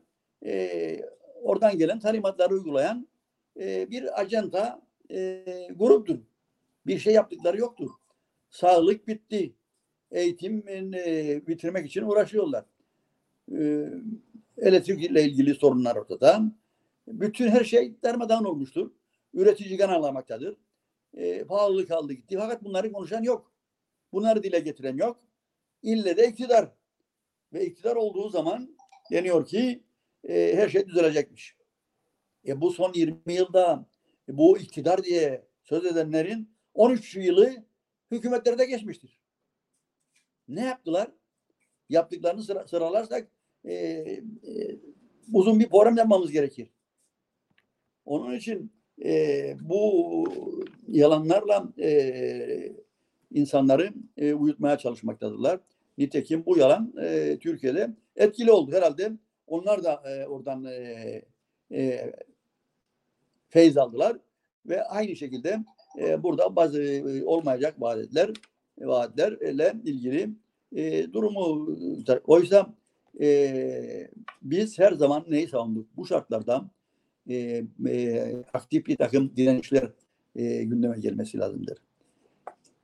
e, 0.45 1.01
oradan 1.41 1.77
gelen 1.77 1.99
talimatları 1.99 2.53
uygulayan 2.53 3.07
e, 3.59 3.91
bir 3.91 4.21
ajanta 4.21 4.81
e, 5.11 5.43
gruptur. 5.75 6.19
Bir 6.85 6.99
şey 6.99 7.13
yaptıkları 7.13 7.57
yoktur. 7.57 7.89
Sağlık 8.49 9.07
bitti. 9.07 9.53
Eğitim 10.11 10.67
e, 10.67 11.47
bitirmek 11.47 11.85
için 11.85 12.01
uğraşıyorlar. 12.01 12.65
E, 13.51 13.89
elektrikle 14.57 15.23
ilgili 15.23 15.55
sorunlar 15.55 15.95
ortada. 15.95 16.41
Bütün 17.07 17.47
her 17.47 17.63
şey 17.63 18.01
darmadağın 18.03 18.43
olmuştur. 18.43 18.91
Üretici 19.33 19.77
kan 19.77 19.89
alamaktadır. 19.89 20.57
E, 21.13 21.43
pahalılık 21.43 21.91
aldı 21.91 22.13
gitti. 22.13 22.37
Fakat 22.39 22.63
bunları 22.63 22.91
konuşan 22.91 23.23
yok. 23.23 23.51
Bunları 24.13 24.43
dile 24.43 24.59
getiren 24.59 24.97
yok. 24.97 25.19
İlle 25.83 26.17
de 26.17 26.27
iktidar. 26.27 26.71
Ve 27.53 27.65
iktidar 27.65 27.95
olduğu 27.95 28.29
zaman 28.29 28.77
deniyor 29.11 29.45
ki 29.45 29.83
e, 30.23 30.55
her 30.55 30.69
şey 30.69 30.87
düzelecekmiş. 30.87 31.55
E, 32.47 32.61
bu 32.61 32.71
son 32.71 32.93
20 32.93 33.33
yılda 33.33 33.85
e, 34.29 34.37
bu 34.37 34.57
iktidar 34.57 35.03
diye 35.03 35.47
söz 35.63 35.85
edenlerin 35.85 36.51
13 36.73 37.15
yılı 37.15 37.55
hükümetlerde 38.11 38.65
geçmiştir. 38.65 39.19
Ne 40.47 40.65
yaptılar? 40.65 41.11
Yaptıklarını 41.89 42.43
sıra, 42.43 42.67
sıralarsak 42.67 43.31
e, 43.67 43.73
e, 43.73 44.21
uzun 45.33 45.59
bir 45.59 45.69
program 45.69 45.97
yapmamız 45.97 46.31
gerekir. 46.31 46.67
Onun 48.05 48.35
için 48.35 48.71
e, 49.05 49.55
bu 49.61 50.25
yalanlarla 50.87 51.73
e, 51.79 52.75
insanları 53.31 53.93
e, 54.17 54.33
uyutmaya 54.33 54.77
çalışmaktadırlar. 54.77 55.59
Nitekim 55.97 56.45
bu 56.45 56.57
yalan 56.57 56.93
e, 57.01 57.37
Türkiye'de 57.41 57.89
etkili 58.15 58.51
oldu. 58.51 58.71
Herhalde 58.71 59.11
onlar 59.47 59.83
da 59.83 59.93
e, 59.93 60.27
oradan 60.27 60.65
e, 60.65 61.21
e, 61.71 62.13
feyz 63.49 63.77
aldılar 63.77 64.17
ve 64.65 64.83
aynı 64.83 65.15
şekilde 65.15 65.59
e, 65.99 66.23
burada 66.23 66.55
bazı 66.55 66.83
e, 66.83 67.23
olmayacak 67.23 67.81
vaatler 67.81 68.31
vaatlerle 68.79 69.73
ilgili 69.85 70.29
e, 70.75 71.13
durumu 71.13 71.75
oysa 72.27 72.73
e, 73.21 74.11
biz 74.41 74.79
her 74.79 74.91
zaman 74.91 75.25
neyi 75.29 75.47
savunduk? 75.47 75.97
Bu 75.97 76.05
şartlarda 76.05 76.71
e, 77.29 77.63
e, 77.87 78.35
aktif 78.53 78.85
bir 78.85 78.95
takım 78.97 79.35
direnişler 79.35 79.91
e, 80.35 80.63
gündeme 80.63 80.99
gelmesi 80.99 81.37
lazımdır. 81.37 81.77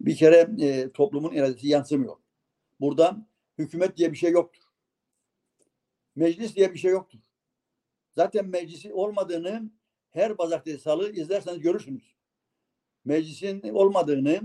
Bir 0.02 0.16
kere 0.16 0.50
e, 0.62 0.90
toplumun 0.92 1.34
iradesi 1.34 1.68
yansımıyor. 1.68 2.16
Burada 2.80 3.28
hükümet 3.58 3.98
diye 3.98 4.12
bir 4.12 4.18
şey 4.18 4.32
yoktur. 4.32 4.64
Meclis 6.16 6.56
diye 6.56 6.74
bir 6.74 6.80
şey 6.80 6.92
yoktur. 6.92 7.20
Zaten 8.12 8.48
meclisi 8.48 8.94
olmadığını 8.94 9.72
her 10.12 10.38
pazartesi 10.38 10.80
salı 10.80 11.12
izlerseniz 11.12 11.60
görürsünüz. 11.60 12.16
Meclisin 13.06 13.62
olmadığını, 13.70 14.42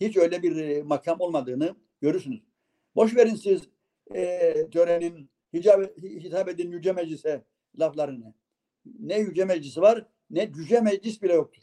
hiç 0.00 0.16
öyle 0.16 0.42
bir 0.42 0.56
e, 0.56 0.82
makam 0.82 1.20
olmadığını 1.20 1.76
görürsünüz. 2.00 2.42
Boş 2.96 3.16
verin 3.16 3.34
siz 3.34 3.62
e, 4.14 4.54
törenin 4.70 5.30
hicab, 5.52 5.82
hitap 6.02 6.48
edin 6.48 6.70
yüce 6.70 6.92
meclise 6.92 7.44
laflarını. 7.78 8.34
Ne 8.98 9.18
yüce 9.18 9.44
meclisi 9.44 9.80
var 9.80 10.06
ne 10.32 10.52
cüce 10.52 10.80
meclis 10.80 11.22
bile 11.22 11.32
yoktur. 11.32 11.62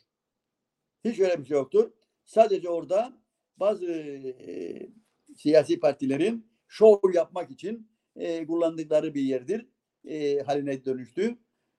Hiç 1.05 1.19
öyle 1.19 1.39
bir 1.39 1.45
şey 1.45 1.57
yoktur. 1.57 1.91
Sadece 2.25 2.69
orada 2.69 3.13
bazı 3.57 3.85
e, 3.85 4.87
siyasi 5.35 5.79
partilerin 5.79 6.45
şov 6.67 7.13
yapmak 7.13 7.51
için 7.51 7.87
e, 8.15 8.45
kullandıkları 8.45 9.13
bir 9.13 9.21
yerdir. 9.21 9.65
E, 10.05 10.39
haline 10.39 10.85
dönüştü. 10.85 11.37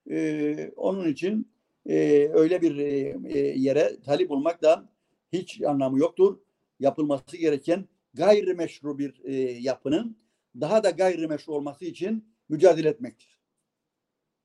E, 0.09 0.71
onun 0.75 1.07
için 1.07 1.51
e, 1.89 2.29
öyle 2.33 2.61
bir 2.61 2.77
e, 3.25 3.39
yere 3.39 4.01
talip 4.01 4.31
olmak 4.31 4.61
da 4.61 4.89
hiç 5.33 5.61
anlamı 5.61 5.99
yoktur. 5.99 6.37
Yapılması 6.79 7.37
gereken 7.37 7.85
gayrimeşru 8.13 8.97
bir 8.97 9.21
e, 9.23 9.33
yapının 9.51 10.17
daha 10.59 10.83
da 10.83 10.89
gayrimeşru 10.89 11.53
olması 11.53 11.85
için 11.85 12.25
mücadele 12.49 12.89
etmektir. 12.89 13.39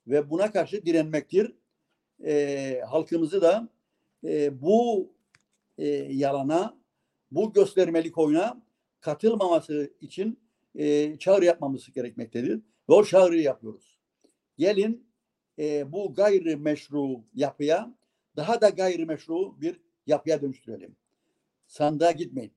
Ve 0.06 0.30
buna 0.30 0.52
karşı 0.52 0.86
direnmektir. 0.86 1.54
E, 2.24 2.80
halkımızı 2.88 3.42
da 3.42 3.68
e, 4.24 4.62
bu 4.62 5.12
e, 5.78 5.86
yalana, 6.10 6.78
bu 7.30 7.52
göstermelik 7.52 8.18
oyuna 8.18 8.62
katılmaması 9.00 9.92
için 10.00 10.40
e, 10.74 11.16
çağrı 11.18 11.44
yapmamız 11.44 11.92
gerekmektedir. 11.92 12.56
Ve 12.88 12.94
o 12.94 13.04
çağrıyı 13.04 13.42
yapıyoruz. 13.42 13.98
Gelin 14.58 15.06
e, 15.58 15.92
bu 15.92 16.14
gayrimeşru 16.14 17.24
yapıya 17.34 17.94
daha 18.36 18.60
da 18.60 18.68
gayrimeşru 18.68 19.60
bir 19.60 19.80
yapıya 20.06 20.42
dönüştürelim. 20.42 20.96
Sandığa 21.66 22.12
gitmeyin. 22.12 22.52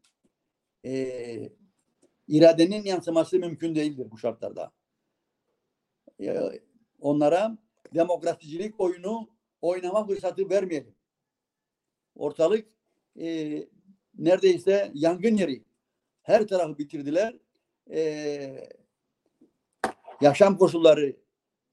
E, 0.86 1.50
iradenin 2.30 2.86
yansıması 2.86 3.40
mümkün 3.40 3.76
değildir 3.76 4.08
bu 4.12 4.18
şartlarda. 4.18 4.72
Onlara 7.02 7.58
demokrasicilik 7.94 8.80
oyunu 8.80 9.30
oynama 9.62 10.08
fırsatı 10.08 10.50
vermeyelim. 10.50 10.96
Ortalık 12.16 12.68
e, 13.22 13.58
neredeyse 14.18 14.92
yangın 14.94 15.38
yeri. 15.38 15.64
Her 16.22 16.48
tarafı 16.48 16.78
bitirdiler. 16.78 17.36
E, 17.92 18.70
yaşam 20.22 20.58
koşulları 20.58 21.16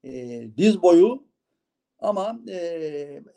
e, 0.03 0.43
diz 0.57 0.81
boyu 0.81 1.27
ama 1.99 2.39
e, 2.47 2.55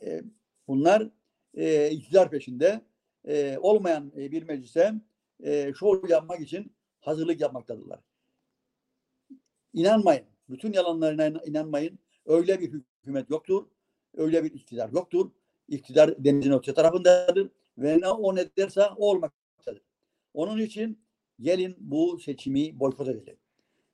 e, 0.03 0.23
bunlar 0.69 1.09
e, 1.55 1.91
iktidar 1.91 2.31
peşinde 2.31 2.81
e, 3.29 3.59
olmayan 3.59 4.13
e, 4.17 4.31
bir 4.31 4.43
meclise 4.43 4.95
e, 5.43 5.73
şov 5.79 6.09
yapmak 6.09 6.41
için 6.41 6.73
hazırlık 7.01 7.41
yapmaktadırlar. 7.41 8.01
İnanmayın. 9.73 10.25
Bütün 10.49 10.73
yalanlarına 10.73 11.27
inan- 11.27 11.47
inanmayın. 11.47 11.99
Öyle 12.27 12.61
bir 12.61 12.73
hükümet 12.73 13.31
yoktur. 13.31 13.67
Öyle 14.15 14.45
bir 14.45 14.55
iktidar 14.55 14.91
yoktur. 14.91 15.31
İktidar 15.69 16.25
denizin 16.25 16.53
öte 16.53 16.75
tarafındadır. 16.75 17.51
Ve 17.79 18.01
ne 18.01 18.09
o 18.09 18.37
ne 18.37 18.57
derse 18.57 18.83
o 18.83 19.11
olmaktadır. 19.11 19.83
Onun 20.35 20.59
için 20.59 21.05
gelin 21.41 21.77
bu 21.81 22.19
seçimi 22.19 22.81
boykot 22.81 23.09
edelim. 23.09 23.37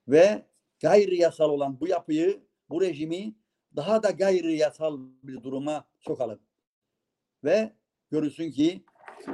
Ve 0.09 0.47
gayri 0.81 1.17
yasal 1.17 1.51
olan 1.51 1.81
bu 1.81 1.89
yapıyı, 1.89 2.41
bu 2.69 2.81
rejimi 2.81 3.35
daha 3.77 4.03
da 4.03 4.11
gayri 4.11 4.57
yasal 4.57 4.99
bir 5.23 5.43
duruma 5.43 5.85
sokalım. 6.01 6.39
Ve 7.45 7.73
görürsün 8.11 8.51
ki 8.51 8.85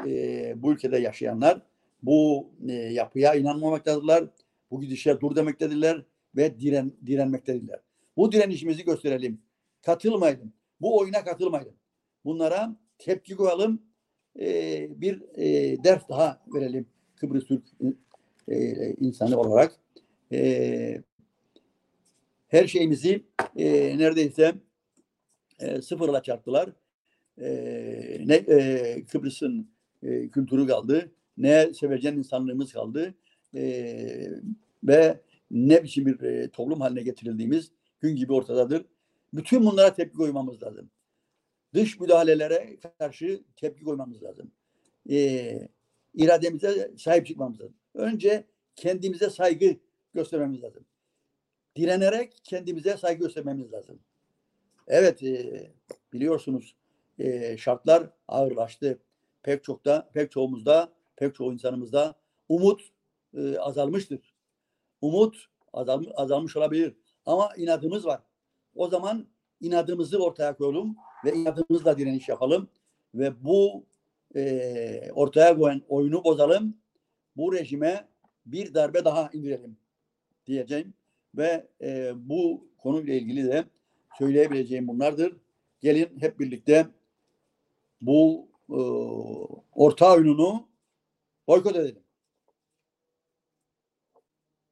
e, 0.06 0.52
bu 0.56 0.72
ülkede 0.72 0.98
yaşayanlar 0.98 1.62
bu 2.03 2.50
e, 2.68 2.72
yapıya 2.72 3.34
inanmamaktadırlar. 3.34 4.24
Bu 4.70 4.80
gidişe 4.80 5.20
dur 5.20 5.36
demektedirler 5.36 6.03
ve 6.36 6.61
diren, 6.61 6.92
direnmektedirler. 7.07 7.80
Bu 8.16 8.32
direnişimizi 8.32 8.84
gösterelim. 8.84 9.42
Katılmayalım. 9.82 10.53
Bu 10.80 10.98
oyuna 10.98 11.24
katılmayalım. 11.24 11.74
Bunlara 12.24 12.76
tepki 12.98 13.36
koyalım. 13.36 13.82
E, 14.40 14.88
bir 15.00 15.22
e, 15.34 15.76
ders 15.84 16.09
daha 16.09 16.42
verelim 16.55 16.86
Kıbrıs 17.16 17.46
Türk 17.46 17.64
e, 18.48 18.94
insanı 18.94 19.40
olarak. 19.40 19.76
E, 20.32 21.03
her 22.48 22.66
şeyimizi 22.66 23.24
e, 23.57 23.98
neredeyse 23.98 24.55
e, 25.61 25.82
sıfırla 25.82 26.22
çarptılar. 26.22 26.70
E, 27.38 27.50
ne 28.26 28.34
e, 28.34 29.05
Kıbrıs'ın 29.05 29.70
e, 30.03 30.28
kültürü 30.28 30.66
kaldı, 30.66 31.12
ne 31.36 31.74
sevecen 31.74 32.16
insanlığımız 32.16 32.72
kaldı 32.72 33.14
e, 33.54 33.62
ve 34.84 35.20
ne 35.50 35.82
biçim 35.82 36.06
bir 36.06 36.20
e, 36.20 36.50
toplum 36.50 36.80
haline 36.80 37.02
getirildiğimiz 37.02 37.70
gün 38.00 38.16
gibi 38.16 38.32
ortadadır. 38.32 38.84
Bütün 39.34 39.64
bunlara 39.66 39.94
tepki 39.94 40.16
koymamız 40.16 40.62
lazım. 40.62 40.90
Dış 41.74 42.00
müdahalelere 42.00 42.76
karşı 42.98 43.42
tepki 43.56 43.84
koymamız 43.84 44.22
lazım. 44.22 44.50
E, 45.10 45.68
irademize 46.14 46.90
sahip 46.98 47.26
çıkmamız 47.26 47.60
lazım. 47.60 47.74
Önce 47.94 48.44
kendimize 48.76 49.30
saygı 49.30 49.76
göstermemiz 50.14 50.62
lazım. 50.62 50.84
Direnerek 51.76 52.32
kendimize 52.44 52.96
saygı 52.96 53.24
göstermemiz 53.24 53.72
lazım. 53.72 53.98
Evet, 54.88 55.22
e, 55.22 55.70
biliyorsunuz 56.12 56.74
e, 57.18 57.56
şartlar 57.56 58.10
ağırlaştı. 58.28 58.98
Pek 59.42 59.64
çok 59.64 59.84
da, 59.84 60.10
pek 60.14 60.30
çoğumuzda, 60.30 60.92
pek 61.22 61.34
çoğu 61.34 61.52
insanımızda 61.52 62.14
umut 62.48 62.82
e, 63.34 63.58
azalmıştır. 63.58 64.34
Umut 65.00 65.36
azal, 65.72 66.04
azalmış 66.14 66.56
olabilir. 66.56 66.94
Ama 67.26 67.50
inadımız 67.56 68.06
var. 68.06 68.20
O 68.74 68.88
zaman 68.88 69.26
inadımızı 69.60 70.18
ortaya 70.18 70.56
koyalım 70.56 70.96
ve 71.24 71.32
inadımızla 71.32 71.98
direniş 71.98 72.28
yapalım 72.28 72.68
ve 73.14 73.44
bu 73.44 73.84
e, 74.36 75.12
ortaya 75.12 75.56
koyan 75.56 75.82
oyunu 75.88 76.24
bozalım. 76.24 76.76
Bu 77.36 77.52
rejime 77.52 78.08
bir 78.46 78.74
darbe 78.74 79.04
daha 79.04 79.30
indirelim 79.32 79.76
diyeceğim 80.46 80.94
ve 81.34 81.66
e, 81.80 82.12
bu 82.16 82.68
konuyla 82.78 83.14
ilgili 83.14 83.44
de 83.44 83.64
söyleyebileceğim 84.18 84.88
bunlardır. 84.88 85.36
Gelin 85.80 86.20
hep 86.20 86.40
birlikte 86.40 86.86
bu 88.00 88.48
e, 88.68 88.80
orta 89.74 90.14
oyununu 90.14 90.71
boykot 91.49 91.76
edelim. 91.76 92.03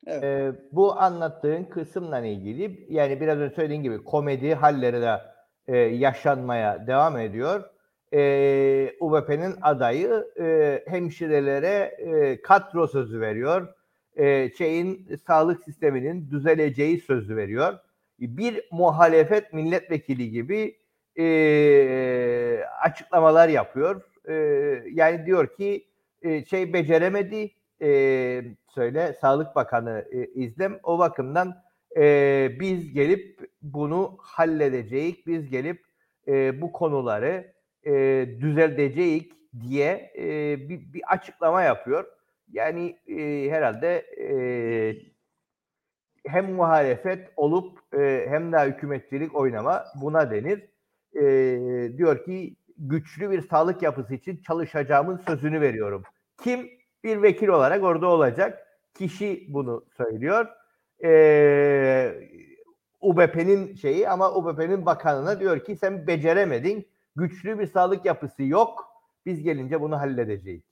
Evet. 0.07 0.25
Ee, 0.25 0.53
bu 0.73 1.01
anlattığın 1.01 1.65
kısımla 1.65 2.27
ilgili 2.27 2.87
yani 2.89 3.21
biraz 3.21 3.39
önce 3.39 3.55
söylediğin 3.55 3.83
gibi 3.83 4.05
komedi 4.05 4.55
halleri 4.55 5.01
de 5.01 5.21
e, 5.67 5.77
yaşanmaya 5.77 6.87
devam 6.87 7.19
ediyor. 7.19 7.65
E, 8.15 8.93
UBP'nin 9.01 9.55
adayı 9.63 10.27
e, 10.41 10.83
hemşirelere 10.87 11.97
e, 11.99 12.43
kadro 12.43 12.87
sözü 12.87 13.21
veriyor. 13.21 13.75
E, 14.17 14.51
şeyin 14.59 15.17
sağlık 15.27 15.65
sisteminin 15.65 16.31
düzeleceği 16.31 17.01
sözü 17.01 17.37
veriyor. 17.37 17.79
Bir 18.19 18.69
muhalefet 18.73 19.53
milletvekili 19.53 20.31
gibi 20.31 20.77
e, 21.19 22.65
açıklamalar 22.83 23.49
yapıyor. 23.49 24.03
E, 24.29 24.35
yani 24.93 25.27
diyor 25.27 25.57
ki 25.57 25.90
e, 26.23 26.45
şey 26.45 26.73
beceremedi, 26.73 27.51
e, 27.83 28.43
söyle 28.69 29.17
Sağlık 29.21 29.57
Bakanı 29.57 30.05
e, 30.13 30.27
İzlem. 30.27 30.79
O 30.83 30.99
bakımdan 30.99 31.63
e, 31.97 32.57
biz 32.61 32.93
gelip 32.93 33.51
bunu 33.63 34.17
halledeceğiz, 34.21 35.15
biz 35.27 35.51
gelip 35.51 35.83
e, 36.29 36.61
bu 36.61 36.73
konuları 36.73 37.53
e, 37.87 38.27
düzelteceğiz 38.41 39.25
diye 39.61 40.13
e, 40.19 40.57
bir, 40.69 40.93
bir 40.93 41.03
açıklama 41.13 41.63
yapıyor. 41.63 42.05
Yani 42.53 42.97
e, 43.09 43.51
herhalde 43.51 43.97
e, 44.21 44.31
hem 46.27 46.53
muhalefet 46.53 47.29
olup 47.37 47.79
e, 47.95 48.27
hem 48.29 48.53
de 48.53 48.65
hükümetçilik 48.65 49.37
oynama 49.37 49.85
buna 50.03 50.31
denir. 50.31 50.69
E, 51.15 51.23
diyor 51.99 52.25
ki 52.25 52.57
güçlü 52.81 53.31
bir 53.31 53.49
sağlık 53.49 53.83
yapısı 53.83 54.15
için 54.15 54.43
çalışacağımın 54.47 55.17
sözünü 55.17 55.61
veriyorum. 55.61 56.03
Kim? 56.43 56.71
Bir 57.05 57.23
vekil 57.23 57.49
olarak 57.49 57.83
orada 57.83 58.07
olacak. 58.07 58.67
Kişi 58.95 59.47
bunu 59.49 59.85
söylüyor. 59.97 60.47
E, 61.05 62.13
UBP'nin 63.01 63.75
şeyi 63.75 64.09
ama 64.09 64.35
UBP'nin 64.35 64.87
bakanına 64.87 65.41
diyor 65.41 65.65
ki 65.65 65.77
sen 65.77 66.07
beceremedin. 66.07 66.89
Güçlü 67.17 67.59
bir 67.59 67.67
sağlık 67.67 68.05
yapısı 68.05 68.43
yok. 68.43 68.87
Biz 69.27 69.43
gelince 69.43 69.81
bunu 69.81 70.01
halledeceğiz. 70.01 70.63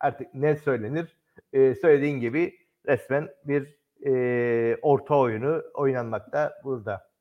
Artık 0.00 0.34
ne 0.34 0.56
söylenir? 0.56 1.16
E, 1.52 1.74
söylediğin 1.74 2.20
gibi 2.20 2.58
resmen 2.86 3.28
bir 3.44 3.76
e, 4.06 4.76
orta 4.82 5.18
oyunu 5.18 5.62
oynanmakta 5.74 6.60
burada. 6.64 7.11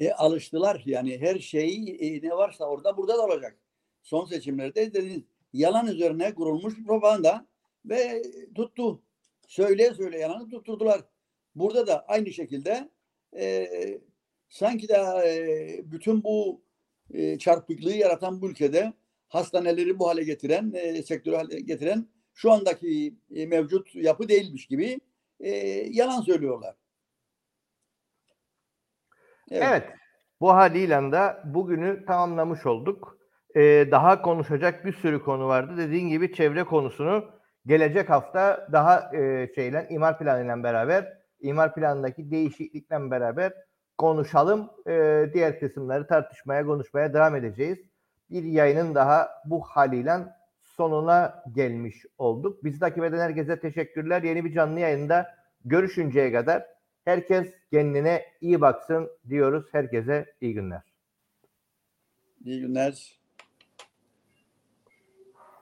E, 0.00 0.12
alıştılar 0.12 0.82
yani 0.86 1.18
her 1.20 1.38
şeyi 1.38 1.96
e, 1.96 2.28
ne 2.28 2.36
varsa 2.36 2.64
orada 2.64 2.96
burada 2.96 3.18
da 3.18 3.22
olacak. 3.22 3.58
Son 4.02 4.26
seçimlerde 4.26 4.94
dediğiniz 4.94 5.22
yalan 5.52 5.86
üzerine 5.86 6.34
kurulmuş 6.34 6.74
propaganda 6.86 7.46
ve 7.84 8.22
tuttu. 8.54 9.02
Söyle 9.46 9.94
söyle 9.94 10.18
yalanı 10.18 10.50
tutturdular. 10.50 11.00
Burada 11.54 11.86
da 11.86 12.04
aynı 12.06 12.32
şekilde 12.32 12.88
e, 13.36 13.68
sanki 14.48 14.88
de 14.88 14.94
e, 14.94 15.92
bütün 15.92 16.24
bu 16.24 16.62
e, 17.14 17.38
çarpıklığı 17.38 17.94
yaratan 17.94 18.42
bu 18.42 18.50
ülkede 18.50 18.92
hastaneleri 19.28 19.98
bu 19.98 20.08
hale 20.08 20.24
getiren, 20.24 20.72
e, 20.74 21.02
sektörü 21.02 21.36
hale 21.36 21.60
getiren 21.60 22.06
şu 22.34 22.52
andaki 22.52 23.14
e, 23.34 23.46
mevcut 23.46 23.94
yapı 23.94 24.28
değilmiş 24.28 24.66
gibi 24.66 25.00
e, 25.40 25.50
yalan 25.90 26.20
söylüyorlar. 26.20 26.79
Evet. 29.50 29.84
Bu 30.40 30.54
haliyle 30.54 31.12
de 31.12 31.36
bugünü 31.44 32.04
tamamlamış 32.06 32.66
olduk. 32.66 33.16
Ee, 33.56 33.88
daha 33.90 34.22
konuşacak 34.22 34.84
bir 34.84 34.92
sürü 34.92 35.22
konu 35.22 35.48
vardı. 35.48 35.72
Dediğin 35.76 36.08
gibi 36.08 36.32
çevre 36.32 36.64
konusunu 36.64 37.24
gelecek 37.66 38.10
hafta 38.10 38.68
daha 38.72 39.16
e, 39.16 39.48
şeyle 39.54 39.86
imar 39.90 40.18
planıyla 40.18 40.62
beraber 40.62 41.20
imar 41.40 41.74
planındaki 41.74 42.30
değişiklikle 42.30 43.10
beraber 43.10 43.52
konuşalım. 43.98 44.70
Ee, 44.88 45.30
diğer 45.34 45.60
kısımları 45.60 46.06
tartışmaya, 46.06 46.66
konuşmaya 46.66 47.14
devam 47.14 47.36
edeceğiz. 47.36 47.78
Bir 48.30 48.42
yayının 48.42 48.94
daha 48.94 49.28
bu 49.44 49.60
haliyle 49.60 50.16
sonuna 50.60 51.42
gelmiş 51.54 52.06
olduk. 52.18 52.64
Bizi 52.64 52.78
takip 52.78 53.04
eden 53.04 53.18
herkese 53.18 53.60
teşekkürler. 53.60 54.22
Yeni 54.22 54.44
bir 54.44 54.52
canlı 54.52 54.80
yayında 54.80 55.34
görüşünceye 55.64 56.32
kadar 56.32 56.66
herkes 57.10 57.54
kendine 57.70 58.24
iyi 58.40 58.60
baksın 58.60 59.10
diyoruz. 59.28 59.64
Herkese 59.72 60.34
iyi 60.40 60.54
günler. 60.54 60.82
İyi 62.44 62.60
günler. 62.60 63.19